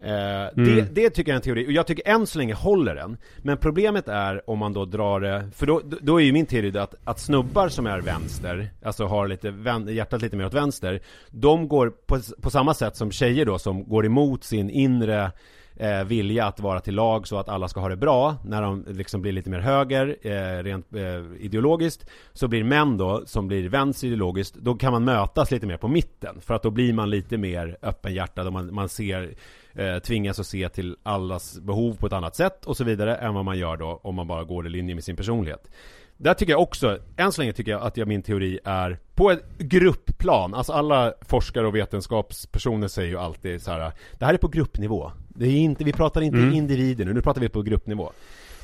Eh, 0.02 0.10
det, 0.10 0.52
Mm. 0.58 0.86
det 0.92 1.10
tycker 1.10 1.32
jag 1.32 1.34
är 1.34 1.36
en 1.36 1.42
teori, 1.42 1.68
och 1.68 1.72
jag 1.72 1.88
tycker 1.88 2.08
än 2.08 2.28
så 2.28 2.38
länge 2.38 2.54
håller 2.54 2.96
den. 2.96 3.18
Men 3.38 3.58
problemet 3.58 4.08
är 4.08 4.50
om 4.50 4.60
man 4.60 4.74
då 4.74 4.86
drar 4.86 5.20
det, 5.20 5.50
för 5.56 5.66
då, 5.66 5.82
då 6.02 6.22
är 6.22 6.26
ju 6.26 6.32
min 6.32 6.46
teori 6.46 6.78
att, 6.78 6.96
att 7.04 7.20
snubbar 7.20 7.70
som 7.70 7.88
är 7.88 8.00
vänster, 8.02 8.70
alltså 8.84 9.06
har 9.06 9.28
lite, 9.28 9.52
vän, 9.52 9.88
hjärtat 9.88 10.22
lite 10.22 10.36
mer 10.36 10.46
åt 10.46 10.54
vänster, 10.54 11.02
de 11.30 11.68
går 11.68 11.90
på, 11.90 12.20
på 12.42 12.50
samma 12.50 12.74
sätt 12.74 12.96
som 12.96 13.12
tjejer 13.12 13.46
då 13.46 13.60
som 13.60 13.90
går 13.90 14.06
emot 14.06 14.44
sin 14.44 14.70
inre 14.70 15.32
eh, 15.76 16.04
vilja 16.04 16.46
att 16.46 16.60
vara 16.60 16.80
till 16.80 16.96
lag 16.96 17.28
så 17.28 17.38
att 17.40 17.50
alla 17.50 17.68
ska 17.68 17.80
ha 17.80 17.90
det 17.90 17.96
bra 17.96 18.36
när 18.46 18.62
de 18.62 18.86
liksom 18.88 19.22
blir 19.22 19.32
lite 19.32 19.50
mer 19.50 19.60
höger 19.60 20.16
eh, 20.22 20.64
rent 20.64 20.96
eh, 20.96 21.02
ideologiskt 21.40 22.10
så 22.34 22.48
blir 22.48 22.64
män 22.64 22.98
då 22.98 23.24
som 23.26 23.48
blir 23.48 23.70
vänster 23.70 24.08
ideologiskt 24.08 24.56
då 24.56 24.76
kan 24.76 24.92
man 24.92 25.04
mötas 25.04 25.52
lite 25.52 25.66
mer 25.68 25.78
på 25.78 25.88
mitten 25.88 26.42
för 26.42 26.54
att 26.54 26.64
då 26.64 26.70
blir 26.72 26.94
man 26.94 27.10
lite 27.10 27.38
mer 27.38 27.78
öppenhjärtad 27.82 28.48
och 28.48 28.54
man, 28.54 28.74
man 28.74 28.90
ser 28.90 29.34
eh, 29.78 30.00
tvingas 30.00 30.40
att 30.40 30.48
se 30.48 30.70
till 30.70 30.98
allas 31.04 31.60
behov 31.60 31.98
på 31.98 32.08
ett 32.08 32.14
annat 32.14 32.36
sätt 32.36 32.66
och 32.66 32.78
så 32.78 32.84
vidare 32.84 33.16
än 33.16 33.34
vad 33.34 33.46
man 33.46 33.58
gör 33.58 33.78
då 33.78 34.00
om 34.04 34.16
man 34.16 34.28
bara 34.28 34.44
går 34.44 34.68
i 34.68 34.70
linje 34.70 34.96
med 34.96 35.04
sin 35.04 35.16
personlighet. 35.16 35.72
Där 36.18 36.34
tycker 36.34 36.54
jag 36.54 36.62
också, 36.62 37.00
än 37.18 37.32
så 37.32 37.42
länge 37.42 37.54
tycker 37.54 37.72
jag 37.72 37.82
att 37.82 37.98
jag, 37.98 38.08
min 38.08 38.22
teori 38.22 38.60
är 38.64 39.00
på 39.16 39.32
ett 39.32 39.44
gruppplan, 39.58 40.54
alltså 40.54 40.74
alla 40.74 41.14
forskare 41.22 41.68
och 41.68 41.76
vetenskapspersoner 41.76 42.88
säger 42.88 43.10
ju 43.10 43.18
alltid 43.18 43.62
så 43.62 43.72
här. 43.72 43.92
Det 44.18 44.26
här 44.26 44.34
är 44.34 44.38
på 44.38 44.48
gruppnivå. 44.48 45.12
Det 45.28 45.46
är 45.48 45.58
inte, 45.58 45.84
vi 45.84 45.94
pratar 45.94 46.22
inte 46.22 46.38
Mm. 46.38 46.54
individer 46.54 47.06
nu, 47.06 47.14
nu 47.14 47.22
pratar 47.22 47.42
vi 47.42 47.50
på 47.50 47.62
gruppnivå. 47.62 48.12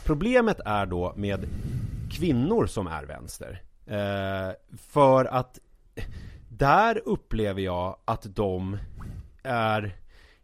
Problemet 0.06 0.60
är 0.66 0.86
då 0.86 1.14
med 1.16 1.46
kvinnor 2.12 2.66
som 2.66 2.88
är 2.88 3.04
vänster. 3.04 3.62
Eh, 3.88 4.56
för 4.92 5.26
att 5.26 5.60
där 6.50 7.02
upplever 7.06 7.62
jag 7.62 7.98
att 8.06 8.36
de 8.36 8.78
är 9.44 9.96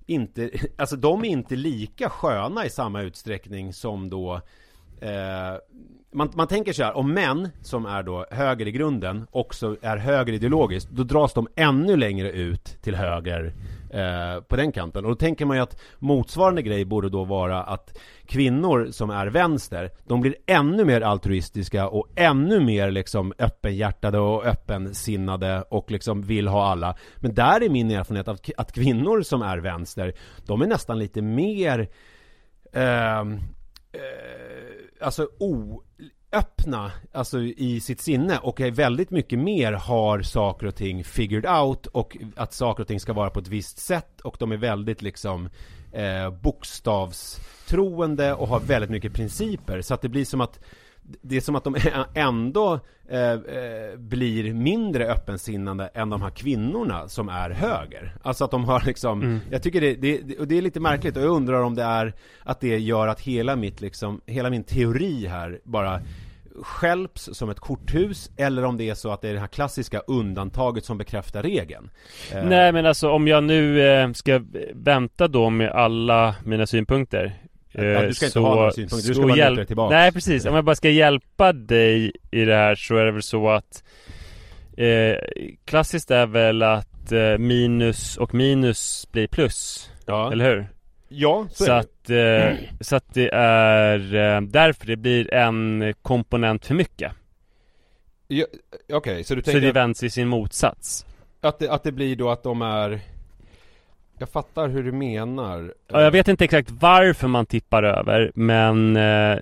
inte, 0.10 0.50
alltså 0.78 0.96
de 0.96 1.26
är 1.26 1.30
inte 1.30 1.56
lika 1.56 2.10
sköna 2.10 2.66
i 2.66 2.70
samma 2.70 3.02
utsträckning 3.02 3.74
som 3.74 4.10
då 4.10 4.42
eh, 5.02 5.58
man, 6.12 6.32
man 6.36 6.48
tänker 6.48 6.74
så 6.74 6.84
här, 6.84 6.98
om 6.98 7.14
män 7.14 7.50
som 7.62 7.86
är 7.86 8.04
då 8.04 8.26
höger 8.32 8.68
i 8.68 8.72
grunden 8.72 9.28
också 9.32 9.78
är 9.82 9.98
höger 9.98 10.34
ideologiskt, 10.34 10.90
då 10.92 11.04
dras 11.04 11.34
de 11.34 11.48
ännu 11.56 11.96
längre 11.96 12.32
ut 12.32 12.78
till 12.82 12.96
höger 12.96 13.54
eh, 13.90 14.42
på 14.42 14.56
den 14.56 14.72
kanten. 14.72 15.06
Och 15.06 15.12
då 15.12 15.16
tänker 15.16 15.46
man 15.46 15.58
ju 15.58 15.64
att 15.64 15.82
motsvarande 16.00 16.62
grej 16.62 16.86
borde 16.86 17.10
då 17.10 17.24
vara 17.24 17.64
att 17.64 17.98
kvinnor 18.26 18.88
som 18.92 19.10
är 19.10 19.28
vänster, 19.28 19.92
de 20.08 20.22
blir 20.22 20.36
ännu 20.46 20.86
mer 20.86 21.02
altruistiska 21.02 21.88
och 21.88 22.08
ännu 22.16 22.60
mer 22.60 22.92
liksom 22.92 23.34
öppenhjärtade 23.38 24.20
och 24.20 24.46
öppensinnade 24.46 25.64
och 25.70 25.92
liksom 25.92 26.22
vill 26.22 26.48
ha 26.48 26.72
alla. 26.72 26.96
Men 27.16 27.34
där 27.34 27.64
är 27.64 27.70
min 27.70 27.92
erfarenhet 27.92 28.28
att, 28.28 28.50
att 28.58 28.74
kvinnor 28.74 29.22
som 29.22 29.42
är 29.42 29.58
vänster, 29.58 30.14
de 30.46 30.62
är 30.62 30.68
nästan 30.68 31.00
lite 31.00 31.22
mer 31.22 31.90
eh, 32.74 33.20
eh, 33.20 33.26
alltså 35.02 35.28
öppna, 36.32 36.92
alltså 37.12 37.42
i 37.42 37.80
sitt 37.80 38.02
sinne 38.02 38.38
och 38.38 38.62
är 38.62 38.72
väldigt 38.72 39.12
mycket 39.12 39.40
mer 39.40 39.74
har 39.74 40.22
saker 40.22 40.68
och 40.68 40.76
ting 40.76 41.04
figured 41.04 41.46
out 41.46 41.86
och 41.86 42.18
att 42.36 42.54
saker 42.54 42.82
och 42.82 42.88
ting 42.88 43.00
ska 43.00 43.14
vara 43.14 43.30
på 43.30 43.40
ett 43.40 43.48
visst 43.48 43.80
sätt 43.80 44.22
och 44.22 44.36
de 44.40 44.52
är 44.52 44.58
väldigt 44.58 45.02
liksom 45.02 45.50
eh, 45.92 46.30
bokstavstroende 46.30 48.34
och 48.34 48.48
har 48.48 48.60
väldigt 48.60 48.90
mycket 48.90 49.14
principer. 49.14 49.82
Så 49.82 49.94
att 49.94 50.02
det 50.02 50.10
blir 50.10 50.26
som 50.26 50.42
att 50.42 50.60
det 51.22 51.38
är 51.38 51.42
som 51.42 51.56
att 51.56 51.64
de 51.64 51.76
ändå 52.14 52.80
eh, 53.10 53.32
eh, 53.32 53.98
blir 53.98 54.54
mindre 54.54 55.06
öppensinnade 55.12 55.88
än 55.94 56.10
de 56.10 56.22
här 56.22 56.30
kvinnorna 56.30 57.08
som 57.08 57.30
är 57.30 57.50
höger. 57.50 58.16
Alltså 58.22 58.44
att 58.44 58.52
de 58.52 58.66
har 58.66 58.84
liksom, 58.86 59.22
Mm. 59.22 59.40
jag 59.52 59.64
tycker 59.64 59.82
det, 59.82 59.96
det, 59.96 60.18
det, 60.18 60.38
och 60.38 60.48
det 60.48 60.58
är 60.58 60.62
lite 60.62 60.80
märkligt 60.80 61.18
och 61.18 61.24
jag 61.24 61.30
undrar 61.30 61.62
om 61.62 61.76
det 61.76 61.84
är 61.84 62.14
att 62.44 62.60
det 62.60 62.78
gör 62.80 63.08
att 63.08 63.22
hela 63.22 63.56
mitt 63.56 63.82
liksom, 63.82 64.22
hela 64.26 64.50
min 64.50 64.64
teori 64.64 65.26
här 65.28 65.60
bara 65.64 66.02
skälps 66.62 67.30
som 67.34 67.50
ett 67.50 67.60
korthus 67.60 68.32
eller 68.38 68.66
om 68.66 68.78
det 68.78 68.90
är 68.90 68.94
så 68.96 69.12
att 69.12 69.22
det 69.22 69.30
är 69.30 69.34
det 69.34 69.40
här 69.40 69.48
klassiska 69.48 70.00
undantaget 70.00 70.86
som 70.86 70.98
bekräftar 70.98 71.44
regeln. 71.44 71.90
Eh, 72.34 72.44
Nej 72.44 72.72
men 72.72 72.86
alltså 72.86 73.10
om 73.10 73.28
jag 73.28 73.44
nu 73.44 73.82
eh, 73.82 74.12
ska 74.12 74.42
vänta 74.74 75.28
då 75.28 75.50
med 75.50 75.70
alla 75.72 76.36
mina 76.46 76.68
synpunkter 76.68 77.34
Ja, 77.84 78.02
eh, 78.02 78.08
du 78.08 78.14
ska 78.14 78.26
inte 78.26 78.40
ha 78.40 78.56
några 78.56 78.72
synpunkter, 78.72 79.08
du 79.08 79.14
ska 79.14 79.22
så 79.22 79.28
bara 79.28 79.38
hjälp- 79.38 79.68
tillbaka. 79.68 79.96
Nej 79.96 80.12
precis, 80.12 80.46
om 80.46 80.56
jag 80.56 80.66
bara 80.66 80.76
ska 80.76 80.90
hjälpa 80.90 81.54
dig 81.54 82.12
i 82.32 82.46
det 82.46 82.56
här 82.56 82.76
så 82.76 82.96
är 82.96 83.06
det 83.06 83.12
väl 83.12 83.24
så 83.24 83.50
att 83.50 83.84
eh, 84.78 85.16
Klassiskt 85.66 86.12
är 86.12 86.26
väl 86.26 86.64
att 86.64 87.12
eh, 87.12 87.38
minus 87.38 88.18
och 88.18 88.34
minus 88.34 89.08
blir 89.12 89.28
plus 89.28 89.90
ja. 90.06 90.32
Eller 90.32 90.50
hur? 90.56 90.68
ja, 91.08 91.48
så, 91.52 91.64
Så 91.64 91.72
det. 91.72 91.78
att, 91.78 92.10
eh, 92.10 92.58
så 92.82 92.96
att 92.96 93.14
det 93.14 93.30
är 93.34 94.16
eh, 94.16 94.42
därför 94.42 94.88
det 94.88 94.96
blir 94.96 95.34
en 95.34 95.94
komponent 96.02 96.66
för 96.66 96.76
mycket 96.76 97.12
Ja, 98.28 98.46
Okej, 98.94 99.24
så 99.24 99.36
du 99.36 99.42
Så 99.42 99.46
tänker 99.46 99.62
det 99.62 99.70
att, 99.70 99.76
vänds 99.76 100.04
i 100.04 100.10
sin 100.10 100.28
motsats 100.28 101.06
att, 101.42 101.60
det, 101.60 101.70
att 101.72 101.84
det 101.84 101.92
blir 101.92 102.16
då 102.16 102.30
att 102.30 102.44
de 102.44 102.62
är 102.62 103.00
Jag 104.20 104.30
fattar 104.30 104.68
hur 104.68 104.84
du 104.84 104.92
menar. 104.92 105.74
Ja, 105.88 106.02
jag 106.02 106.12
vet 106.12 106.28
inte 106.28 106.44
exakt 106.44 106.72
varför 106.72 107.28
man 107.28 107.46
tippar 107.46 107.84
över 107.84 108.32
men 108.36 108.96
eh, 108.96 109.38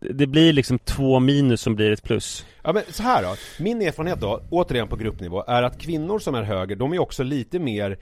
Det 0.00 0.26
blir 0.26 0.52
liksom 0.52 0.78
två 0.78 1.20
minus 1.20 1.60
som 1.60 1.74
blir 1.74 1.90
ett 1.90 2.02
plus. 2.02 2.46
Ja 2.62 2.72
men 2.72 2.82
så 2.88 3.02
här 3.02 3.22
då, 3.22 3.34
min 3.60 3.82
erfarenhet 3.82 4.20
då, 4.20 4.40
återigen 4.50 4.88
på 4.88 4.96
gruppnivå, 4.96 5.44
är 5.46 5.62
att 5.62 5.80
kvinnor 5.80 6.18
som 6.18 6.34
är 6.34 6.42
höger, 6.42 6.76
de 6.76 6.92
är 6.92 6.98
också 6.98 7.22
lite 7.22 7.58
mer 7.58 7.98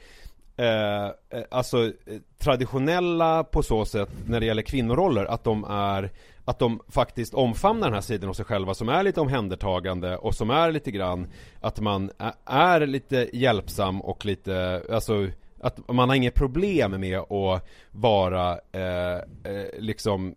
eh, 0.56 1.04
eh, 1.06 1.12
Alltså 1.50 1.84
eh, 1.84 1.92
traditionella 2.38 3.44
på 3.44 3.62
så 3.62 3.84
sätt 3.84 4.08
när 4.26 4.40
det 4.40 4.46
gäller 4.46 4.62
kvinnoroller, 4.62 5.24
att 5.24 5.44
de 5.44 5.64
är 5.64 6.10
Att 6.44 6.58
de 6.58 6.80
faktiskt 6.88 7.34
omfamnar 7.34 7.86
den 7.86 7.94
här 7.94 8.00
sidan 8.00 8.30
av 8.30 8.34
sig 8.34 8.44
själva 8.44 8.74
som 8.74 8.88
är 8.88 9.02
lite 9.02 9.20
omhändertagande 9.20 10.16
och 10.16 10.34
som 10.34 10.50
är 10.50 10.72
lite 10.72 10.90
grann 10.90 11.26
Att 11.60 11.80
man 11.80 12.10
är 12.46 12.86
lite 12.86 13.28
hjälpsam 13.32 14.00
och 14.00 14.26
lite, 14.26 14.82
alltså 14.92 15.28
att 15.66 15.88
man 15.94 16.08
har 16.08 16.16
inget 16.16 16.34
problem 16.34 17.00
med 17.00 17.18
att 17.18 17.66
vara 17.90 18.52
eh, 18.72 19.14
eh, 19.52 19.66
liksom 19.78 20.34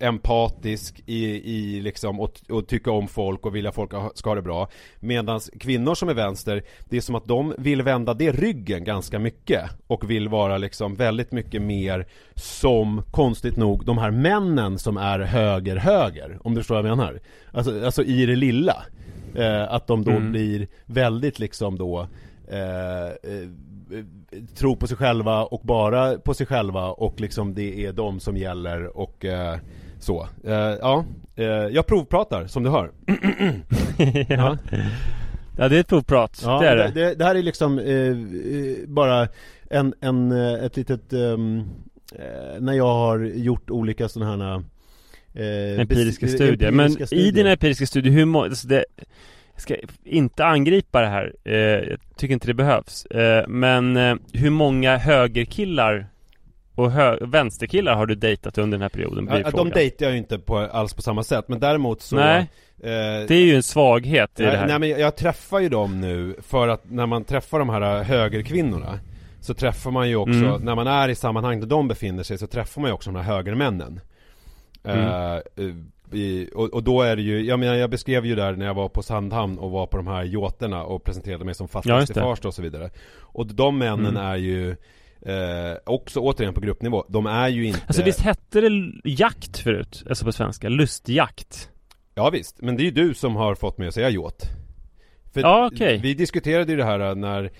empatisk 0.00 1.02
i, 1.06 1.24
i 1.56 1.80
liksom 1.80 2.20
och, 2.20 2.40
och 2.48 2.66
tycka 2.68 2.90
om 2.90 3.08
folk 3.08 3.46
och 3.46 3.54
vilja 3.56 3.72
folk 3.72 3.92
ska 4.14 4.30
ha 4.30 4.34
det 4.34 4.42
bra. 4.42 4.68
Medan 5.00 5.40
kvinnor 5.60 5.94
som 5.94 6.08
är 6.08 6.14
vänster 6.14 6.62
Det 6.88 6.96
är 6.96 7.00
som 7.00 7.14
att 7.14 7.28
de 7.28 7.54
vill 7.58 7.82
vända 7.82 8.14
det 8.14 8.32
ryggen 8.32 8.84
ganska 8.84 9.18
mycket 9.18 9.70
Och 9.86 10.10
vill 10.10 10.28
vara 10.28 10.58
liksom 10.58 10.94
väldigt 10.94 11.32
mycket 11.32 11.62
mer 11.62 12.06
Som 12.34 13.02
konstigt 13.10 13.56
nog 13.56 13.84
de 13.84 13.98
här 13.98 14.10
männen 14.10 14.78
som 14.78 14.96
är 14.96 15.18
höger 15.20 15.76
höger. 15.76 16.38
Om 16.42 16.54
du 16.54 16.60
förstår 16.60 16.74
vad 16.82 16.90
jag 16.90 16.96
menar. 16.96 17.20
Alltså, 17.52 17.84
alltså 17.84 18.02
i 18.02 18.26
det 18.26 18.36
lilla. 18.36 18.76
Eh, 19.34 19.72
Att 19.72 19.86
de 19.86 20.04
då 20.04 20.10
Mm. 20.10 20.30
blir 20.32 20.68
väldigt 20.86 21.38
liksom 21.38 21.78
då 21.78 22.08
eh, 22.50 23.06
eh, 23.06 23.48
Tro 24.54 24.76
på 24.76 24.86
sig 24.86 24.96
själva 24.96 25.44
och 25.44 25.60
bara 25.64 26.18
på 26.18 26.34
sig 26.34 26.46
själva 26.46 26.88
och 26.90 27.20
liksom 27.20 27.54
det 27.54 27.84
är 27.84 27.92
de 27.92 28.20
som 28.20 28.36
gäller 28.36 28.96
och 28.96 29.24
eh, 29.24 29.58
så. 29.98 30.28
Eh, 30.44 30.52
ja, 30.54 31.04
eh, 31.36 31.44
jag 31.46 31.86
provpratar 31.86 32.46
som 32.46 32.62
du 32.62 32.70
hör. 32.70 32.90
ja. 34.28 34.58
ja 35.58 35.68
det 35.68 35.76
är 35.76 35.80
ett 35.80 35.88
provprat, 35.88 36.42
Ja, 36.44 36.60
det 36.60 36.68
är 36.68 36.76
det, 36.76 36.90
det, 36.94 37.14
det 37.14 37.24
här 37.24 37.34
är 37.34 37.42
liksom 37.42 37.78
eh, 37.78 37.94
eh, 37.94 38.14
bara 38.86 39.28
en, 39.70 39.94
en, 40.00 40.32
eh, 40.32 40.64
ett 40.64 40.76
litet, 40.76 41.12
ehm, 41.12 41.64
eh, 42.14 42.60
när 42.60 42.72
jag 42.72 42.94
har 42.94 43.18
gjort 43.18 43.70
olika 43.70 44.08
sådana 44.08 44.44
här 44.46 44.62
Empiriska 45.80 46.28
studier, 46.28 46.70
men 46.70 46.86
empiriska 46.86 47.04
i 47.04 47.06
studier. 47.06 47.32
dina 47.32 47.50
empiriska 47.50 47.86
studier, 47.86 48.12
hur 48.12 48.24
må, 48.24 48.44
alltså 48.44 48.68
det, 48.68 48.84
ska 49.60 49.76
inte 50.04 50.44
angripa 50.44 51.00
det 51.00 51.06
här, 51.06 51.32
eh, 51.44 51.54
jag 51.54 51.98
tycker 52.16 52.34
inte 52.34 52.46
det 52.46 52.54
behövs 52.54 53.06
eh, 53.06 53.48
Men 53.48 53.96
eh, 53.96 54.16
hur 54.32 54.50
många 54.50 54.96
högerkillar 54.96 56.06
och 56.74 56.90
hö- 56.92 57.18
vänsterkillar 57.26 57.94
har 57.94 58.06
du 58.06 58.14
dejtat 58.14 58.58
under 58.58 58.78
den 58.78 58.82
här 58.82 58.88
perioden? 58.88 59.28
Ja, 59.44 59.50
de 59.50 59.70
dejtar 59.70 60.06
jag 60.06 60.12
ju 60.12 60.18
inte 60.18 60.38
på, 60.38 60.58
alls 60.58 60.94
på 60.94 61.02
samma 61.02 61.22
sätt, 61.22 61.44
men 61.48 61.60
däremot 61.60 62.02
så 62.02 62.16
Nej, 62.16 62.38
eh, 62.82 63.26
det 63.28 63.30
är 63.34 63.44
ju 63.44 63.54
en 63.54 63.62
svaghet 63.62 64.40
i 64.40 64.42
nej, 64.42 64.52
det 64.52 64.58
här 64.58 64.66
nej 64.66 64.78
men 64.78 64.88
jag, 64.88 65.16
träffar 65.16 65.58
ju 65.58 65.68
dem 65.68 66.00
nu 66.00 66.36
för 66.42 66.68
att 66.68 66.90
när 66.90 67.06
man 67.06 67.24
träffar 67.24 67.58
de 67.58 67.68
här 67.68 68.02
högerkvinnorna 68.02 68.98
Så 69.40 69.54
träffar 69.54 69.90
man 69.90 70.08
ju 70.08 70.16
också, 70.16 70.32
Mm. 70.44 70.62
när 70.62 70.74
man 70.74 70.86
är 70.86 71.08
i 71.08 71.14
sammanhang 71.14 71.60
där 71.60 71.66
de 71.66 71.88
befinner 71.88 72.22
sig 72.22 72.38
så 72.38 72.46
träffar 72.46 72.80
man 72.80 72.90
ju 72.90 72.94
också 72.94 73.10
de 73.10 73.16
här 73.16 73.34
högermännen 73.34 74.00
Mm. 74.84 75.00
Eh, 75.06 75.34
eh, 75.34 75.74
i, 76.14 76.50
och, 76.54 76.74
och 76.74 76.82
då 76.82 77.02
är 77.02 77.16
det 77.16 77.22
ju, 77.22 77.44
jag 77.44 77.58
menar 77.60 77.74
jag 77.74 77.90
beskrev 77.90 78.26
ju 78.26 78.34
där 78.34 78.52
när 78.56 78.66
jag 78.66 78.74
var 78.74 78.88
på 78.88 79.02
Sandhamn 79.02 79.58
och 79.58 79.70
var 79.70 79.86
på 79.86 79.96
de 79.96 80.06
här 80.06 80.24
yachterna 80.24 80.84
och 80.84 81.04
presenterade 81.04 81.44
mig 81.44 81.54
som 81.54 81.68
Ja, 81.84 82.04
det. 82.14 82.20
Farsta 82.20 82.48
och 82.48 82.54
så 82.54 82.62
vidare 82.62 82.90
Och 83.20 83.46
de 83.46 83.78
männen 83.78 84.16
Mm. 84.16 84.22
är 84.26 84.36
ju 84.36 84.70
eh, 85.22 85.76
också 85.84 86.20
återigen 86.20 86.54
på 86.54 86.60
gruppnivå, 86.60 87.04
de 87.08 87.26
är 87.26 87.48
ju 87.48 87.64
inte 87.66 87.80
Alltså 87.86 88.02
visst 88.02 88.20
hette 88.20 88.60
det 88.60 88.92
jakt 89.04 89.58
förut? 89.58 90.04
Alltså 90.08 90.24
på 90.24 90.32
svenska, 90.32 90.68
lustjakt? 90.68 91.70
Ja 92.14 92.30
visst, 92.30 92.60
men 92.62 92.76
det 92.76 92.82
är 92.82 92.84
ju 92.84 92.90
du 92.90 93.14
som 93.14 93.36
har 93.36 93.54
fått 93.54 93.78
mig 93.78 93.88
att 93.88 93.94
säga 93.94 94.10
yacht 94.10 94.50
För 95.32 95.40
Ja, 95.40 95.70
okej. 95.72 95.98
Vi 96.02 96.14
diskuterade 96.14 96.72
ju 96.72 96.78
det 96.78 96.84
här 96.84 97.14
när 97.14 97.50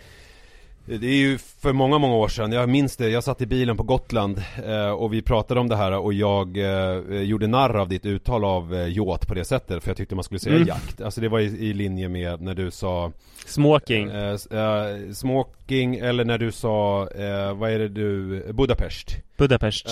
Det 0.89 1.07
är 1.07 1.17
ju 1.17 1.39
för 1.39 1.73
många, 1.73 1.99
många 1.99 2.15
år 2.15 2.29
sedan, 2.29 2.53
jag 2.53 2.69
minns 2.69 2.97
det, 2.97 3.09
jag 3.09 3.25
satt 3.25 3.41
i 3.43 3.47
bilen 3.47 3.77
på 3.77 3.83
Gotland 3.83 4.43
eh, 4.67 4.91
och 4.91 5.13
vi 5.13 5.23
pratade 5.23 5.61
om 5.61 5.69
det 5.69 5.77
här 5.77 5.93
och 5.99 6.13
jag 6.13 6.57
eh, 6.57 7.21
gjorde 7.23 7.47
narr 7.47 7.77
av 7.77 7.89
ditt 7.89 8.07
uttal 8.07 8.45
av 8.45 8.75
eh, 8.75 8.89
yacht 8.89 9.29
på 9.29 9.35
det 9.35 9.45
sättet 9.45 9.83
för 9.83 9.91
jag 9.91 9.97
tyckte 9.97 10.15
man 10.15 10.25
skulle 10.25 10.39
säga 10.41 10.57
Mm. 10.57 10.69
jakt 10.69 11.01
Alltså 11.01 11.21
det 11.21 11.29
var 11.29 11.41
i, 11.41 11.45
i 11.45 11.73
linje 11.73 12.09
med 12.09 12.41
när 12.41 12.55
du 12.55 12.71
sa 12.71 13.13
Smoking? 13.47 14.09
eh, 14.11 14.31
eh, 14.51 15.13
Smoking 15.13 15.95
eller 15.97 16.25
när 16.25 16.39
du 16.39 16.53
sa, 16.53 17.09
eh, 17.11 17.55
vad 17.55 17.71
är 17.71 17.79
det 17.79 17.89
du, 17.89 18.43
Budapest 18.53 19.17
Budapest? 19.37 19.87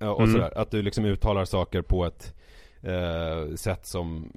Och 0.00 0.20
Mm. 0.20 0.32
sådär. 0.32 0.52
Att 0.58 0.70
du 0.70 0.82
liksom 0.82 1.04
uttalar 1.04 1.44
saker 1.44 1.82
på 1.82 2.04
ett 2.06 2.34
eh, 2.82 3.54
sätt 3.56 3.86
som 3.86 4.32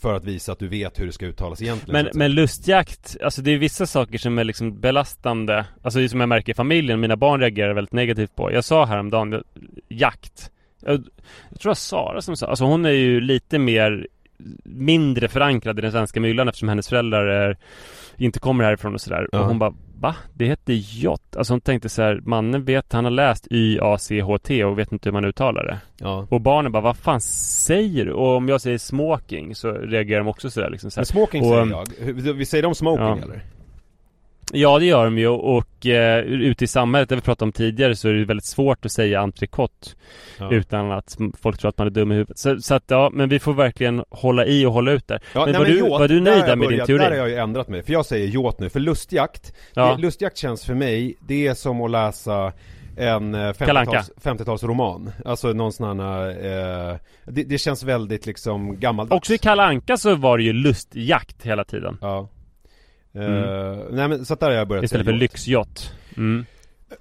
för 0.00 0.14
att 0.14 0.24
visa 0.24 0.52
att 0.52 0.58
du 0.58 0.68
vet 0.68 1.00
hur 1.00 1.06
det 1.06 1.12
ska 1.12 1.26
uttalas 1.26 1.62
egentligen. 1.62 2.04
Men, 2.04 2.18
men 2.18 2.32
lustjakt, 2.32 3.16
alltså 3.22 3.42
det 3.42 3.50
är 3.50 3.58
vissa 3.58 3.86
saker 3.86 4.18
som 4.18 4.38
är 4.38 4.44
liksom 4.44 4.80
belastande. 4.80 5.64
Alltså 5.82 6.08
som 6.08 6.20
jag 6.20 6.28
märker 6.28 6.52
i 6.52 6.54
familjen, 6.54 7.00
mina 7.00 7.16
barn 7.16 7.40
reagerar 7.40 7.74
väldigt 7.74 7.92
negativt 7.92 8.34
på. 8.34 8.52
Jag 8.52 8.64
sa 8.64 8.84
häromdagen, 8.84 9.32
jag- 9.32 9.42
jakt. 9.88 10.50
Jag, 10.84 11.04
jag 11.50 11.60
tror 11.60 11.70
var 11.70 11.74
Sara 11.74 12.22
som 12.22 12.36
sa, 12.36 12.46
alltså 12.46 12.64
hon 12.64 12.84
är 12.84 12.90
ju 12.90 13.20
lite 13.20 13.58
mer 13.58 14.06
Mindre 14.64 15.28
förankrad 15.28 15.78
i 15.78 15.82
den 15.82 15.92
svenska 15.92 16.20
myllan 16.20 16.48
eftersom 16.48 16.68
hennes 16.68 16.88
föräldrar 16.88 17.26
är, 17.26 17.56
inte 18.16 18.40
kommer 18.40 18.64
härifrån 18.64 18.94
och 18.94 19.00
sådär 19.00 19.28
Ja. 19.32 19.40
Och 19.40 19.46
hon 19.46 19.58
bara 19.58 19.74
Va? 20.02 20.16
Det 20.34 20.46
heter 20.46 20.72
jott? 20.72 21.36
Alltså 21.36 21.52
hon 21.52 21.60
tänkte 21.60 21.88
så 21.88 22.02
här, 22.02 22.20
mannen 22.24 22.64
vet, 22.64 22.92
han 22.92 23.04
har 23.04 23.10
läst 23.10 23.46
Y-A-C-H-T 23.50 24.64
och 24.64 24.78
vet 24.78 24.92
inte 24.92 25.08
hur 25.08 25.12
man 25.12 25.24
uttalar 25.24 25.64
det 25.64 25.78
Ja. 25.98 26.26
Och 26.30 26.40
barnen 26.40 26.72
bara, 26.72 26.82
vad 26.82 26.96
fan 26.96 27.20
säger 27.20 28.04
du? 28.04 28.12
Och 28.12 28.36
om 28.36 28.48
jag 28.48 28.60
säger 28.60 28.78
smoking 28.78 29.54
så 29.54 29.72
reagerar 29.72 30.18
de 30.18 30.28
också 30.28 30.50
sådär 30.50 30.70
liksom 30.70 30.90
så 30.90 31.00
här. 31.00 31.00
Men 31.00 31.06
smoking 31.06 31.42
Och, 31.42 31.48
säger 31.48 31.62
um, 31.62 31.70
jag. 31.70 32.32
Vi 32.34 32.46
säger 32.46 32.62
de 32.62 32.74
smoking 32.74 33.04
ja. 33.04 33.18
eller? 33.22 33.42
Ja 34.54 34.78
det 34.78 34.84
gör 34.84 35.04
de 35.04 35.18
ju 35.18 35.28
och 35.28 35.86
eh, 35.86 36.18
ute 36.24 36.64
i 36.64 36.66
samhället, 36.66 37.08
det 37.08 37.14
vi 37.14 37.20
pratade 37.20 37.44
om 37.48 37.52
tidigare, 37.52 37.96
så 37.96 38.08
är 38.08 38.12
det 38.12 38.24
väldigt 38.24 38.44
svårt 38.46 38.84
att 38.86 38.92
säga 38.92 39.20
entrecote 39.20 39.88
Ja. 40.38 40.52
Utan 40.52 40.92
att 40.92 41.16
folk 41.42 41.58
tror 41.58 41.68
att 41.68 41.78
man 41.78 41.86
är 41.86 41.90
dum 41.90 42.12
i 42.12 42.14
huvudet 42.14 42.38
så, 42.38 42.58
så 42.60 42.74
att 42.74 42.84
ja, 42.86 43.10
men 43.12 43.28
vi 43.28 43.38
får 43.38 43.52
verkligen 43.54 44.04
hålla 44.10 44.46
i 44.46 44.66
och 44.66 44.72
hålla 44.72 44.92
ut 44.92 45.08
där 45.08 45.20
Ja, 45.34 45.40
Men 45.44 45.52
nej, 45.52 45.58
var 45.58 45.66
du- 45.66 45.78
yacht, 45.78 45.90
var 45.90 46.08
du 46.08 46.20
nöjd 46.20 46.44
där 46.44 46.56
med 46.56 46.68
din 46.68 46.76
börjat- 46.76 46.86
teori? 46.86 46.98
Där 46.98 47.10
har 47.10 47.16
jag 47.16 47.28
ju 47.28 47.36
ändrat 47.36 47.68
mig, 47.68 47.82
för 47.82 47.92
jag 47.92 48.06
säger 48.06 48.28
yacht 48.44 48.58
nu, 48.60 48.68
för 48.70 48.80
lustjakt 48.80 49.52
Ja. 49.74 49.94
det, 49.96 50.02
Lustjakt 50.02 50.36
känns 50.36 50.64
för 50.64 50.74
mig, 50.74 51.14
det 51.28 51.46
är 51.46 51.54
som 51.54 51.80
att 51.80 51.90
läsa 51.90 52.52
en 52.96 53.34
eh, 53.34 53.52
Kalle 53.52 53.80
Anka. 53.80 53.90
50-tals 53.92 54.10
50-talsroman 54.22 55.10
Alltså 55.24 55.52
någon 55.52 55.72
sån 55.72 56.00
här, 56.00 56.28
eh, 56.28 56.96
det, 57.26 57.42
det 57.42 57.58
känns 57.58 57.82
väldigt 57.82 58.26
liksom 58.26 58.80
gammaldags 58.80 59.16
Också 59.18 59.34
i 59.34 59.38
Kalle 59.38 59.62
Anka 59.62 59.96
så 59.96 60.14
var 60.14 60.38
det 60.38 60.44
ju 60.44 60.52
lustjakt 60.52 61.46
hela 61.46 61.64
tiden 61.64 61.98
Ja 62.00 62.28
Mm. 63.14 63.78
Nej 63.90 64.08
men 64.08 64.24
så 64.24 64.34
att 64.34 64.40
där 64.40 64.46
har 64.46 64.54
jag 64.54 64.68
börjat 64.68 64.84
Istället 64.84 65.06
för 65.06 65.12
lyxjott 65.12 65.92
mm. 66.16 66.46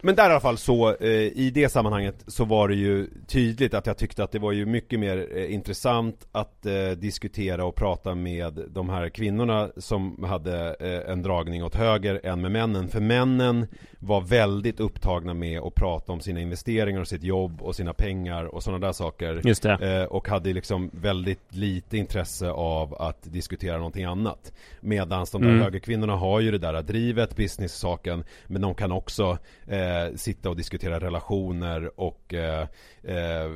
Men 0.01 0.15
där 0.15 0.23
i 0.29 0.31
alla 0.31 0.39
fall 0.39 0.57
så, 0.57 0.95
eh, 0.95 1.09
i 1.11 1.51
det 1.53 1.69
sammanhanget 1.69 2.23
så 2.27 2.45
var 2.45 2.67
det 2.67 2.75
ju 2.75 3.07
tydligt 3.27 3.73
att 3.73 3.85
jag 3.87 3.97
tyckte 3.97 4.23
att 4.23 4.31
det 4.31 4.39
var 4.39 4.51
ju 4.51 4.65
mycket 4.65 4.99
mer 4.99 5.27
eh, 5.35 5.53
intressant 5.53 6.27
att 6.31 6.65
eh, 6.65 6.89
diskutera 6.97 7.65
och 7.65 7.75
prata 7.75 8.15
med 8.15 8.61
de 8.69 8.89
här 8.89 9.09
kvinnorna 9.09 9.69
som 9.77 10.23
hade 10.23 10.75
eh, 10.79 11.11
en 11.11 11.21
dragning 11.21 11.63
åt 11.63 11.75
höger 11.75 12.21
än 12.23 12.41
med 12.41 12.51
männen. 12.51 12.87
För 12.89 12.99
männen 12.99 13.67
var 13.99 14.21
väldigt 14.21 14.79
upptagna 14.79 15.33
med 15.33 15.61
att 15.61 15.75
prata 15.75 16.11
om 16.11 16.19
sina 16.19 16.39
investeringar 16.39 17.01
och 17.01 17.07
sitt 17.07 17.23
jobb 17.23 17.61
och 17.61 17.75
sina 17.75 17.93
pengar 17.93 18.45
och 18.45 18.63
sådana 18.63 18.85
där 18.87 18.93
saker. 18.93 19.41
Just 19.43 19.63
det. 19.63 19.99
Eh, 20.01 20.03
och 20.05 20.27
hade 20.27 20.53
liksom 20.53 20.89
väldigt 20.93 21.55
lite 21.55 21.97
intresse 21.97 22.49
av 22.51 22.95
att 23.01 23.23
diskutera 23.23 23.77
någonting 23.77 24.03
annat. 24.05 24.53
Medan 24.79 25.25
de 25.31 25.41
där 25.41 25.49
Mm. 25.49 25.61
högerkvinnorna 25.63 26.15
har 26.15 26.39
ju 26.39 26.51
det 26.51 26.57
där 26.57 26.81
drivet, 26.81 27.35
business-saken, 27.35 28.23
men 28.47 28.61
de 28.61 28.75
kan 28.75 28.91
också 28.91 29.37
eh, 29.67 29.80
Eh, 29.81 30.15
sitta 30.15 30.49
och 30.49 30.55
diskutera 30.55 30.99
relationer 30.99 31.99
och 31.99 32.33
eh, 32.33 32.67
eh, 33.03 33.49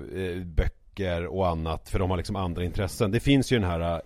böcker 0.46 1.26
och 1.26 1.48
annat, 1.48 1.90
för 1.90 2.00
de 2.00 2.10
har 2.10 2.18
liksom 2.18 2.36
andra 2.36 2.64
intressen. 2.64 3.12
Det 3.12 3.20
finns 3.20 3.52
ju 3.52 3.60
den 3.60 3.70
här 3.70 4.02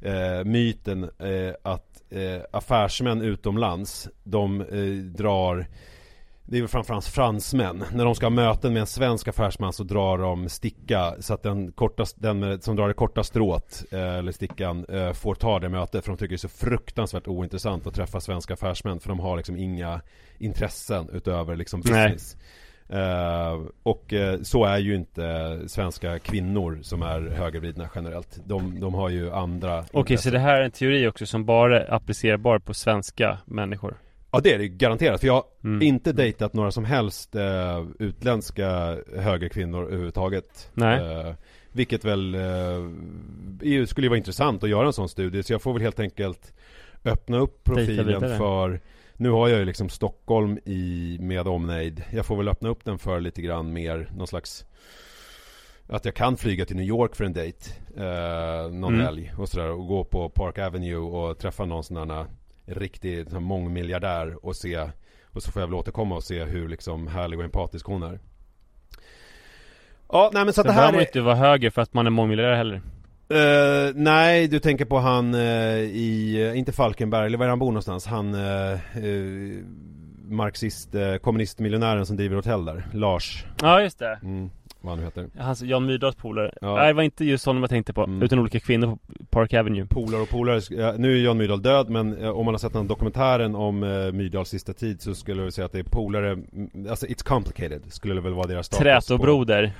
eh, 0.00 0.44
myten 0.44 1.02
eh, 1.04 1.54
att 1.62 2.02
eh, 2.10 2.42
affärsmän 2.50 3.22
utomlands, 3.22 4.08
de 4.24 4.60
eh, 4.60 5.04
drar 5.16 5.66
det 6.46 6.56
är 6.56 6.60
väl 6.60 6.68
framförallt 6.68 7.06
fransmän. 7.06 7.84
När 7.92 8.04
de 8.04 8.14
ska 8.14 8.26
ha 8.26 8.30
möten 8.30 8.72
med 8.72 8.80
en 8.80 8.86
svensk 8.86 9.28
affärsman 9.28 9.72
så 9.72 9.84
drar 9.84 10.18
de 10.18 10.48
sticka 10.48 11.14
så 11.20 11.34
att 11.34 11.42
den, 11.42 11.72
korta, 11.72 12.04
den 12.16 12.60
som 12.60 12.76
drar 12.76 12.88
det 12.88 12.94
korta 12.94 13.24
strået, 13.24 13.84
eh, 13.90 14.14
eller 14.14 14.32
stickan, 14.32 14.84
eh, 14.88 15.12
får 15.12 15.34
ta 15.34 15.58
det 15.58 15.68
mötet. 15.68 16.04
För 16.04 16.12
de 16.12 16.16
tycker 16.16 16.28
det 16.28 16.34
är 16.34 16.36
så 16.36 16.48
fruktansvärt 16.48 17.28
ointressant 17.28 17.86
att 17.86 17.94
träffa 17.94 18.20
svenska 18.20 18.54
affärsmän. 18.54 19.00
För 19.00 19.08
de 19.08 19.20
har 19.20 19.36
liksom 19.36 19.56
inga 19.56 20.00
intressen 20.38 21.08
utöver 21.12 21.56
liksom 21.56 21.80
business. 21.80 22.36
Eh, 22.88 23.60
och 23.82 24.12
eh, 24.12 24.40
så 24.42 24.64
är 24.64 24.78
ju 24.78 24.94
inte 24.94 25.60
svenska 25.66 26.18
kvinnor 26.18 26.78
som 26.82 27.02
är 27.02 27.20
högervridna 27.20 27.88
generellt. 27.94 28.40
De, 28.44 28.80
de 28.80 28.94
har 28.94 29.08
ju 29.08 29.32
andra 29.32 29.78
Okej, 29.78 29.92
så 29.92 29.98
intressen. 30.00 30.32
det 30.32 30.38
här 30.38 30.60
är 30.60 30.64
en 30.64 30.70
teori 30.70 31.06
också 31.08 31.26
som 31.26 31.44
bara 31.44 31.82
är 31.82 31.94
applicerbar 31.94 32.58
på 32.58 32.74
svenska 32.74 33.38
människor? 33.44 33.96
Ja 34.34 34.40
det 34.40 34.52
är 34.52 34.58
det 34.58 34.68
garanterat, 34.68 35.20
för 35.20 35.26
jag 35.26 35.34
har 35.34 35.44
Mm. 35.64 35.82
inte 35.82 36.12
dejtat 36.12 36.52
några 36.54 36.70
som 36.70 36.84
helst 36.84 37.34
eh, 37.34 37.84
utländska 37.98 38.98
högerkvinnor 39.16 39.84
överhuvudtaget 39.86 40.70
Nej. 40.74 40.98
eh, 41.00 41.34
Vilket 41.72 42.04
väl 42.04 42.34
eh, 42.34 43.86
skulle 43.86 44.04
ju 44.04 44.08
vara 44.08 44.16
intressant 44.18 44.62
att 44.64 44.70
göra 44.70 44.86
en 44.86 44.92
sån 44.92 45.08
studie, 45.08 45.42
så 45.42 45.52
jag 45.52 45.62
får 45.62 45.72
väl 45.72 45.82
helt 45.82 46.00
enkelt 46.00 46.54
öppna 47.04 47.38
upp 47.38 47.64
profilen 47.64 48.20
för 48.38 48.80
Nu 49.16 49.30
har 49.30 49.48
jag 49.48 49.58
ju 49.58 49.64
liksom 49.64 49.88
Stockholm 49.88 50.58
i, 50.64 51.16
med 51.20 51.48
omnejd 51.48 52.02
Jag 52.12 52.26
får 52.26 52.36
väl 52.36 52.48
öppna 52.48 52.68
upp 52.68 52.84
den 52.84 52.98
för 52.98 53.20
lite 53.20 53.42
grann 53.42 53.72
mer, 53.72 54.10
någon 54.16 54.26
slags 54.26 54.64
att 55.86 56.04
jag 56.04 56.14
kan 56.14 56.36
flyga 56.36 56.64
till 56.64 56.76
New 56.76 56.86
York 56.86 57.16
för 57.16 57.24
en 57.24 57.32
dejt 57.32 57.70
eh, 57.96 58.70
Någon 58.72 58.94
Mm. 58.94 59.00
helg 59.06 59.32
och 59.38 59.48
sådär 59.48 59.70
och 59.70 59.86
gå 59.86 60.04
på 60.04 60.28
Park 60.28 60.58
Avenue 60.58 60.96
och 60.96 61.38
träffa 61.38 61.64
någon 61.64 61.84
sån 61.84 61.96
här 62.10 62.26
riktig 62.66 63.24
sån 63.24 63.32
här 63.32 63.40
mångmiljardär 63.40 64.46
och 64.46 64.56
se 64.56 64.90
Och 65.24 65.42
så 65.42 65.52
får 65.52 65.62
jag 65.62 65.66
väl 65.66 65.74
återkomma 65.74 66.16
och 66.16 66.24
se 66.24 66.44
hur 66.44 66.68
liksom 66.68 67.06
härlig 67.06 67.38
och 67.38 67.44
empatisk 67.44 67.86
hon 67.86 68.02
är. 68.02 68.18
Ja, 70.08 70.30
nej 70.32 70.44
men 70.44 70.54
så 70.54 70.60
att 70.60 70.66
det 70.66 70.72
behöver 70.72 70.92
här 70.92 70.98
är... 70.98 71.06
inte 71.06 71.20
vara 71.20 71.34
höger 71.34 71.70
för 71.70 71.82
att 71.82 71.94
man 71.94 72.06
är 72.06 72.10
mångmiljardär 72.10 72.56
heller. 72.56 72.82
Eh, 73.28 73.92
nej, 73.94 74.48
du 74.48 74.60
tänker 74.60 74.84
på 74.84 74.98
han 74.98 75.34
eh, 75.34 75.40
i, 75.78 76.42
eh, 76.48 76.58
inte 76.58 76.72
Falkenberg, 76.72 77.26
eller 77.26 77.38
var 77.38 77.46
är 77.46 77.50
han 77.50 77.58
bor 77.58 77.66
någonstans? 77.66 78.06
Han 78.06 78.34
eh, 78.34 78.78
marxist, 80.28 80.94
kommunistmiljonären 81.22 82.06
som 82.06 82.16
driver 82.16 82.36
hotell 82.36 82.64
där, 82.64 82.86
Lars, 82.92 83.44
Ja, 83.62 83.80
just 83.80 83.98
det. 83.98 84.18
Mm, 84.22 84.50
vad 84.84 84.90
han 84.92 84.98
nu 84.98 85.04
heter. 85.04 85.42
Hans, 85.42 85.62
Jan 85.62 85.86
Myrdals 85.86 86.16
polare 86.16 86.54
Ja. 86.60 86.74
Nej, 86.76 86.86
det 86.86 86.92
var 86.92 87.02
inte 87.02 87.24
just 87.24 87.46
honom 87.46 87.62
jag 87.62 87.70
tänkte 87.70 87.92
på 87.92 88.04
Mm. 88.04 88.22
Utan 88.22 88.38
olika 88.38 88.60
kvinnor 88.60 88.86
på 88.86 88.98
Park 89.30 89.54
Avenue 89.54 89.86
Polare 89.86 90.22
och 90.22 90.28
polare, 90.28 90.98
nu 90.98 91.18
är 91.18 91.24
Jan 91.24 91.36
Myrdal 91.38 91.62
död 91.62 91.90
men 91.90 92.22
eh, 92.22 92.28
om 92.30 92.44
man 92.44 92.54
har 92.54 92.58
sett 92.58 92.72
den 92.72 92.86
dokumentären 92.88 93.54
om 93.54 93.82
eh, 93.82 94.12
Myrdals 94.12 94.48
sista 94.48 94.72
tid 94.72 95.00
så 95.02 95.14
skulle 95.14 95.42
jag 95.42 95.52
säga 95.52 95.64
att 95.64 95.72
det 95.72 95.78
är 95.78 95.82
polare, 95.84 96.30
mm, 96.30 96.70
alltså 96.90 97.06
it's 97.06 97.24
complicated 97.24 97.82
skulle 97.92 98.14
det 98.14 98.20
väl 98.20 98.32
vara 98.34 98.46
deras 98.46 98.66
status 98.66 98.78
på- 98.78 98.84
Trätobroder 98.84 99.72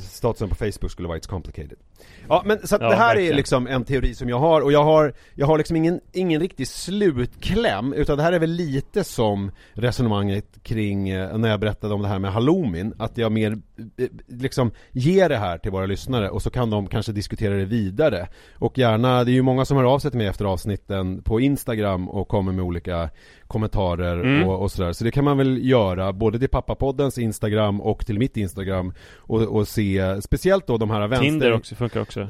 Statusen 0.00 0.48
på 0.48 0.54
Facebook 0.54 0.90
skulle 0.90 1.08
vara 1.08 1.18
It's 1.18 1.28
complicated 1.28 1.78
Ja 2.28 2.42
men 2.46 2.66
så 2.66 2.74
att 2.76 2.82
Ja, 2.82 2.88
det 2.88 2.94
här 2.96 3.10
är 3.10 3.14
verkligen. 3.14 3.36
liksom 3.36 3.66
en 3.66 3.84
teori 3.84 4.14
som 4.14 4.28
jag 4.28 4.38
har 4.38 4.60
och 4.60 4.72
jag 4.72 4.84
har 4.84 5.12
Jag 5.34 5.46
har 5.46 5.58
liksom 5.58 5.76
ingen, 5.76 6.00
ingen 6.12 6.40
riktig 6.40 6.68
slutkläm 6.68 7.92
utan 7.92 8.16
det 8.16 8.22
här 8.22 8.32
är 8.32 8.38
väl 8.38 8.50
lite 8.50 9.04
som 9.04 9.50
resonemanget 9.72 10.62
kring 10.62 11.08
eh, 11.08 11.38
när 11.38 11.48
jag 11.48 11.60
berättade 11.60 11.94
om 11.94 12.02
det 12.02 12.08
här 12.08 12.18
med 12.18 12.32
halloumin 12.32 12.94
Att 12.98 13.18
jag 13.18 13.32
mer 13.32 13.52
eh, 13.96 14.08
liksom 14.26 14.70
ger 14.92 15.28
det 15.28 15.36
här 15.36 15.58
till 15.58 15.70
våra 15.70 15.86
lyssnare 15.86 16.30
och 16.30 16.42
så 16.42 16.50
kan 16.50 16.70
de 16.70 16.86
kanske 16.86 17.12
diskutera 17.12 17.54
det 17.54 17.64
vidare 17.64 18.28
Och 18.58 18.78
gärna, 18.78 19.24
det 19.24 19.30
är 19.30 19.34
ju 19.34 19.42
många 19.42 19.64
som 19.64 19.76
hör 19.76 19.84
av 19.84 19.98
sig 19.98 20.10
till 20.10 20.18
mig 20.18 20.26
efter 20.26 20.44
avsnitten 20.44 21.22
på 21.22 21.40
Instagram 21.40 22.08
och 22.08 22.28
kommer 22.28 22.52
med 22.52 22.64
olika 22.64 23.10
kommentarer 23.46 24.16
Mm. 24.26 24.48
och, 24.48 24.62
och 24.62 24.70
sådär 24.72 24.92
Så 24.92 25.04
det 25.04 25.10
kan 25.10 25.24
man 25.24 25.38
väl 25.38 25.66
göra 25.68 26.12
både 26.12 26.38
till 26.38 26.48
pappapoddens 26.48 27.18
Instagram 27.18 27.80
och 27.80 28.06
till 28.06 28.18
mitt 28.18 28.36
Instagram 28.36 28.92
och, 29.16 29.42
och 29.42 29.68
se, 29.68 30.22
speciellt 30.22 30.66
då 30.66 30.76
de 30.78 30.90
här 30.90 31.00
vänster... 31.08 31.24
Tinder 31.28 31.52
också, 31.52 31.74
funkar 31.88 32.00
också 32.00 32.28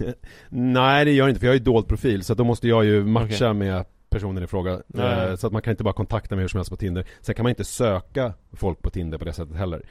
Nej 0.48 1.04
det 1.04 1.12
gör 1.12 1.24
det 1.26 1.30
inte 1.30 1.40
för 1.40 1.46
jag 1.46 1.52
har 1.52 1.58
ju 1.58 1.64
dold 1.64 1.88
profil 1.88 2.24
så 2.24 2.32
att 2.32 2.38
då 2.38 2.44
måste 2.44 2.68
jag 2.68 2.84
ju 2.84 3.04
matcha 3.04 3.24
Okej. 3.50 3.54
med 3.54 3.84
personen 4.10 4.42
i 4.42 4.46
fråga. 4.46 4.72
Eh, 4.98 5.34
Så 5.36 5.46
att 5.46 5.52
man 5.52 5.62
kan 5.62 5.70
inte 5.70 5.84
bara 5.84 5.94
kontakta 5.94 6.34
mig 6.34 6.42
hur 6.42 6.48
som 6.48 6.58
helst 6.58 6.70
på 6.70 6.76
Tinder 6.76 7.04
Sen 7.20 7.34
kan 7.34 7.42
man 7.42 7.50
inte 7.50 7.64
söka 7.64 8.32
folk 8.52 8.82
på 8.82 8.90
Tinder 8.90 9.18
på 9.18 9.24
det 9.24 9.32
sättet 9.32 9.56
heller 9.56 9.82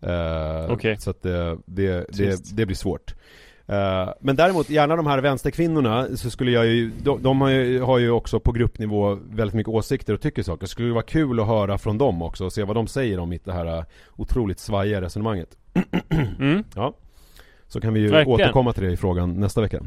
Eh, 0.00 0.70
Okej. 0.72 0.96
Så 0.98 1.10
att 1.10 1.22
det, 1.22 1.58
det, 1.66 2.04
Trist. 2.04 2.50
det, 2.50 2.56
det 2.62 2.66
blir 2.66 2.76
svårt 2.76 3.14
Eh, 3.66 4.08
Men 4.20 4.36
däremot, 4.36 4.70
gärna 4.70 4.96
de 4.96 5.06
här 5.06 5.18
vänsterkvinnorna 5.18 6.16
så 6.16 6.30
skulle 6.30 6.50
jag 6.50 6.66
ju, 6.66 6.90
de, 7.02 7.22
de 7.22 7.40
har, 7.40 7.48
ju, 7.50 7.80
har 7.80 7.98
ju 7.98 8.10
också 8.10 8.40
på 8.40 8.52
gruppnivå 8.52 9.14
väldigt 9.30 9.54
mycket 9.54 9.72
åsikter 9.72 10.14
och 10.14 10.20
tycker 10.20 10.42
saker. 10.42 10.66
Skulle 10.66 10.88
det 10.88 10.94
vara 10.94 11.04
kul 11.04 11.40
att 11.40 11.46
höra 11.46 11.78
från 11.78 11.98
dem 11.98 12.22
också 12.22 12.44
och 12.44 12.52
se 12.52 12.62
vad 12.64 12.76
de 12.76 12.86
säger 12.86 13.18
om 13.18 13.28
mitt 13.28 13.44
det 13.44 13.52
här 13.52 13.78
eh, 13.78 13.84
otroligt 14.16 14.58
svajiga 14.58 15.00
resonemanget. 15.00 15.48
mm. 16.38 16.64
Ja. 16.74 16.94
Så 17.68 17.80
kan 17.80 17.94
vi 17.94 18.00
ju 18.00 18.08
Verkligen. 18.08 18.40
återkomma 18.40 18.72
till 18.72 18.82
det 18.82 18.92
i 18.92 18.96
frågan 18.96 19.40
nästa 19.40 19.60
vecka. 19.60 19.80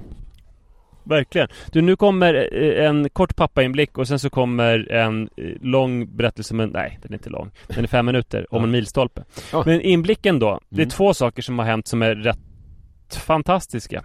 Verkligen. 1.03 1.47
Du, 1.71 1.81
nu 1.81 1.95
kommer 1.95 2.49
eh, 2.53 2.85
en 2.85 3.09
kort 3.09 3.35
pappainblick 3.35 3.97
och 3.97 4.07
sen 4.07 4.19
så 4.19 4.29
kommer 4.29 4.91
en 4.91 5.29
eh, 5.37 5.45
lång 5.61 6.15
berättelse 6.15 6.53
men 6.53 6.69
nej, 6.69 6.99
den 7.01 7.11
är 7.11 7.15
inte 7.17 7.29
lång. 7.29 7.51
Den 7.67 7.83
är 7.83 7.87
fem 7.87 8.05
minuter 8.05 8.53
om 8.53 8.63
en 8.63 8.71
milstolpe. 8.71 9.23
Ja. 9.51 9.63
Men 9.65 9.81
inblicken 9.81 10.39
då, 10.39 10.59
det 10.69 10.75
är 10.81 10.85
Mm. 10.85 10.89
två 10.89 11.13
saker 11.13 11.41
som 11.41 11.59
har 11.59 11.65
hänt 11.65 11.87
som 11.87 12.01
är 12.01 12.15
rätt 12.15 12.39
fantastiska. 13.15 14.03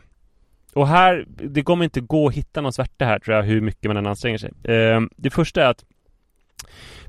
Och 0.74 0.88
här, 0.88 1.24
det 1.28 1.62
kommer 1.62 1.84
inte 1.84 2.00
gå 2.00 2.28
att 2.28 2.34
hitta 2.34 2.60
någon 2.60 2.72
svärta 2.72 3.04
här 3.04 3.18
tror 3.18 3.36
jag, 3.36 3.42
hur 3.42 3.60
mycket 3.60 3.84
man 3.84 3.96
än 3.96 4.06
anstränger 4.06 4.38
sig. 4.38 4.50
Eh, 4.64 5.00
det 5.16 5.30
första 5.30 5.62
är 5.64 5.66
att 5.70 5.84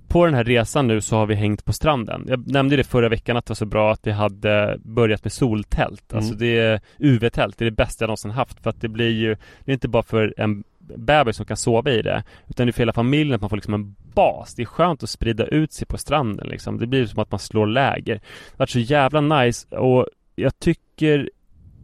på 0.08 0.26
den 0.26 0.34
här 0.34 0.43
resan 0.43 0.88
nu 0.88 1.01
så 1.01 1.16
har 1.16 1.26
vi 1.26 1.36
hängt 1.36 1.66
på 1.66 1.74
stranden. 1.74 2.26
Jag 2.28 2.47
nämnde 2.47 2.76
det 2.76 2.84
förra 2.84 3.10
veckan 3.10 3.38
att 3.38 3.45
det 3.45 3.51
var 3.51 3.56
så 3.56 3.66
bra 3.66 3.91
att 3.91 4.08
vi 4.08 4.12
hade 4.12 4.80
börjat 4.84 5.24
med 5.24 5.34
soltält. 5.34 6.12
Mm. 6.12 6.20
Alltså 6.20 6.36
det 6.36 6.58
är 6.58 6.82
UV-tält, 6.99 7.58
det 7.58 7.64
är 7.64 7.70
det 7.70 7.76
bästa 7.76 8.04
jag 8.04 8.08
någonsin 8.08 8.32
haft. 8.32 8.60
För 8.64 8.70
att 8.70 8.82
det 8.82 8.88
blir 8.88 9.10
ju, 9.10 9.36
det 9.66 9.72
är 9.72 9.74
inte 9.74 9.88
bara 9.88 10.04
för 10.04 10.34
en 10.38 10.64
bebis 10.80 11.36
som 11.36 11.45
kan 11.45 11.58
sova 11.58 11.91
i 11.91 12.01
det. 12.01 12.24
Utan 12.47 12.68
det 12.68 12.70
är 12.70 12.72
för 12.72 12.82
hela 12.82 12.93
familjen 12.93 13.36
att 13.36 13.41
man 13.41 13.49
får 13.49 13.58
liksom 13.58 13.74
en 13.74 13.95
bas. 14.14 14.54
Det 14.56 14.62
är 14.62 14.66
skönt 14.66 15.04
att 15.04 15.10
sprida 15.10 15.45
ut 15.45 15.74
sig 15.74 15.88
på 15.88 15.97
stranden 15.97 16.47
liksom. 16.47 16.78
Det 16.78 16.88
blir 16.88 17.06
som 17.06 17.20
att 17.20 17.32
man 17.32 17.39
slår 17.39 17.68
läger. 17.68 18.14
Det 18.16 18.22
har 18.51 18.58
varit 18.58 18.70
så 18.70 18.80
jävla 18.80 19.22
nice 19.22 19.78
och 19.78 20.08
jag 20.36 20.60
tycker 20.60 21.30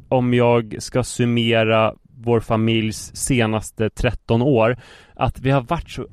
om 0.10 0.34
jag 0.34 0.76
ska 0.80 1.04
summera 1.04 1.94
vår 2.04 2.40
familjs 2.40 3.16
senaste 3.16 3.90
13 3.90 4.42
år 4.42 4.78
att 5.16 5.40
vi 5.40 5.52
har 5.52 5.62
varit 5.62 5.90
så 5.90 6.08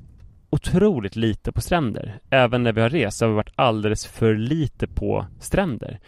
otroligt 0.57 1.17
lite 1.17 1.53
på 1.53 1.61
stränder. 1.61 2.19
Även 2.31 2.63
när 2.63 2.73
vi 2.73 2.81
har 2.81 2.91
rest 2.91 3.19
så 3.19 3.25
har 3.25 3.31
vi 3.31 3.37
varit 3.37 3.53
alldeles 3.55 4.07
för 4.07 4.35
lite 4.35 4.87
på 4.87 5.27
stränder. 5.41 5.99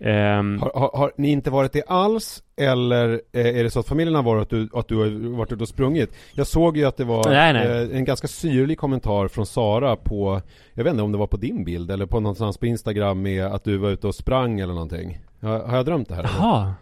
Ehm, 0.00 0.58
Har, 0.62 0.72
har, 0.74 0.90
har 0.98 1.12
ni 1.16 1.30
inte 1.30 1.50
varit 1.50 1.72
det 1.72 1.82
alls? 1.86 2.42
Eller 2.56 3.20
eh, 3.32 3.46
är 3.46 3.64
det 3.64 3.70
så 3.70 3.80
att 3.80 3.88
familjen 3.88 4.14
har 4.14 4.22
varit 4.22 4.42
att 4.42 4.50
du, 4.50 4.68
att 4.72 4.88
du 4.88 4.96
har 4.96 5.36
varit 5.36 5.52
ute 5.52 5.62
och 5.62 5.68
sprungit? 5.68 6.10
Jag 6.34 6.46
såg 6.46 6.76
ju 6.76 6.84
att 6.84 6.96
det 6.96 7.04
var 7.04 7.30
Nej, 7.30 7.52
nej. 7.52 7.66
Eh, 7.66 7.96
en 7.96 8.04
ganska 8.04 8.28
syrlig 8.28 8.78
kommentar 8.78 9.28
från 9.28 9.46
Sara 9.46 9.96
på 9.96 10.42
Jag 10.74 10.84
vet 10.84 10.90
inte 10.90 11.02
om 11.02 11.12
det 11.12 11.18
var 11.18 11.26
på 11.26 11.36
din 11.36 11.64
bild 11.64 11.90
eller 11.90 12.06
på 12.06 12.20
någonstans 12.20 12.58
på 12.58 12.66
Instagram 12.66 13.22
med 13.22 13.46
att 13.46 13.64
du 13.64 13.76
var 13.76 13.90
ute 13.90 14.06
och 14.06 14.14
sprang 14.14 14.60
eller 14.60 14.74
någonting 14.74 15.18
Har, 15.40 15.58
har 15.58 15.76
jag 15.76 15.86
drömt 15.86 16.08
det 16.08 16.14
här? 16.14 16.30
Jaha. 16.38 16.74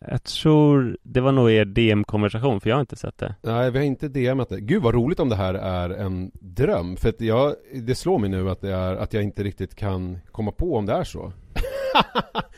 Jag 0.00 0.22
tror 0.22 0.96
det 1.02 1.20
var 1.20 1.32
nog 1.32 1.50
er 1.50 1.64
DM-konversation 1.64 2.60
för 2.60 2.70
jag 2.70 2.76
har 2.76 2.80
inte 2.80 2.96
sett 2.96 3.18
det. 3.18 3.34
Nej, 3.42 3.70
vi 3.70 3.78
har 3.78 3.84
inte 3.84 4.08
DMat 4.08 4.48
det. 4.48 4.60
Gud 4.60 4.82
vad 4.82 4.94
roligt 4.94 5.20
om 5.20 5.28
det 5.28 5.36
här 5.36 5.54
är 5.54 5.90
en 5.90 6.30
dröm. 6.34 6.96
För 6.96 7.08
att 7.08 7.20
jag, 7.20 7.54
det 7.74 7.94
slår 7.94 8.18
mig 8.18 8.30
nu 8.30 8.50
att, 8.50 8.60
det 8.60 8.72
är, 8.72 8.96
att 8.96 9.12
jag 9.12 9.22
inte 9.22 9.42
riktigt 9.42 9.74
kan 9.74 10.18
komma 10.32 10.52
på 10.52 10.76
om 10.76 10.86
det 10.86 10.92
är 10.92 11.04
så. 11.04 11.32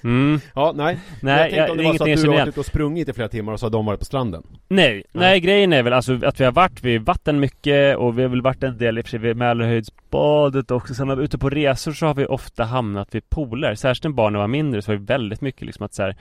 Mm. 0.05 0.41
Ja, 0.55 0.72
nej. 0.77 0.99
Nej, 1.22 1.35
jag 1.35 1.41
tänkte 1.41 1.57
jag, 1.57 1.70
om 1.70 1.77
det 1.77 1.85
var 1.85 1.95
så 1.95 2.05
att 2.05 2.22
du 2.22 2.29
har 2.29 2.37
varit 2.37 2.49
ute 2.49 2.61
och 2.61 2.66
sprungit 2.66 3.09
i 3.09 3.12
flera 3.12 3.29
timmar 3.29 3.53
och 3.53 3.61
så 3.61 3.66
har 3.66 3.70
de 3.70 3.87
varit 3.87 3.99
på 3.99 4.05
stranden. 4.05 4.43
Nej, 4.68 4.93
nej, 4.95 5.03
Nej. 5.12 5.41
grejen 5.41 5.72
är 5.72 5.83
väl 5.83 5.93
alltså 5.93 6.18
att 6.24 6.41
vi 6.41 6.45
har 6.45 6.53
varit 6.53 6.85
vid 6.85 7.03
vatten 7.03 7.41
mycket 7.41 7.97
och 7.97 8.18
vi 8.18 8.22
har 8.22 8.29
väl 8.29 8.43
varit 8.43 8.62
en 8.62 8.79
del 8.79 8.99
i 8.99 9.01
och 9.01 9.05
för 9.05 9.11
sig 9.11 9.18
vid 9.18 9.89
badet 10.11 10.70
också. 10.70 10.95
Sen 10.95 11.09
när 11.09 11.16
vi 11.16 11.22
är 11.22 11.24
ute 11.24 11.39
på 11.39 11.51
resor 11.51 11.93
så 11.93 12.07
har 12.07 12.14
vi 12.14 12.27
ofta 12.27 12.64
hamnat 12.64 13.14
vid 13.14 13.31
pooler. 13.31 13.74
Särskilt 13.74 14.05
när 14.05 14.11
barnen 14.11 14.41
var 14.41 14.49
mindre 14.49 14.83
så 14.83 14.93
var 14.93 14.99
det 14.99 15.05
väldigt 15.05 15.41
mycket 15.41 15.62
liksom 15.66 15.87
att 15.87 15.95
så 15.95 16.03
här, 16.03 16.16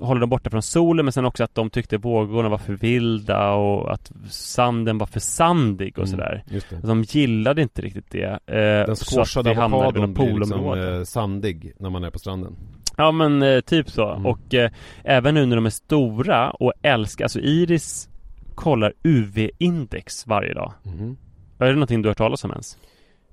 hålla 0.00 0.20
dem 0.20 0.30
borta 0.30 0.50
från 0.50 0.62
solen 0.62 1.04
men 1.06 1.12
sen 1.12 1.24
också 1.24 1.44
att 1.44 1.54
de 1.54 1.70
tyckte 1.70 1.96
vågorna 1.96 2.48
var 2.48 2.58
för 2.58 2.72
vilda 2.72 3.52
och 3.52 3.92
att 3.92 4.12
sanden 4.30 4.98
var 4.98 5.06
för 5.06 5.20
sandig 5.20 5.98
och 5.98 6.08
sådär. 6.08 6.42
Mm, 6.46 6.54
just 6.54 6.70
det. 6.70 6.80
De 6.82 7.02
gillade 7.02 7.62
inte 7.62 7.82
riktigt 7.82 8.10
det. 8.10 8.38
Eh, 8.46 8.86
Den 8.86 8.96
squashade 8.96 9.50
avokadon 9.50 10.14
blir 10.14 10.38
liksom 10.38 10.78
eh, 10.78 11.02
sandig 11.02 11.72
när 11.78 11.90
man 11.90 12.04
är 12.04 12.10
på 12.10 12.18
stranden. 12.18 12.56
Ja 12.96 13.12
men 13.12 13.42
eh, 13.42 13.60
typ 13.60 13.90
så. 13.90 14.10
Mm. 14.10 14.26
Och 14.26 14.54
eh, 14.54 14.70
även 15.04 15.34
nu 15.34 15.46
när 15.46 15.56
de 15.56 15.66
är 15.66 15.70
stora 15.70 16.50
och 16.50 16.72
älskar, 16.82 17.24
alltså 17.24 17.40
Iris 17.40 18.08
kollar 18.54 18.92
UV-index 19.02 20.26
varje 20.26 20.54
dag. 20.54 20.72
Mhm. 20.82 21.16
Är 21.58 21.66
det 21.66 21.72
någonting 21.72 22.02
du 22.02 22.08
har 22.08 22.10
hört 22.10 22.18
talas 22.18 22.44
om 22.44 22.50
ens? 22.50 22.78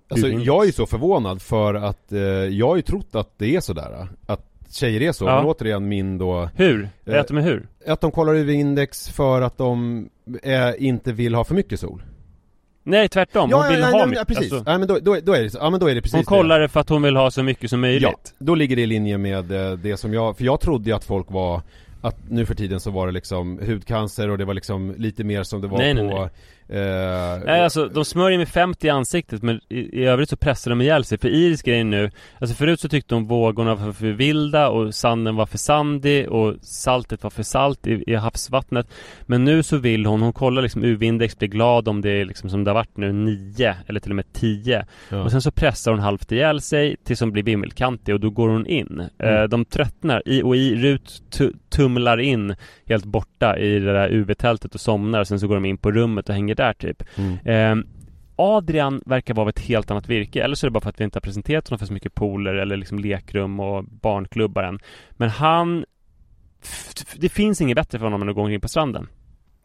Alltså 0.09 0.27
jag 0.27 0.67
är 0.67 0.71
så 0.71 0.85
förvånad 0.85 1.41
för 1.41 1.73
att 1.73 2.11
eh, 2.11 2.19
jag 2.19 2.67
har 2.67 2.75
ju 2.75 2.81
trott 2.81 3.15
att 3.15 3.37
det 3.37 3.55
är 3.55 3.59
sådär 3.59 4.07
Att 4.25 4.50
tjejer 4.73 5.01
är 5.01 5.11
så, 5.11 5.25
Ja. 5.25 5.35
men 5.35 5.45
återigen 5.45 5.87
min 5.87 6.17
då 6.17 6.49
Hur? 6.55 6.89
Eh, 7.05 7.15
Äter 7.15 7.35
med 7.35 7.43
hur? 7.43 7.67
Att 7.87 8.01
de 8.01 8.11
kollar 8.11 8.35
UV-index 8.35 9.09
för 9.09 9.41
att 9.41 9.57
de 9.57 10.09
eh, 10.43 10.69
inte 10.77 11.11
vill 11.13 11.35
ha 11.35 11.43
för 11.43 11.55
mycket 11.55 11.79
sol 11.79 12.03
Nej 12.83 13.09
tvärtom, 13.09 13.51
hon 13.53 13.67
vill 13.69 13.79
nej, 13.79 13.91
ha 13.91 13.97
nej, 13.97 14.07
mycket. 14.07 14.19
ja, 14.19 14.25
precis. 14.35 14.53
Alltså, 14.53 14.71
ja, 14.71 14.77
men 14.77 14.87
då, 14.87 14.99
då, 15.01 15.17
då 15.23 15.33
är 15.33 15.41
det. 15.43 15.53
Ja 15.53 15.69
men 15.69 15.79
då 15.79 15.87
är 15.89 15.95
det 15.95 16.01
precis 16.01 16.15
hon 16.15 16.23
kollar 16.23 16.59
det 16.59 16.67
för 16.69 16.79
att 16.79 16.89
hon 16.89 17.01
vill 17.01 17.15
ha 17.15 17.31
så 17.31 17.43
mycket 17.43 17.69
som 17.69 17.81
möjligt. 17.81 18.03
Ja, 18.11 18.35
då 18.39 18.55
ligger 18.55 18.75
det 18.75 18.81
i 18.81 18.85
linje 18.85 19.17
med 19.17 19.51
eh, 19.51 19.71
det 19.71 19.97
som 19.97 20.13
jag, 20.13 20.37
för 20.37 20.43
jag 20.43 20.59
trodde 20.61 20.89
ju 20.89 20.95
att 20.95 21.03
folk 21.03 21.31
var 21.31 21.61
att 22.01 22.17
nu 22.29 22.45
för 22.45 22.55
tiden 22.55 22.79
så 22.79 22.91
var 22.91 23.07
det 23.07 23.13
liksom 23.13 23.59
hudcancer 23.65 24.29
och 24.29 24.37
det 24.37 24.45
var 24.45 24.53
liksom 24.53 24.95
lite 24.97 25.23
mer 25.23 25.43
som 25.43 25.61
det 25.61 25.67
var 25.67 25.77
Nej, 25.77 25.95
på 25.95 26.03
nej, 26.03 26.29
Eh, 26.71 27.39
Nej 27.45 27.63
alltså 27.63 27.87
de 27.87 28.05
smörjer 28.05 28.37
med 28.37 28.47
50 28.47 28.87
i 28.87 28.89
ansiktet 28.89 29.43
men 29.43 29.59
i, 29.69 30.01
i 30.01 30.05
övrigt 30.05 30.29
så 30.29 30.35
pressar 30.37 30.71
de 30.71 30.81
ihjäl 30.81 31.03
sig 31.03 31.17
För 31.17 31.27
Iris 31.29 31.61
grejen 31.61 31.89
nu 31.89 32.11
Alltså 32.39 32.55
förut 32.55 32.79
så 32.79 32.89
tyckte 32.89 33.15
hon 33.15 33.27
vågorna 33.27 33.75
var 33.75 33.91
för 33.93 34.05
vilda 34.07 34.69
och 34.69 34.95
sanden 34.95 35.35
var 35.35 35.45
för 35.45 35.57
sandig 35.57 36.29
och 36.29 36.55
saltet 36.61 37.23
var 37.23 37.29
för 37.29 37.43
salt 37.43 37.87
i, 37.87 38.03
i 38.07 38.15
havsvattnet 38.15 38.87
Men 39.25 39.43
nu 39.45 39.63
så 39.63 39.77
vill 39.77 40.05
hon, 40.05 40.21
hon 40.21 40.33
kollar 40.33 40.61
liksom 40.61 40.83
UV-index, 40.83 41.37
blir 41.37 41.49
glad 41.49 41.87
om 41.87 42.01
det 42.01 42.09
är 42.09 42.25
liksom 42.25 42.49
som 42.49 42.63
det 42.63 42.69
har 42.71 42.75
varit 42.75 42.97
nu 42.97 43.11
9 43.13 43.75
eller 43.87 43.99
till 43.99 44.11
och 44.11 44.15
med 44.15 44.33
10 44.33 44.85
Ja. 45.09 45.23
Och 45.23 45.31
sen 45.31 45.41
så 45.41 45.51
pressar 45.51 45.91
hon 45.91 45.99
halvt 45.99 46.31
ihjäl 46.31 46.61
sig 46.61 46.95
tills 47.03 47.19
hon 47.19 47.31
blir 47.31 47.43
vimmelkantig 47.43 48.13
och 48.15 48.19
då 48.21 48.29
går 48.29 48.49
hon 48.49 48.65
in 48.67 49.01
Mm. 49.19 49.35
eh, 49.35 49.43
De 49.43 49.65
tröttnar 49.65 50.21
i, 50.25 50.41
och 50.43 50.55
i 50.55 50.75
Rut 50.75 51.23
tu, 51.31 51.53
tumlar 51.69 52.19
in 52.19 52.55
helt 52.91 53.05
borta 53.05 53.57
i 53.57 53.79
det 53.79 53.93
där 53.93 54.09
UV-tältet 54.09 54.75
och 54.75 54.81
somnar 54.81 55.23
sen 55.23 55.39
så 55.39 55.47
går 55.47 55.55
de 55.55 55.65
in 55.65 55.77
på 55.77 55.91
rummet 55.91 56.29
och 56.29 56.35
hänger 56.35 56.55
där 56.55 56.73
typ. 56.73 57.03
Mm. 57.17 57.37
Eh, 57.45 57.85
Adrian 58.35 59.01
verkar 59.05 59.33
vara 59.33 59.41
av 59.41 59.49
ett 59.49 59.59
helt 59.59 59.91
annat 59.91 60.09
virke 60.09 60.43
Eller 60.43 60.55
så 60.55 60.65
är 60.65 60.69
det 60.69 60.73
bara 60.73 60.81
för 60.81 60.89
att 60.89 60.99
vi 60.99 61.03
inte 61.03 61.15
har 61.15 61.21
presenterat 61.21 61.67
honom 61.67 61.79
för 61.79 61.85
så 61.85 61.93
mycket 61.93 62.13
pooler 62.13 62.55
eller 62.55 62.77
liksom 62.77 62.99
lekrum 62.99 63.59
och 63.59 63.83
barnklubbar 63.83 64.63
än. 64.63 64.79
Men 65.11 65.29
han 65.29 65.85
Det 67.15 67.29
finns 67.29 67.61
inget 67.61 67.75
bättre 67.75 67.99
för 67.99 68.05
honom 68.05 68.21
än 68.21 68.29
att 68.29 68.35
gå 68.35 68.41
omkring 68.41 68.61
på 68.61 68.67
stranden 68.67 69.07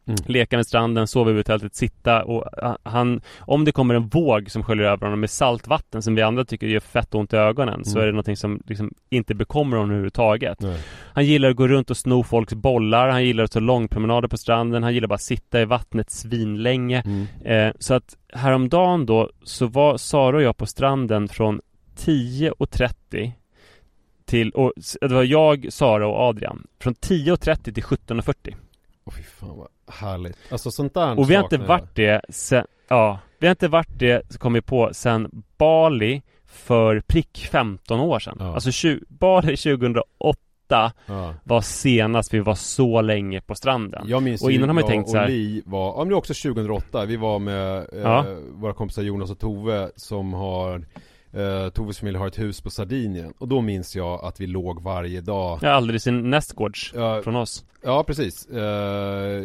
Mm. 0.09 0.19
Leka 0.27 0.57
med 0.57 0.67
stranden, 0.67 1.07
sova 1.07 1.31
över 1.31 1.43
tältet, 1.43 1.75
sitta 1.75 2.25
och 2.25 2.45
ah, 2.63 2.77
han 2.83 3.21
Om 3.41 3.65
det 3.65 3.73
kommer 3.73 3.95
en 3.95 4.09
våg 4.09 4.51
som 4.51 4.63
sköljer 4.63 4.87
över 4.87 5.07
honom 5.07 5.21
med 5.21 5.31
saltvatten 5.31 6.03
som 6.03 6.15
vi 6.15 6.23
andra 6.23 6.45
tycker 6.45 6.67
gör 6.67 6.81
fett 6.81 7.15
ont 7.15 7.33
i 7.33 7.37
ögonen 7.37 7.85
Så 7.85 7.91
Mm. 7.91 8.03
är 8.03 8.07
det 8.07 8.13
någonting 8.13 8.37
som 8.37 8.63
liksom 8.67 8.95
inte 9.11 9.35
bekommer 9.35 9.77
honom 9.77 9.91
överhuvudtaget 9.91 10.61
Nej. 10.61 10.79
han 11.13 11.25
gillar 11.27 11.49
att 11.51 11.57
gå 11.57 11.69
runt 11.69 11.91
och 11.91 11.97
sno 11.97 12.23
folks 12.23 12.55
bollar, 12.55 13.09
han 13.09 13.25
gillar 13.25 13.45
att 13.45 13.51
ta 13.53 13.61
långpromenader 13.61 14.29
på 14.29 14.37
stranden, 14.37 14.83
han 14.83 14.95
gillar 14.95 15.09
bara 15.09 15.15
att 15.15 15.23
sitta 15.23 15.61
i 15.61 15.65
vattnet 15.65 16.11
svinlänge. 16.11 17.03
Mm. 17.07 17.27
Eh, 17.45 17.75
så 17.79 17.95
att 17.95 18.17
häromdagen 18.33 19.07
då 19.07 19.31
så 19.43 19.67
var 19.67 19.97
Sara 19.97 20.37
och 20.37 20.43
jag 20.43 20.57
på 20.57 20.67
stranden 20.67 21.29
från 21.29 21.61
10.30 21.99 23.33
till, 24.25 24.51
och 24.51 24.73
det 25.01 25.15
var 25.15 25.23
jag, 25.23 25.67
Sara 25.71 26.07
och 26.09 26.21
Adrian. 26.21 26.67
Från 26.81 26.95
10.30 26.95 27.73
till 27.73 27.83
17.40. 27.83 28.55
Åh 29.07 29.13
fy 29.17 29.23
fan 29.23 29.57
vad 29.59 29.69
härligt 29.95 30.37
Alltså 30.51 30.71
sånt 30.71 30.95
där 30.95 31.19
Och 31.19 31.31
vi 31.31 31.35
har 31.35 31.43
inte 31.43 31.59
varit 31.59 31.95
det 31.95 32.21
sen, 32.29 32.67
ja, 32.89 33.19
vi 33.39 33.47
har 33.47 33.51
inte 33.53 33.69
varit 33.69 33.99
det, 33.99 34.33
så 34.33 34.39
kom 34.39 34.53
vi 34.53 34.61
på, 34.63 34.91
sen 34.93 35.45
Bali 35.59 36.23
för 36.47 37.01
prick 37.01 37.49
15 37.53 38.01
år 38.01 38.19
sedan. 38.19 38.37
Ja. 38.41 38.55
Alltså 38.55 38.71
tju- 38.71 39.05
Bali 39.09 39.57
2008 39.57 40.93
ja. 41.07 41.35
var 41.45 41.61
senast 41.61 42.35
vi 42.35 42.41
var 42.41 42.55
så 42.55 43.01
länge 43.01 43.41
på 43.41 43.55
stranden. 43.55 44.05
Jag 44.09 44.23
minns 44.23 44.43
Och 44.43 44.51
ju 44.51 44.57
innan 44.57 44.69
har 44.69 44.75
man 44.75 44.81
ju 44.83 44.85
jag 44.85 44.91
tänkt 44.91 45.11
så 45.11 45.17
här- 45.17 45.29
Li 45.29 45.63
var, 45.67 45.87
ja 45.89 45.99
men 45.99 46.09
det 46.09 46.15
var 46.15 46.19
också 46.19 46.35
2008, 46.35 47.05
vi 47.05 47.17
var 47.17 47.39
med 47.39 47.77
eh, 47.79 47.85
Ja. 48.01 48.25
våra 48.51 48.73
kompisar 48.75 49.03
Jonas 49.03 49.31
och 49.31 49.39
Tove 49.39 49.91
som 49.97 50.33
har 50.33 50.85
eh, 51.37 51.69
Toves 51.69 51.99
familj 51.99 52.19
har 52.19 52.27
ett 52.27 52.39
hus 52.39 52.61
på 52.61 52.71
Sardinien 52.71 53.33
och 53.39 53.49
då 53.49 53.61
minns 53.61 53.97
jag 53.97 54.25
att 54.25 54.41
vi 54.41 54.47
låg 54.47 54.83
varje 54.83 55.21
dag 55.21 55.59
Ja, 55.63 55.71
aldrig 55.71 56.03
sin 56.03 56.31
nästgårds 56.31 56.93
Ja, 56.95 57.23
från 57.23 57.37
oss. 57.37 57.65
Ja 57.83 58.05
precis, 58.07 58.47
eh, 58.47 59.43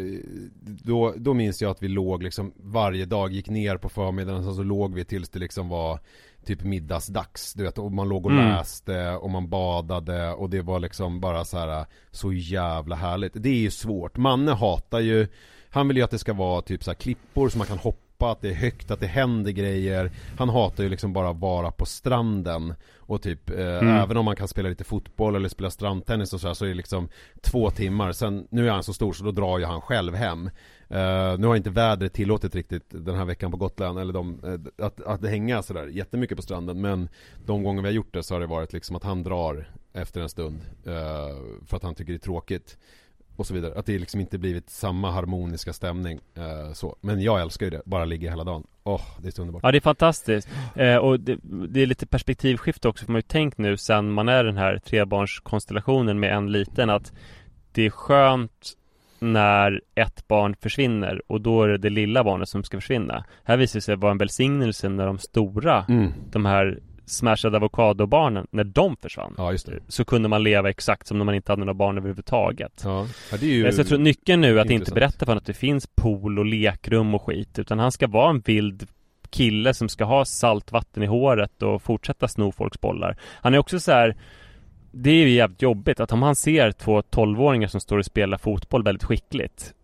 då, 0.62 1.14
då 1.16 1.34
minns 1.34 1.62
jag 1.62 1.70
att 1.70 1.82
vi 1.82 1.88
låg 1.88 2.22
liksom 2.22 2.52
varje 2.56 3.04
dag, 3.04 3.32
gick 3.32 3.48
ner 3.48 3.76
på 3.76 3.88
förmiddagen 3.88 4.48
och 4.48 4.54
så 4.54 4.62
låg 4.62 4.94
vi 4.94 5.04
tills 5.04 5.30
det 5.30 5.38
liksom 5.38 5.68
var 5.68 5.98
typ 6.44 6.62
middagsdags, 6.64 7.52
du 7.54 7.62
vet, 7.64 7.78
och 7.78 7.92
man 7.92 8.08
låg 8.08 8.26
och 8.26 8.32
Mm. 8.32 8.48
läste 8.48 9.10
och 9.10 9.30
man 9.30 9.48
badade 9.48 10.32
och 10.32 10.50
det 10.50 10.62
var 10.62 10.80
liksom 10.80 11.20
bara 11.20 11.44
så 11.44 11.58
här 11.58 11.86
så 12.10 12.32
jävla 12.32 12.96
härligt. 12.96 13.32
Det 13.34 13.48
är 13.48 13.54
ju 13.60 13.70
svårt, 13.70 14.16
Manne 14.16 14.52
hatar 14.52 15.00
ju, 15.00 15.28
han 15.70 15.88
vill 15.88 15.96
ju 15.96 16.02
att 16.02 16.10
det 16.10 16.18
ska 16.18 16.32
vara 16.32 16.62
typ 16.62 16.84
så 16.84 16.90
här 16.90 16.94
klippor 16.96 17.48
som 17.48 17.58
man 17.58 17.66
kan 17.66 17.78
hoppa, 17.78 18.01
att 18.30 18.40
det 18.40 18.48
är 18.48 18.54
högt, 18.54 18.90
att 18.90 19.00
det 19.00 19.06
händer 19.06 19.50
grejer. 19.52 20.10
Han 20.38 20.48
hatar 20.48 20.82
ju 20.84 20.88
liksom 20.90 21.12
bara 21.12 21.32
vara 21.32 21.70
på 21.70 21.86
stranden 21.86 22.74
och 22.96 23.22
typ, 23.22 23.50
eh, 23.50 23.56
Mm. 23.78 23.88
även 23.88 24.16
om 24.16 24.24
man 24.24 24.36
kan 24.36 24.48
spela 24.48 24.68
lite 24.68 24.84
fotboll 24.84 25.36
eller 25.36 25.48
spela 25.48 25.70
strandtennis 25.70 26.32
och 26.32 26.40
så 26.40 26.46
här, 26.46 26.54
så 26.54 26.64
är 26.64 26.68
det 26.68 26.74
liksom 26.74 27.08
två 27.40 27.70
timmar, 27.70 28.12
sen, 28.12 28.46
nu 28.50 28.68
är 28.68 28.72
han 28.72 28.82
så 28.82 28.92
stor 28.92 29.12
så 29.12 29.24
då 29.24 29.30
drar 29.30 29.58
ju 29.58 29.64
han 29.64 29.80
själv 29.80 30.14
hem. 30.14 30.50
Eh, 30.88 31.38
nu 31.38 31.46
har 31.46 31.56
inte 31.56 31.70
vädret 31.70 32.12
tillåtit 32.12 32.54
riktigt 32.54 32.84
den 32.88 33.14
här 33.14 33.24
veckan 33.24 33.50
på 33.50 33.56
Gotland, 33.56 33.98
eller 33.98 34.12
de, 34.12 34.40
eh, 34.44 34.86
att, 34.86 35.00
att 35.02 35.26
hänga 35.26 35.62
sådär 35.62 35.86
jättemycket 35.86 36.36
på 36.36 36.42
stranden, 36.42 36.80
men 36.80 37.08
de 37.46 37.62
gånger 37.62 37.82
vi 37.82 37.88
har 37.88 37.94
gjort 37.94 38.14
det 38.14 38.22
så 38.22 38.34
har 38.34 38.40
det 38.40 38.46
varit 38.46 38.72
liksom 38.72 38.96
att 38.96 39.04
han 39.04 39.22
drar 39.22 39.68
efter 39.92 40.20
en 40.20 40.28
stund, 40.28 40.60
eh, 40.86 41.36
för 41.66 41.76
att 41.76 41.82
han 41.82 41.94
tycker 41.94 42.12
det 42.12 42.16
är 42.16 42.18
tråkigt. 42.18 42.78
Och 43.36 43.46
så 43.46 43.54
vidare, 43.54 43.78
att 43.78 43.86
det 43.86 43.98
liksom 43.98 44.20
inte 44.20 44.38
blivit 44.38 44.70
samma 44.70 45.10
harmoniska 45.10 45.72
stämning 45.72 46.20
eh, 46.34 46.72
så. 46.72 46.96
Men 47.00 47.20
jag 47.20 47.40
älskar 47.40 47.66
ju 47.66 47.70
det, 47.70 47.82
bara 47.84 48.04
ligga 48.04 48.30
hela 48.30 48.44
dagen. 48.44 48.66
Åh, 48.84 49.00
det 49.18 49.28
är 49.28 49.32
så 49.32 49.42
underbart. 49.42 49.62
Ja, 49.64 49.72
det 49.72 49.78
är 49.78 49.80
fantastiskt. 49.80 50.48
Eh, 50.74 50.96
och 50.96 51.20
det, 51.20 51.38
det 51.68 51.82
är 51.82 51.86
lite 51.86 52.06
perspektivskifte 52.06 52.88
också, 52.88 53.04
för 53.04 53.12
man 53.12 53.14
har 53.14 53.18
ju 53.18 53.22
tänkt 53.22 53.58
nu 53.58 53.76
sen 53.76 54.12
man 54.12 54.28
är 54.28 54.44
den 54.44 54.56
här 54.56 54.78
trebarnskonstellationen 54.78 56.20
med 56.20 56.32
en 56.36 56.52
liten 56.52 56.90
att 56.90 57.12
det 57.72 57.86
är 57.86 57.90
skönt 57.90 58.72
när 59.18 59.80
ett 59.94 60.28
barn 60.28 60.56
försvinner 60.60 61.22
och 61.26 61.40
då 61.40 61.62
är 61.62 61.68
det 61.68 61.78
det 61.78 61.90
lilla 61.90 62.24
barnet 62.24 62.48
som 62.48 62.64
ska 62.64 62.76
försvinna. 62.80 63.24
Här 63.44 63.56
visar 63.56 63.76
det 63.76 63.82
sig 63.82 63.96
vara 63.96 64.12
en 64.12 64.18
välsignelse 64.18 64.88
när 64.88 65.06
de 65.06 65.18
stora, 65.18 65.84
Mm. 65.88 66.12
de 66.30 66.44
här 66.44 66.78
smashade 67.06 67.56
avokadobarnen, 67.56 68.46
när 68.50 68.64
de 68.64 68.96
försvann. 68.96 69.34
Ja, 69.38 69.52
just 69.52 69.66
det. 69.66 69.78
Så 69.88 70.04
kunde 70.04 70.28
man 70.28 70.42
leva 70.42 70.70
exakt 70.70 71.06
som 71.06 71.18
när 71.18 71.24
man 71.24 71.34
inte 71.34 71.52
hade 71.52 71.60
några 71.60 71.74
barn 71.74 71.98
överhuvudtaget. 71.98 72.82
Ja, 72.84 73.06
ja 73.30 73.36
det 73.36 73.46
är 73.46 73.50
ju... 73.50 73.72
Så 73.72 73.80
jag 73.80 73.88
tror 73.88 73.98
nyckeln 73.98 74.40
nu 74.40 74.56
är 74.56 74.60
att 74.60 74.64
inte 74.64 74.74
intressant. 74.74 74.94
berätta 74.94 75.18
för 75.18 75.26
honom 75.26 75.38
att 75.38 75.46
det 75.46 75.54
finns 75.54 75.86
pool 75.86 76.38
och 76.38 76.44
lekrum 76.44 77.14
och 77.14 77.22
skit 77.22 77.58
Utan 77.58 77.78
han 77.78 77.92
ska 77.92 78.06
vara 78.06 78.30
en 78.30 78.40
vild 78.40 78.86
kille 79.30 79.74
som 79.74 79.88
ska 79.88 80.04
ha 80.04 80.24
salt 80.24 80.72
vatten 80.72 81.02
i 81.02 81.06
håret 81.06 81.62
och 81.62 81.82
fortsätta 81.82 82.28
sno 82.28 82.52
folks 82.52 82.80
bollar 82.80 83.16
Han 83.34 83.54
är 83.54 83.58
också 83.58 83.80
så 83.80 83.92
här 83.92 84.16
Det 84.92 85.10
är 85.10 85.14
ju 85.14 85.30
jävligt 85.30 85.62
jobbigt 85.62 86.00
att 86.00 86.12
om 86.12 86.22
han 86.22 86.36
ser 86.36 86.72
två 86.72 87.00
12-åringar 87.00 87.68
som 87.68 87.80
står 87.80 87.98
och 87.98 88.06
spelar 88.06 88.38
fotboll 88.38 88.82
väldigt 88.82 89.04
skickligt 89.04 89.74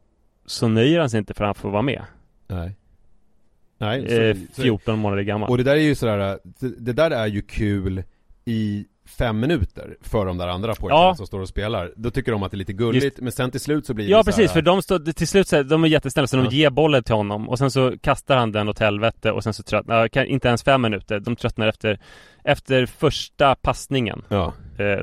Så 0.46 0.68
nöjer 0.68 1.00
han 1.00 1.10
sig 1.10 1.18
inte 1.18 1.34
för 1.34 1.44
att 1.44 1.48
han 1.48 1.54
får 1.54 1.70
vara 1.70 1.82
med 1.82 2.02
Nej. 2.46 2.76
Nej, 3.78 4.04
eh, 4.04 4.34
så, 4.34 4.40
så, 4.54 4.62
14 4.62 4.98
månader 4.98 5.22
gammal. 5.22 5.50
Och 5.50 5.56
det 5.58 5.64
där 5.64 5.76
är 5.76 5.80
ju 5.80 5.94
sådär, 5.94 6.38
det 6.78 6.92
där 6.92 7.10
är 7.10 7.26
ju 7.26 7.42
kul 7.42 8.02
i 8.44 8.86
fem 9.18 9.40
minuter 9.40 9.96
för 10.00 10.26
de 10.26 10.38
där 10.38 10.48
andra 10.48 10.74
pojkarna 10.74 11.02
Ja. 11.02 11.14
som 11.14 11.26
står 11.26 11.40
och 11.40 11.48
spelar. 11.48 11.92
Då 11.96 12.10
tycker 12.10 12.32
de 12.32 12.42
att 12.42 12.50
det 12.50 12.54
är 12.54 12.58
lite 12.58 12.72
gulligt, 12.72 13.04
Just- 13.04 13.20
men 13.20 13.32
sen 13.32 13.50
till 13.50 13.60
slut 13.60 13.86
så 13.86 13.94
blir 13.94 14.08
Ja 14.10 14.16
det 14.18 14.24
så 14.24 14.26
precis, 14.30 14.50
här, 14.50 14.54
för 14.54 14.62
de 14.62 14.82
står, 14.82 14.98
till 15.12 15.28
slut 15.28 15.48
så 15.48 15.62
de 15.62 15.84
är 15.84 15.88
jättesnälla 15.88 16.26
så 16.26 16.36
de 16.36 16.44
Ja. 16.44 16.50
ger 16.50 16.70
bollen 16.70 17.02
till 17.04 17.14
honom 17.14 17.48
och 17.48 17.58
sen 17.58 17.70
så 17.70 17.98
kastar 17.98 18.36
han 18.36 18.52
den 18.52 18.68
åt 18.68 18.78
helvete 18.78 19.32
och 19.32 19.44
sen 19.44 19.54
så 19.54 19.62
tröttnar, 19.62 20.00
ja, 20.02 20.08
kan- 20.08 20.26
inte 20.26 20.48
ens 20.48 20.62
fem 20.62 20.82
minuter, 20.82 21.20
de 21.20 21.36
tröttnar 21.36 21.68
efter 21.68 21.98
Efter 22.44 22.86
första 22.86 23.54
passningen 23.54 24.22
Ja, 24.28 24.52
Eh, 24.78 25.00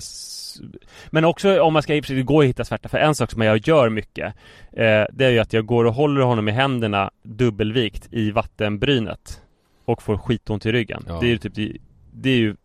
Men 1.10 1.26
också 1.26 1.62
om 1.62 1.74
man 1.74 1.82
ska, 1.84 1.95
i 1.95 2.01
och 2.01 2.06
det 2.08 2.22
går 2.24 2.43
att 2.43 2.49
hitta 2.49 2.66
svärta 2.66 2.89
för 2.89 2.97
en 2.97 3.16
sak 3.16 3.32
som 3.32 3.41
jag 3.41 3.68
gör 3.68 3.89
mycket 3.89 4.26
eh, 4.74 5.03
Det 5.14 5.26
är 5.26 5.30
ju 5.30 5.39
att 5.39 5.53
jag 5.53 5.66
går 5.66 5.86
och 5.86 5.93
håller 5.93 6.22
honom 6.22 6.47
i 6.47 6.51
händerna 6.51 7.12
dubbelvikt 7.24 8.08
i 8.12 8.32
vattenbrynet 8.32 9.41
Och 9.86 10.01
får 10.03 10.18
skitont 10.18 10.66
i 10.66 10.72
ryggen 10.72 11.03
Ja. 11.08 11.18
Det 11.20 11.26
är 11.26 11.30
ju 11.30 11.38
typ 11.38 11.56
det, 11.56 11.78
det 12.14 12.30
är 12.30 12.38
ju 12.38 12.56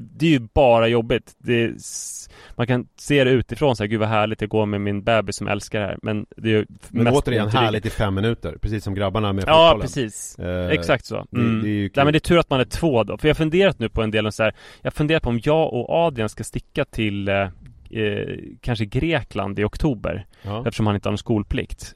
det 0.00 0.26
är 0.26 0.30
ju 0.30 0.38
bara 0.54 0.88
jobbigt. 0.88 1.34
Det 1.38 1.64
är, 1.64 1.74
man 2.56 2.66
kan 2.66 2.88
se 2.96 3.24
det 3.24 3.30
utifrån 3.30 3.76
så 3.76 3.82
här, 3.82 3.88
gud 3.88 4.00
vad 4.00 4.08
härligt 4.08 4.40
jag 4.40 4.50
går 4.50 4.66
med 4.66 4.80
min 4.80 5.02
bebis 5.02 5.36
som 5.36 5.48
älskar 5.48 5.80
det 5.80 5.86
här. 5.86 5.98
Men 6.02 6.26
det 6.36 6.48
är 6.48 6.52
ju 6.52 6.66
Men 6.88 7.04
mest 7.04 7.16
återigen 7.16 7.48
härligt 7.48 7.86
i 7.86 7.90
fem 7.90 8.14
minuter, 8.14 8.56
precis 8.60 8.84
som 8.84 8.94
grabbarna 8.94 9.32
med 9.32 9.44
Ja, 9.46 9.68
fotbollen. 9.68 9.80
precis. 9.80 10.38
Eh, 10.38 10.68
Exakt 10.70 11.04
så. 11.04 11.26
det- 11.30 11.40
Mm. 11.40 11.62
det 11.62 11.68
är 11.68 11.72
ju 11.72 11.88
kul. 11.88 11.92
Nej 11.96 12.04
men 12.04 12.12
det 12.12 12.18
är 12.18 12.28
tur 12.28 12.38
att 12.38 12.50
man 12.50 12.60
är 12.60 12.64
två 12.64 13.04
då. 13.04 13.18
För 13.18 13.28
jag 13.28 13.34
har 13.34 13.38
funderat 13.38 13.78
nu 13.78 13.88
på 13.88 14.02
en 14.02 14.10
del 14.10 14.32
så 14.32 14.42
här. 14.42 14.54
Jag 14.82 14.94
funderar 14.94 15.20
på 15.20 15.28
om 15.30 15.40
jag 15.42 15.72
och 15.72 15.90
Adrian 15.90 16.28
ska 16.28 16.44
sticka 16.44 16.84
till 16.84 17.28
eh, 17.28 17.36
eh, 17.90 18.38
kanske 18.60 18.84
Grekland 18.84 19.58
i 19.58 19.64
oktober. 19.64 20.26
Ja. 20.42 20.58
Eftersom 20.58 20.86
han 20.86 20.94
inte 20.94 21.08
har 21.08 21.12
någon 21.12 21.18
skolplikt. 21.18 21.94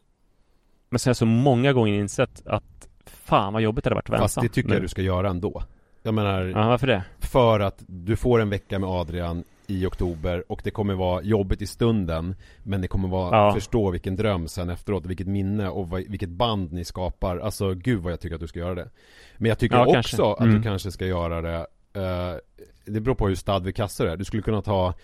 Men 0.90 0.98
sen 0.98 1.08
har 1.08 1.10
jag 1.10 1.16
så 1.16 1.26
många 1.26 1.72
gånger 1.72 1.94
insett 1.94 2.42
att 2.46 2.88
fan 3.06 3.52
vad 3.52 3.62
jobbigt 3.62 3.84
det 3.84 3.88
hade 3.88 3.94
varit 3.94 4.04
att 4.04 4.10
vara 4.10 4.20
Fast 4.20 4.36
ensam. 4.36 4.48
det 4.48 4.52
tycker 4.54 4.68
nu. 4.68 4.74
jag 4.74 4.82
du 4.84 4.88
ska 4.88 5.02
göra 5.02 5.28
ändå. 5.30 5.62
Jag 6.02 6.14
menar, 6.14 6.44
Ja, 6.46 6.68
varför 6.68 6.86
det? 6.86 7.02
för 7.18 7.60
att 7.60 7.82
du 7.86 8.16
får 8.16 8.40
en 8.40 8.50
vecka 8.50 8.78
med 8.78 8.88
Adrian 8.88 9.44
i 9.66 9.86
oktober 9.86 10.44
och 10.52 10.60
det 10.64 10.70
kommer 10.70 10.94
vara 10.94 11.22
jobbigt 11.22 11.62
i 11.62 11.66
stunden 11.66 12.34
Men 12.62 12.80
det 12.80 12.88
kommer 12.88 13.08
vara, 13.08 13.36
Ja. 13.36 13.54
förstå 13.54 13.90
vilken 13.90 14.16
dröm 14.16 14.48
sen 14.48 14.70
efteråt, 14.70 15.06
vilket 15.06 15.26
minne 15.26 15.68
och 15.68 15.88
vad, 15.88 16.02
vilket 16.08 16.28
band 16.28 16.72
ni 16.72 16.84
skapar 16.84 17.38
Alltså 17.38 17.74
gud 17.74 18.00
vad 18.02 18.12
jag 18.12 18.20
tycker 18.20 18.34
att 18.34 18.40
du 18.40 18.46
ska 18.48 18.58
göra 18.58 18.74
det 18.74 18.88
Men 19.36 19.48
jag 19.48 19.58
tycker 19.58 19.76
Ja, 19.76 19.82
också 19.82 19.92
kanske. 20.16 20.22
att 20.32 20.40
Mm. 20.40 20.54
du 20.56 20.62
kanske 20.62 20.90
ska 20.90 21.06
göra 21.06 21.42
det 21.42 21.66
eh, 21.94 22.36
Det 22.84 23.00
beror 23.00 23.14
på 23.14 23.28
hur 23.28 23.34
stad 23.34 23.64
vid 23.64 23.76
kassor 23.76 24.06
är 24.06 24.16
Du 24.16 24.24
skulle 24.24 24.42
kunna 24.42 24.62
ta 24.62 24.94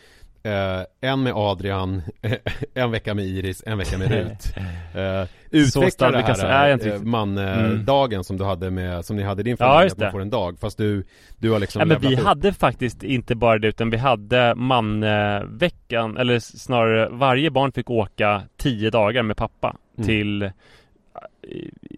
eh, 0.43 1.11
en 1.11 1.23
med 1.23 1.33
Adrian, 1.37 2.03
en 2.75 2.91
vecka 2.91 3.15
med 3.15 3.25
Iris, 3.25 3.63
en 3.67 3.79
vecka 3.79 3.99
med 3.99 4.11
Rut 4.11 4.53
eh, 4.95 5.29
Utveckla 5.51 6.11
det 6.11 6.23
här 6.23 6.73
riktigt. 6.79 7.03
man-dagen 7.03 8.25
som 8.25 8.37
du 8.37 8.45
hade 8.45 8.71
med, 8.71 9.05
som 9.05 9.17
ni 9.17 9.23
hade 9.23 9.43
din 9.43 9.57
Ja, 9.59 9.67
familj, 9.67 9.85
just 9.85 9.97
att 9.97 10.01
man 10.01 10.13
får 10.13 10.21
en 10.23 10.31
dag 10.31 10.59
Fast 10.61 10.79
du, 10.79 11.05
du 11.39 11.51
har 11.51 11.59
liksom 11.59 11.79
Nej 11.79 11.87
men 11.89 12.11
vi 12.11 12.17
upp. 12.17 12.23
hade 12.27 12.53
faktiskt 12.53 13.03
inte 13.03 13.35
bara 13.35 13.59
det 13.59 13.69
utan 13.69 13.91
vi 13.91 13.97
hade 13.97 14.55
manveckan 14.55 16.17
Eller 16.17 16.39
snarare 16.39 17.09
varje 17.09 17.51
barn 17.51 17.73
fick 17.73 17.91
åka 17.91 18.43
tio 18.57 18.91
dagar 18.91 19.23
med 19.23 19.37
pappa 19.37 19.77
Mm. 19.99 20.07
till 20.07 20.43
eh, 20.43 20.51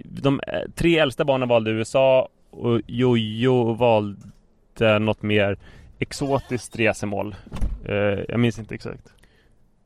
De 0.05 0.41
tre 0.74 0.99
äldsta 0.99 1.24
barnen 1.24 1.49
valde 1.49 1.70
USA 1.70 2.28
och 2.51 2.80
Jojo 2.86 3.72
valde 3.74 4.99
något 5.01 5.22
mer 5.22 5.59
exotiskt 6.01 6.76
resemål 6.76 7.34
Eh, 7.84 7.94
Jag 8.28 8.40
minns 8.40 8.59
inte 8.59 8.74
exakt 8.74 9.12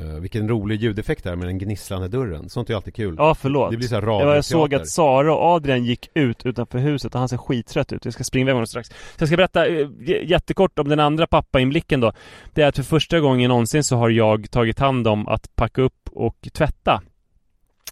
Uh, 0.02 0.14
vilken 0.20 0.48
rolig 0.48 0.80
ljudeffekt 0.82 1.24
där 1.24 1.36
med 1.36 1.48
den 1.48 1.58
gnisslande 1.58 2.08
dörren. 2.08 2.48
Sånt 2.48 2.70
är 2.70 2.74
alltid 2.74 2.94
kul. 2.94 3.14
Ja 3.18 3.34
förlåt 3.34 3.70
Det 3.70 3.76
blir 3.76 3.88
så 3.88 3.94
här 3.94 4.02
Ja, 4.02 4.08
Jag 4.08 4.18
radioteater. 4.20 4.42
såg 4.42 4.74
att 4.74 4.88
Sara 4.88 5.34
och 5.34 5.42
Adrian 5.42 5.84
gick 5.84 6.08
ut 6.14 6.46
utanför 6.46 6.78
huset 6.78 7.14
och 7.14 7.18
han 7.18 7.28
ser 7.28 7.36
skittrött 7.36 7.92
ut. 7.92 8.04
Jag 8.04 8.14
ska 8.14 8.24
springa 8.24 8.42
iväg 8.44 8.54
honom 8.54 8.66
strax. 8.66 8.88
Så 8.88 8.94
jag 9.18 9.28
ska 9.28 9.36
berätta 9.36 9.66
eh, 9.66 9.88
jättekort 10.24 10.78
om 10.78 10.88
den 10.88 11.00
andra 11.00 11.26
pappainblicken 11.26 12.00
då. 12.00 12.12
Det 12.54 12.62
är 12.62 12.68
att 12.68 12.76
för 12.76 12.82
första 12.82 13.20
gången 13.20 13.48
någonsin 13.48 13.84
så 13.84 13.96
har 13.96 14.10
jag 14.10 14.50
tagit 14.50 14.78
hand 14.78 15.08
om 15.08 15.28
att 15.28 15.56
packa 15.56 15.82
upp 15.82 16.08
och 16.12 16.48
tvätta. 16.52 17.02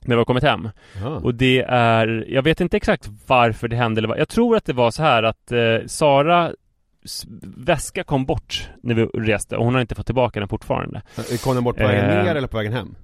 När 0.04 0.16
vi 0.16 0.20
har 0.20 0.24
kommit 0.24 0.44
hem. 0.44 0.68
Ja. 1.02 1.08
Och 1.08 1.34
det 1.34 1.60
är, 1.68 2.24
jag 2.28 2.42
vet 2.42 2.60
inte 2.60 2.76
exakt 2.76 3.08
varför 3.26 3.68
det 3.68 3.76
hände 3.76 3.98
eller 3.98 4.08
vad. 4.08 4.18
Jag 4.18 4.28
tror 4.28 4.56
att 4.56 4.64
det 4.64 4.72
var 4.72 4.90
så 4.90 5.02
här 5.02 5.22
att 5.22 5.52
eh, 5.52 5.58
Sara 5.86 6.52
väska 7.56 8.04
kom 8.04 8.24
bort 8.24 8.70
när 8.82 8.94
vi 8.94 9.04
reste 9.04 9.56
och 9.56 9.64
hon 9.64 9.74
har 9.74 9.80
inte 9.80 9.94
fått 9.94 10.06
tillbaka 10.06 10.40
den 10.40 10.48
fortfarande. 10.48 11.02
Kom 11.44 11.54
den 11.54 11.64
bort 11.64 11.76
på 11.76 11.86
vägen 11.86 12.10
Eh, 12.10 12.24
ner 12.24 12.34
eller 12.34 12.48
på 12.48 12.56
vägen 12.56 12.72
hem? 12.72 12.94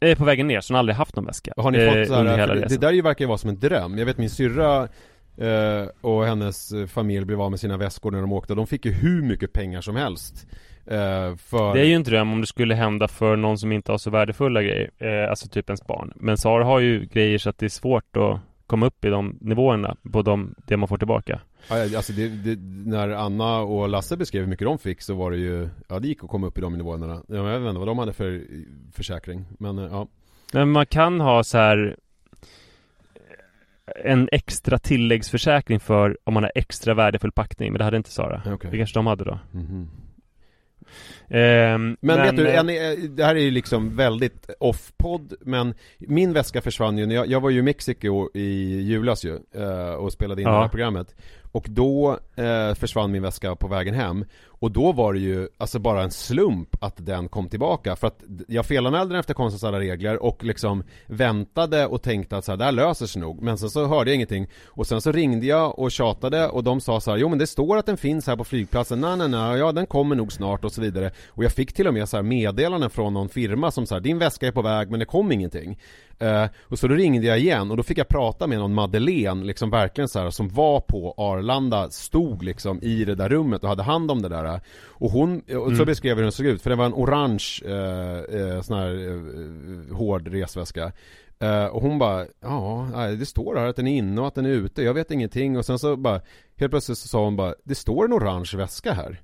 Är 0.00 0.14
på 0.14 0.24
vägen 0.24 0.46
ner 0.46 0.60
så 0.60 0.72
hon 0.72 0.74
har 0.74 0.78
aldrig 0.78 0.96
haft 0.96 1.16
någon 1.16 1.26
väska. 1.26 1.52
Har 1.56 1.70
ni 1.70 1.78
eh, 1.78 1.86
fått 1.86 2.08
så 2.08 2.14
under 2.14 2.30
här, 2.32 2.38
hela 2.38 2.54
för 2.54 2.60
det, 2.60 2.68
det 2.68 2.76
där 2.76 2.92
ju 2.92 3.02
verkar 3.02 3.26
vara 3.26 3.38
som 3.38 3.50
en 3.50 3.58
dröm. 3.58 3.98
Jag 3.98 4.06
vet 4.06 4.18
min 4.18 4.30
syrra 4.30 4.88
eh, 5.36 5.88
och 6.00 6.24
hennes 6.24 6.72
eh, 6.72 6.86
familj 6.86 7.24
blev 7.24 7.40
av 7.40 7.50
med 7.50 7.60
sina 7.60 7.76
väskor 7.76 8.10
när 8.10 8.20
de 8.20 8.32
åkte. 8.32 8.54
De 8.54 8.66
fick 8.66 8.84
ju 8.84 8.92
hur 8.92 9.22
mycket 9.22 9.52
pengar 9.52 9.80
som 9.80 9.96
helst. 9.96 10.46
Eh, 10.86 11.36
för... 11.36 11.74
Det 11.74 11.80
är 11.80 11.84
ju 11.84 11.94
en 11.94 12.02
dröm 12.02 12.32
om 12.32 12.40
det 12.40 12.46
skulle 12.46 12.74
hända 12.74 13.08
för 13.08 13.36
någon 13.36 13.58
som 13.58 13.72
inte 13.72 13.92
har 13.92 13.98
så 13.98 14.10
värdefulla 14.10 14.62
grejer, 14.62 14.90
eh, 14.98 15.30
alltså 15.30 15.48
typ 15.48 15.68
ens 15.70 15.86
barn. 15.86 16.12
Men 16.16 16.38
Sara 16.38 16.64
har 16.64 16.80
ju 16.80 17.04
grejer 17.04 17.38
så 17.38 17.50
att 17.50 17.58
det 17.58 17.66
är 17.66 17.70
svårt 17.70 18.16
att 18.16 18.40
komma 18.66 18.86
upp 18.86 19.04
i 19.04 19.08
de 19.08 19.38
nivåerna 19.40 19.96
på 20.12 20.22
de, 20.22 20.54
det 20.66 20.76
man 20.76 20.88
får 20.88 20.98
tillbaka. 20.98 21.40
Alltså 21.68 22.12
det, 22.12 22.28
det, 22.28 22.58
när 22.90 23.08
Anna 23.08 23.58
och 23.60 23.88
Lasse 23.88 24.16
beskrev 24.16 24.42
hur 24.42 24.50
mycket 24.50 24.66
de 24.66 24.78
fick 24.78 25.00
så 25.02 25.14
var 25.14 25.30
det 25.30 25.36
ju, 25.36 25.68
ja 25.88 25.98
det 25.98 26.08
gick 26.08 26.24
att 26.24 26.30
komma 26.30 26.46
upp 26.46 26.58
i 26.58 26.60
de 26.60 26.76
nivåerna. 26.76 27.06
Ja, 27.06 27.22
men 27.42 27.44
jag 27.44 27.60
vet 27.60 27.68
inte 27.68 27.78
vad 27.78 27.88
de 27.88 27.98
hade 27.98 28.12
för 28.12 28.42
försäkring. 28.92 29.44
Men 29.58 29.78
eh, 29.78 29.84
ja. 29.84 30.08
Men 30.52 30.70
man 30.70 30.86
kan 30.86 31.20
ha 31.20 31.44
så 31.44 31.58
här 31.58 31.96
en 34.04 34.28
extra 34.32 34.78
tilläggsförsäkring 34.78 35.80
för 35.80 36.18
om 36.24 36.34
man 36.34 36.42
har 36.42 36.52
extra 36.54 36.94
värdefull 36.94 37.32
packning, 37.32 37.72
men 37.72 37.78
det 37.78 37.84
hade 37.84 37.96
inte 37.96 38.10
Sara. 38.10 38.42
Okej. 38.46 38.70
Det 38.70 38.76
kanske 38.76 38.98
de 38.98 39.06
hade 39.06 39.24
då. 39.24 39.38
Mhm. 39.52 39.88
Ehm, 41.28 41.96
Men, 42.00 42.16
vet 42.22 42.36
du, 42.36 42.48
eh, 42.48 42.58
en, 42.58 42.68
eh, 42.68 43.08
det 43.10 43.24
här 43.24 43.34
är 43.34 43.40
ju 43.40 43.50
liksom 43.50 43.96
väldigt 43.96 44.50
off-podd 44.60 45.34
Men 45.40 45.74
min 45.98 46.32
väska 46.32 46.60
försvann 46.60 46.98
ju 46.98 47.06
när 47.06 47.14
jag, 47.14 47.26
jag 47.26 47.40
var 47.40 47.50
ju 47.50 47.58
i 47.58 47.62
Mexiko 47.62 48.30
i 48.34 48.80
julas 48.80 49.24
ju 49.24 49.38
Och 49.98 50.12
spelade 50.12 50.42
in 50.42 50.48
Ja. 50.48 50.54
det 50.54 50.60
här 50.60 50.68
programmet 50.68 51.14
och 51.54 51.66
då 51.68 52.18
eh, 52.36 52.74
försvann 52.74 53.12
min 53.12 53.22
väska 53.22 53.56
på 53.56 53.68
vägen 53.68 53.94
hem. 53.94 54.24
Och 54.46 54.70
då 54.70 54.92
var 54.92 55.12
det 55.12 55.18
ju 55.18 55.48
alltså 55.58 55.78
bara 55.78 56.02
en 56.02 56.10
slump 56.10 56.76
att 56.80 57.06
den 57.06 57.28
kom 57.28 57.48
tillbaka. 57.48 57.96
För 57.96 58.06
att 58.06 58.22
jag 58.48 58.66
felanmälde 58.66 59.14
den 59.14 59.20
efter 59.20 59.34
konstens 59.34 59.64
alla 59.64 59.80
regler 59.80 60.22
och 60.22 60.44
liksom 60.44 60.84
väntade 61.06 61.86
och 61.86 62.02
tänkte 62.02 62.36
att 62.36 62.44
så 62.44 62.52
här, 62.52 62.56
det 62.56 62.64
här 62.64 62.72
löser 62.72 63.06
sig 63.06 63.22
nog. 63.22 63.42
Men 63.42 63.58
sen 63.58 63.70
så 63.70 63.86
hörde 63.86 64.10
jag 64.10 64.14
ingenting. 64.14 64.48
Och 64.66 64.86
sen 64.86 65.00
så 65.00 65.12
ringde 65.12 65.46
jag 65.46 65.78
och 65.78 65.92
tjatade 65.92 66.48
och 66.48 66.64
de 66.64 66.80
sa 66.80 67.00
så 67.00 67.10
här, 67.10 67.18
jo 67.18 67.28
men 67.28 67.38
det 67.38 67.46
står 67.46 67.76
att 67.76 67.86
den 67.86 67.96
finns 67.96 68.26
här 68.26 68.36
på 68.36 68.44
flygplatsen. 68.44 69.00
Nej 69.00 69.16
nej 69.16 69.28
nej, 69.28 69.58
ja 69.58 69.72
den 69.72 69.86
kommer 69.86 70.16
nog 70.16 70.32
snart. 70.32 70.64
Och 70.64 70.72
så 70.72 70.80
vidare. 70.80 71.10
Och 71.28 71.44
jag 71.44 71.52
fick 71.52 71.72
till 71.72 71.86
och 71.86 71.94
med 71.94 72.08
så 72.08 72.16
här 72.16 72.22
meddelanden 72.22 72.90
från 72.90 73.14
någon 73.14 73.28
firma 73.28 73.70
som 73.70 73.86
sa 73.86 74.00
din 74.00 74.18
väska 74.18 74.46
är 74.46 74.52
på 74.52 74.62
väg 74.62 74.90
men 74.90 75.00
det 75.00 75.06
kom 75.06 75.32
ingenting. 75.32 75.78
Eh, 76.18 76.44
och 76.62 76.78
så 76.78 76.88
då 76.88 76.94
ringde 76.94 77.26
jag 77.26 77.38
igen 77.38 77.70
och 77.70 77.76
då 77.76 77.82
fick 77.82 77.98
jag 77.98 78.08
prata 78.08 78.46
med 78.46 78.58
någon 78.58 78.74
Madeleine, 78.74 79.44
liksom 79.44 79.70
verkligen 79.70 80.08
så 80.08 80.18
här, 80.18 80.30
som 80.30 80.48
var 80.48 80.80
på 80.80 81.14
Arlanda, 81.16 81.90
stod 81.90 82.42
liksom 82.42 82.82
i 82.82 83.04
det 83.04 83.14
där 83.14 83.28
rummet 83.28 83.62
och 83.62 83.68
hade 83.68 83.82
hand 83.82 84.10
om 84.10 84.22
det 84.22 84.28
där. 84.28 84.60
Och 84.86 85.10
hon, 85.10 85.38
och 85.38 85.44
så 85.48 85.60
Mm. 85.74 85.86
beskrev 85.86 86.10
jag 86.10 86.16
hur 86.16 86.22
den 86.22 86.32
såg 86.32 86.46
ut, 86.46 86.62
för 86.62 86.70
det 86.70 86.76
var 86.76 86.86
en 86.86 86.94
orange 86.94 87.44
eh, 87.64 88.40
eh, 88.40 88.60
sån 88.62 88.78
här 88.78 89.08
eh, 89.08 89.96
hård 89.96 90.28
resväska. 90.28 90.92
Eh, 91.38 91.64
och 91.66 91.82
hon 91.82 91.98
bara, 91.98 92.26
ja, 92.40 92.86
det 93.18 93.26
står 93.26 93.56
här 93.56 93.66
att 93.66 93.76
den 93.76 93.86
är 93.86 93.96
inne 93.96 94.20
och 94.20 94.26
att 94.26 94.34
den 94.34 94.46
är 94.46 94.50
ute, 94.50 94.82
jag 94.82 94.94
vet 94.94 95.10
ingenting. 95.10 95.58
Och 95.58 95.64
sen 95.64 95.78
så 95.78 95.96
bara, 95.96 96.20
helt 96.56 96.72
plötsligt 96.72 96.98
så 96.98 97.08
sa 97.08 97.24
hon 97.24 97.36
bara, 97.36 97.54
det 97.64 97.74
står 97.74 98.04
en 98.04 98.12
orange 98.12 98.50
väska 98.56 98.92
här. 98.92 99.20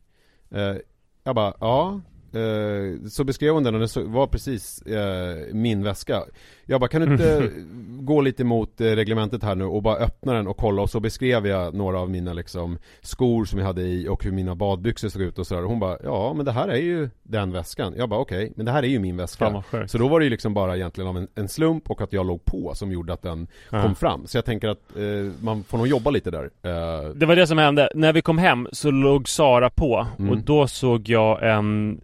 Eh, 0.51 0.77
jag 1.25 1.35
bara, 1.35 1.55
ja. 1.61 2.01
Eh, 2.35 3.09
så 3.09 3.25
beskrev 3.25 3.55
hon 3.55 3.63
den 3.65 3.83
och 3.83 3.91
så- 3.91 4.05
var 4.09 4.27
precis 4.27 4.83
eh, 4.83 5.37
min 5.55 5.83
väska. 5.85 6.23
Jag 6.67 6.81
bara, 6.81 6.89
kan 6.89 7.03
du 7.03 7.13
inte 7.13 7.51
gå 8.01 8.21
lite 8.21 8.45
mot 8.45 8.81
eh, 8.81 8.85
reglementet 8.85 9.43
här 9.43 9.55
nu 9.55 9.65
och 9.65 9.83
bara 9.83 9.97
öppna 9.97 10.33
den 10.33 10.47
och 10.47 10.57
kolla 10.57 10.83
och 10.83 10.91
så 10.91 11.01
beskrev 11.01 11.47
jag 11.47 11.75
några 11.75 12.01
av 12.01 12.11
mina 12.11 12.33
liksom 12.33 12.79
skor 13.01 13.45
som 13.45 13.59
jag 13.59 13.67
hade 13.67 13.83
i 13.83 14.09
och 14.09 14.25
hur 14.25 14.33
mina 14.33 14.55
badbyxor 14.55 15.09
såg 15.09 15.23
ut 15.23 15.39
och 15.39 15.47
sådär. 15.47 15.63
Hon 15.63 15.81
bara, 15.81 15.99
ja 16.05 16.33
men 16.37 16.45
det 16.45 16.53
här 16.53 16.69
är 16.69 16.77
ju 16.77 17.09
den 17.23 17.53
väskan. 17.53 17.95
Jag 17.97 18.09
bara, 18.09 18.21
okej, 18.21 18.53
men 18.57 18.67
det 18.67 18.73
här 18.73 18.83
är 18.83 18.87
ju 18.89 18.99
min 18.99 19.17
väska. 19.17 19.63
Så 19.87 19.99
då 19.99 20.09
var 20.09 20.21
det 20.21 20.25
ju 20.25 20.31
liksom 20.31 20.55
bara 20.55 20.77
egentligen 20.77 21.09
av 21.11 21.17
en, 21.17 21.29
en 21.35 21.49
slump 21.49 21.91
och 21.91 22.01
att 22.01 22.13
jag 22.13 22.27
låg 22.27 22.45
på 22.45 22.73
som 22.75 22.93
gjorde 22.93 23.13
att 23.13 23.23
den 23.23 23.47
Ja. 23.71 23.83
kom 23.83 23.95
fram. 23.95 24.27
Så 24.27 24.37
jag 24.37 24.45
tänker 24.45 24.69
att 24.69 24.97
eh, 24.97 25.33
man 25.43 25.63
får 25.65 25.79
nog 25.79 25.87
jobba 25.87 26.11
lite 26.11 26.31
där. 26.31 26.51
Eh, 26.63 27.11
Det 27.15 27.27
var 27.27 27.37
det 27.37 27.47
som 27.47 27.59
hände. 27.59 27.91
När 27.95 28.13
vi 28.13 28.23
kom 28.23 28.39
hem 28.39 28.69
så 28.73 28.91
låg 28.91 29.29
Sara 29.29 29.71
på 29.71 30.07
Mm. 30.19 30.31
och 30.31 30.39
då 30.39 30.67
såg 30.67 31.09
jag 31.09 31.51
en 31.57 32.01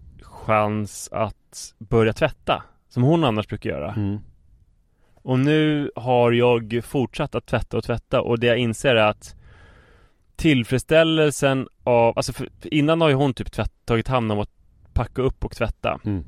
chans 0.47 1.09
att 1.13 1.75
börja 1.79 2.13
tvätta. 2.13 2.63
Som 2.89 3.03
hon 3.03 3.25
annars 3.25 3.49
brukar 3.49 3.71
göra. 3.71 3.93
mm. 3.93 4.19
Och 5.15 5.39
nu 5.39 5.91
har 5.97 6.33
jag 6.33 6.81
fortsatt 6.85 7.35
att 7.35 7.47
tvätta 7.47 7.77
och 7.77 7.85
tvätta 7.85 8.21
och 8.21 8.39
det 8.39 8.47
jag 8.47 8.59
inser 8.59 8.97
är 8.97 9.07
att 9.09 9.37
tillfredsställelsen 10.37 11.69
av, 11.85 12.13
alltså 12.17 12.33
för, 12.33 12.49
innan 12.63 13.01
har 13.01 13.09
ju 13.09 13.15
hon 13.15 13.35
typ 13.35 13.53
tvätt, 13.53 13.73
tagit 13.85 14.09
hand 14.09 14.33
om 14.33 14.41
att 14.41 14.51
packa 14.93 15.23
upp 15.23 15.45
och 15.45 15.57
tvätta. 15.57 16.01
Mm. 16.05 16.25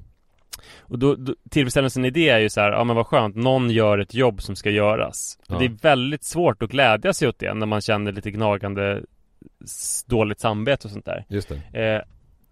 Och 0.79 0.99
då, 0.99 1.15
då, 1.15 1.35
tillfredsställelsen 1.51 2.05
i 2.05 2.11
det 2.11 2.29
är 2.29 2.39
ju 2.39 2.51
så 2.51 2.61
här, 2.61 2.73
ja 2.73 2.85
men 2.85 2.97
vad 2.97 3.07
skönt, 3.07 3.37
någon 3.37 3.71
gör 3.71 3.99
ett 3.99 4.15
jobb 4.15 4.43
som 4.43 4.57
ska 4.57 4.71
göras. 4.71 5.39
Ja. 5.49 5.59
Det 5.59 5.65
är 5.65 5.83
väldigt 5.83 6.25
svårt 6.25 6.63
att 6.63 6.71
glädja 6.71 7.13
sig 7.13 7.29
åt 7.29 7.39
det 7.39 7.55
när 7.55 7.67
man 7.67 7.81
känner 7.81 8.13
lite 8.13 8.31
gnagande 8.31 9.03
dåligt 10.07 10.41
samvete 10.41 10.87
och 10.87 10.93
sånt 10.93 11.05
där. 11.05 11.25
Just 11.29 11.49
det. 11.49 11.81
Eh, 11.83 12.03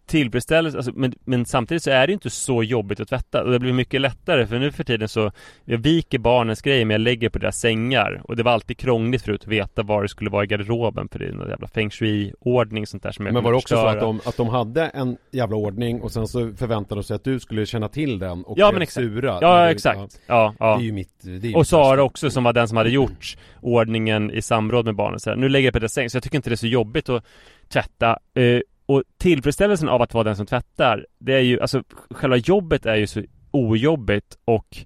tillfredsställelse, 0.07 0.79
alltså, 0.79 0.93
men, 0.95 1.13
men 1.25 1.45
samtidigt 1.47 1.83
så 1.83 1.91
är 1.91 2.07
det 2.07 2.13
inte 2.13 2.31
så 2.31 2.63
jobbigt 2.63 3.01
att 3.01 3.09
tvätta. 3.09 3.43
Och 3.45 3.51
det 3.51 3.59
blir 3.59 3.73
mycket 3.73 4.01
lättare 4.01 4.47
för 4.47 4.59
nu 4.59 4.73
för 4.73 4.85
tiden 4.85 5.09
så 5.09 5.33
Jag 5.65 5.79
viker 5.79 6.19
barnens 6.19 6.63
grejer 6.63 6.85
men 6.85 6.95
jag 6.95 7.01
lägger 7.01 7.29
på 7.29 7.39
deras 7.39 7.59
sängar. 7.61 8.21
Och 8.25 8.37
det 8.37 8.43
var 8.43 8.53
alltid 8.53 8.79
krångligt 8.79 9.23
förut 9.23 9.41
att 9.43 9.49
veta 9.49 9.83
var 9.83 10.03
det 10.03 10.09
skulle 10.09 10.31
vara 10.31 10.45
i 10.45 10.47
garderoben 10.47 11.09
för 11.09 11.19
det 11.19 11.25
är 11.27 11.33
någon 11.33 11.49
jävla 11.49 11.69
feng 11.69 11.91
shui-ordning 11.91 12.87
sånt 12.87 13.03
där 13.03 13.13
som 13.13 13.27
jag 13.27 13.33
Men 13.35 13.45
var 13.45 13.51
det 13.53 13.57
också 13.59 13.75
så 13.77 13.83
förstöra. 13.83 13.93
att 13.93 14.01
de, 14.01 14.21
att 14.29 14.37
de 14.37 14.49
hade 14.49 14.83
en 14.87 15.17
jävla 15.33 15.57
ordning 15.57 16.01
och 16.01 16.13
sen 16.13 16.29
så 16.29 16.53
förväntade 16.57 17.01
de 17.01 17.05
sig 17.05 17.15
att 17.15 17.25
du 17.25 17.41
skulle 17.41 17.67
känna 17.67 17.89
till 17.89 18.19
den 18.19 18.45
och 18.45 18.59
Ja 18.59 18.73
men 18.73 18.83
exakt, 18.83 19.05
sura? 19.07 19.39
ja 19.41 19.65
Det- 19.65 19.71
exakt, 19.71 20.21
ja, 20.27 20.55
ja. 20.59 20.77
Det 20.77 20.83
är 20.83 20.87
ju 20.87 20.93
mitt, 20.93 21.13
det 21.23 21.31
är 21.31 21.51
ju 21.51 21.55
Och 21.55 21.67
Sara 21.67 22.03
också 22.03 22.31
som 22.31 22.45
var 22.45 22.53
den 22.53 22.69
som 22.69 22.77
hade 22.77 22.91
gjort 22.91 23.37
ordningen 23.61 24.31
i 24.31 24.43
samråd 24.43 24.85
med 24.85 24.95
barnen. 24.95 25.21
Så 25.21 25.31
här. 25.31 25.37
Nu 25.37 25.49
lägger 25.49 25.67
jag 25.67 25.73
på 25.73 25.79
deras 25.79 25.93
säng. 25.93 26.11
Så 26.11 26.17
jag 26.17 26.23
tycker 26.23 26.37
inte 26.37 26.51
det 26.51 26.55
är 26.55 26.57
så 26.57 26.67
jobbigt 26.67 27.09
att 27.09 27.25
tvätta. 27.69 28.19
Eh, 28.35 28.61
och 28.87 29.03
tillfredsställelsen 29.19 29.89
av 29.89 30.03
att 30.03 30.15
vara 30.15 30.25
den 30.25 30.37
som 30.37 30.47
tvättar, 30.47 31.07
det 31.19 31.33
är 31.35 31.41
ju, 31.41 31.61
alltså 31.61 31.83
själva 32.11 32.37
jobbet 32.37 32.87
är 32.87 32.95
ju 32.97 33.07
så 33.07 33.23
ojobbigt 33.51 34.39
och 34.45 34.77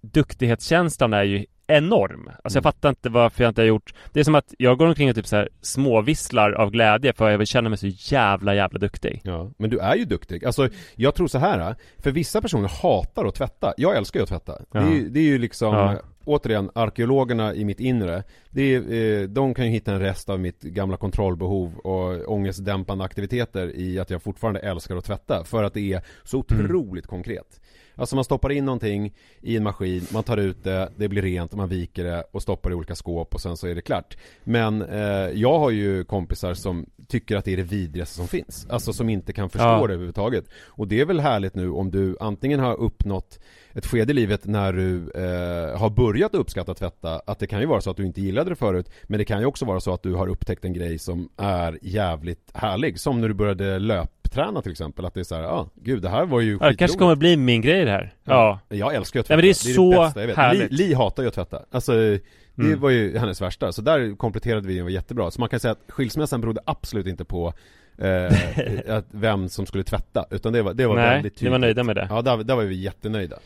duktighetskänslan 0.00 1.12
är 1.12 1.22
ju 1.22 1.44
enorm. 1.66 2.30
Alltså 2.44 2.56
jag 2.56 2.62
fattar 2.62 2.88
inte 2.88 3.08
varför 3.08 3.44
jag 3.44 3.50
inte 3.50 3.60
har 3.60 3.66
gjort 3.66 3.94
Det 4.12 4.20
är 4.20 4.24
som 4.24 4.34
att 4.34 4.54
jag 4.58 4.78
går 4.78 4.86
omkring 4.86 5.08
och 5.10 5.14
typ 5.16 5.26
så 5.26 5.36
här 5.36 5.48
småvisslar 5.60 6.52
av 6.52 6.70
glädje 6.70 7.12
för 7.12 7.30
jag 7.30 7.48
känna 7.48 7.68
mig 7.68 7.78
så 7.78 7.86
jävla 8.14 8.54
jävla 8.54 8.78
duktig. 8.78 9.20
Ja, 9.24 9.50
men 9.58 9.70
du 9.70 9.78
är 9.78 9.94
ju 9.96 10.04
duktig. 10.04 10.44
Alltså, 10.44 10.68
jag 10.96 11.14
tror 11.14 11.28
så 11.28 11.38
här. 11.38 11.74
för 11.98 12.10
vissa 12.10 12.40
personer 12.40 12.68
hatar 12.82 13.24
att 13.24 13.34
tvätta. 13.34 13.74
Jag 13.76 13.96
älskar 13.96 14.20
ju 14.20 14.22
att 14.22 14.28
tvätta. 14.28 14.58
Det, 14.72 14.78
är, 14.78 14.90
ju- 14.90 15.08
det 15.08 15.20
är 15.20 15.24
ju 15.24 15.38
liksom, 15.38 15.74
Ja. 15.74 15.98
Återigen, 16.26 16.70
arkeologerna 16.74 17.54
i 17.54 17.64
mitt 17.64 17.80
inre. 17.80 18.22
Det 18.50 18.74
är, 18.74 18.92
eh, 19.22 19.28
de 19.28 19.54
kan 19.54 19.64
ju 19.64 19.70
hitta 19.70 19.92
en 19.92 20.00
rest 20.00 20.28
av 20.28 20.40
mitt 20.40 20.62
gamla 20.62 20.96
kontrollbehov 20.96 21.78
och 21.78 22.32
ångestdämpande 22.32 23.04
aktiviteter 23.04 23.76
i 23.76 23.98
att 23.98 24.10
jag 24.10 24.22
fortfarande 24.22 24.60
älskar 24.60 24.96
att 24.96 25.04
tvätta. 25.04 25.44
För 25.44 25.64
att 25.64 25.74
det 25.74 25.92
är 25.92 26.02
så 26.24 26.38
otroligt 26.38 27.06
konkret. 27.06 27.60
Alltså 27.98 28.14
man 28.14 28.24
stoppar 28.24 28.52
in 28.52 28.64
någonting 28.64 29.14
i 29.40 29.56
en 29.56 29.62
maskin, 29.62 30.06
man 30.12 30.22
tar 30.22 30.36
ut 30.36 30.64
det, 30.64 30.92
det 30.96 31.08
blir 31.08 31.22
rent, 31.22 31.54
man 31.54 31.68
viker 31.68 32.04
det 32.04 32.24
och 32.32 32.42
stoppar 32.42 32.70
i 32.70 32.74
olika 32.74 32.94
skåp 32.94 33.34
och 33.34 33.40
sen 33.40 33.56
så 33.56 33.66
är 33.66 33.74
det 33.74 33.82
klart. 33.82 34.16
Men 34.44 34.82
eh, 34.82 35.00
jag 35.34 35.58
har 35.58 35.70
ju 35.70 36.04
kompisar 36.04 36.54
som 36.54 36.86
tycker 37.08 37.36
att 37.36 37.44
det 37.44 37.52
är 37.52 37.56
det 37.56 37.62
vidrigaste 37.62 38.14
som 38.16 38.28
finns. 38.28 38.66
Alltså 38.70 38.92
som 38.92 39.08
inte 39.08 39.32
kan 39.32 39.50
förstå 39.50 39.66
Ja. 39.66 39.86
det 39.86 39.92
överhuvudtaget. 39.94 40.44
Och 40.64 40.88
det 40.88 41.00
är 41.00 41.04
väl 41.04 41.20
härligt 41.20 41.54
nu 41.54 41.70
om 41.70 41.90
du 41.90 42.16
antingen 42.20 42.60
har 42.60 42.74
uppnått 42.80 43.38
ett 43.76 43.86
skede 43.86 44.10
i 44.12 44.14
livet 44.14 44.44
när 44.46 44.72
du 44.72 45.10
eh, 45.14 45.78
har 45.78 45.90
börjat 45.90 46.34
uppskatta 46.34 46.74
tvätta, 46.74 47.20
att 47.26 47.38
det 47.38 47.46
kan 47.46 47.60
ju 47.60 47.66
vara 47.66 47.80
så 47.80 47.90
att 47.90 47.96
du 47.96 48.06
inte 48.06 48.20
gillade 48.20 48.50
det 48.50 48.56
förut, 48.56 48.90
men 49.04 49.18
det 49.18 49.24
kan 49.24 49.40
ju 49.40 49.46
också 49.46 49.64
vara 49.64 49.80
så 49.80 49.92
att 49.94 50.02
du 50.02 50.14
har 50.14 50.28
upptäckt 50.28 50.64
en 50.64 50.72
grej 50.72 50.98
som 50.98 51.28
är 51.36 51.78
jävligt 51.82 52.50
härlig, 52.54 53.00
som 53.00 53.20
när 53.20 53.28
du 53.28 53.34
började 53.34 53.78
löpträna 53.78 54.62
till 54.62 54.72
exempel, 54.72 55.04
att 55.04 55.14
det 55.14 55.20
är 55.20 55.24
så 55.24 55.34
här, 55.34 55.42
ja, 55.42 55.48
ah, 55.48 55.68
gud 55.74 56.02
det 56.02 56.08
här 56.08 56.26
var 56.26 56.40
ju 56.40 56.58
Ja, 56.60 56.68
det 56.68 56.76
kanske 56.76 56.98
kommer 56.98 57.16
bli 57.16 57.36
min 57.36 57.60
grej 57.62 57.84
det 57.84 57.90
här. 57.90 58.14
Ja. 58.24 58.60
Jag 58.68 58.94
älskar 58.94 59.18
ju 59.18 59.20
att 59.20 59.28
Ja, 59.30 59.36
tvätta, 59.36 59.36
men 59.36 59.42
det 59.42 59.50
är 59.50 59.74
så 59.74 59.90
bästa 59.90 60.20
jag 60.20 60.26
vet. 60.26 60.36
härligt. 60.36 60.72
Li, 60.72 60.88
Li 60.88 60.94
hatar 60.94 61.22
ju 61.22 61.28
att 61.28 61.34
tvätta, 61.34 61.62
alltså 61.70 61.92
det 61.92 62.20
Mm. 62.58 62.80
var 62.80 62.90
ju 62.90 63.18
hennes 63.18 63.40
värsta, 63.42 63.72
så 63.72 63.82
där 63.82 64.16
kompletterade 64.16 64.68
vi 64.68 64.80
och 64.80 64.84
var 64.84 64.90
jättebra. 64.90 65.30
Så 65.30 65.40
man 65.40 65.48
kan 65.48 65.60
säga 65.60 65.72
att 65.72 65.82
skilsmässan 65.88 66.40
berodde 66.40 66.60
absolut 66.66 67.06
inte 67.06 67.24
på 67.24 67.52
eh, 67.98 68.96
att 68.96 69.04
vem 69.10 69.48
som 69.48 69.66
skulle 69.66 69.84
tvätta, 69.84 70.26
utan 70.30 70.52
det 70.52 70.62
var, 70.62 70.74
det 70.74 70.86
var 70.86 70.94
Nej, 70.96 71.10
väldigt 71.10 71.32
tydligt. 71.34 71.42
ni 71.42 71.50
var 71.50 71.58
nöjda 71.58 71.82
med 71.82 71.96
det. 71.96 72.06
Ja, 72.10 72.22
där, 72.22 72.36
där 72.36 72.56
var 72.56 72.62
vi 72.64 72.74
jättenöjda. 72.74 73.36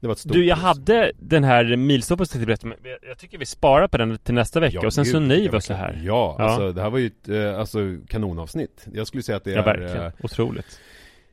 Det 0.00 0.06
var 0.06 0.12
ett 0.12 0.18
stort 0.18 0.32
Du, 0.32 0.44
jag 0.44 0.56
plus. 0.58 0.64
hade 0.64 1.12
den 1.18 1.44
här 1.44 1.76
milstolpen 1.76 2.26
som 2.26 2.40
jag 2.40 2.58
men 2.64 2.74
jag- 3.08 3.18
tycker 3.18 3.38
vi 3.38 3.46
sparar 3.46 3.88
på 3.88 3.98
den 3.98 4.18
till 4.18 4.34
nästa 4.34 4.60
vecka 4.60 4.78
Ja, 4.82 4.86
och 4.86 4.92
sen 4.94 5.04
gud, 5.04 5.12
så 5.12 5.20
nöjer 5.20 5.50
vi 5.50 5.56
oss 5.56 5.64
så 5.64 5.74
här. 5.74 6.00
Ja, 6.04 6.36
Ja. 6.38 6.44
alltså 6.44 6.72
det 6.72 6.82
här 6.82 6.90
var 6.90 6.98
ju 6.98 7.06
ett 7.06 7.28
eh, 7.28 7.58
alltså, 7.60 7.78
kanonavsnitt. 8.08 8.86
Jag 8.94 9.06
skulle 9.06 9.22
säga 9.22 9.36
att 9.36 9.44
det 9.44 9.50
Ja, 9.50 9.58
är 9.58 9.64
verkligen. 9.64 10.06
eh, 10.06 10.12
Otroligt. 10.22 10.80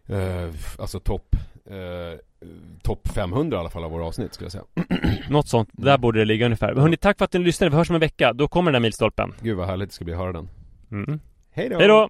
eh, 0.07 0.49
alltså 0.79 0.99
topp 0.99 1.35
eh, 1.69 2.19
topp 2.83 3.07
500 3.15 3.57
i 3.57 3.59
alla 3.59 3.69
fall 3.69 3.83
av 3.83 3.91
våra 3.91 4.05
avsnitt 4.05 4.33
skulle 4.33 4.45
jag 4.45 4.51
säga. 4.51 4.63
Något 5.29 5.47
sånt, 5.47 5.69
där 5.71 5.97
borde 5.97 6.19
det 6.19 6.25
ligga 6.25 6.45
ungefär. 6.45 6.75
Hörni, 6.75 6.97
tack 6.97 7.17
för 7.17 7.25
att 7.25 7.33
ni 7.33 7.39
lyssnade. 7.39 7.69
Vi 7.69 7.75
hörs 7.77 7.89
om 7.89 7.95
en 7.95 7.99
vecka. 7.99 8.33
Då 8.33 8.47
kommer 8.47 8.71
den 8.71 8.75
här 8.75 8.81
milstolpen. 8.81 9.33
Gud 9.41 9.57
vad 9.57 9.67
härligt 9.67 9.89
det 9.89 9.95
ska 9.95 10.05
bli 10.05 10.13
att 10.13 10.19
höra 10.19 10.31
den. 10.33 10.49
Mm. 10.91 11.19
Hej 11.51 11.69
då! 11.69 11.77
Hej 11.79 11.87
då! 11.87 12.09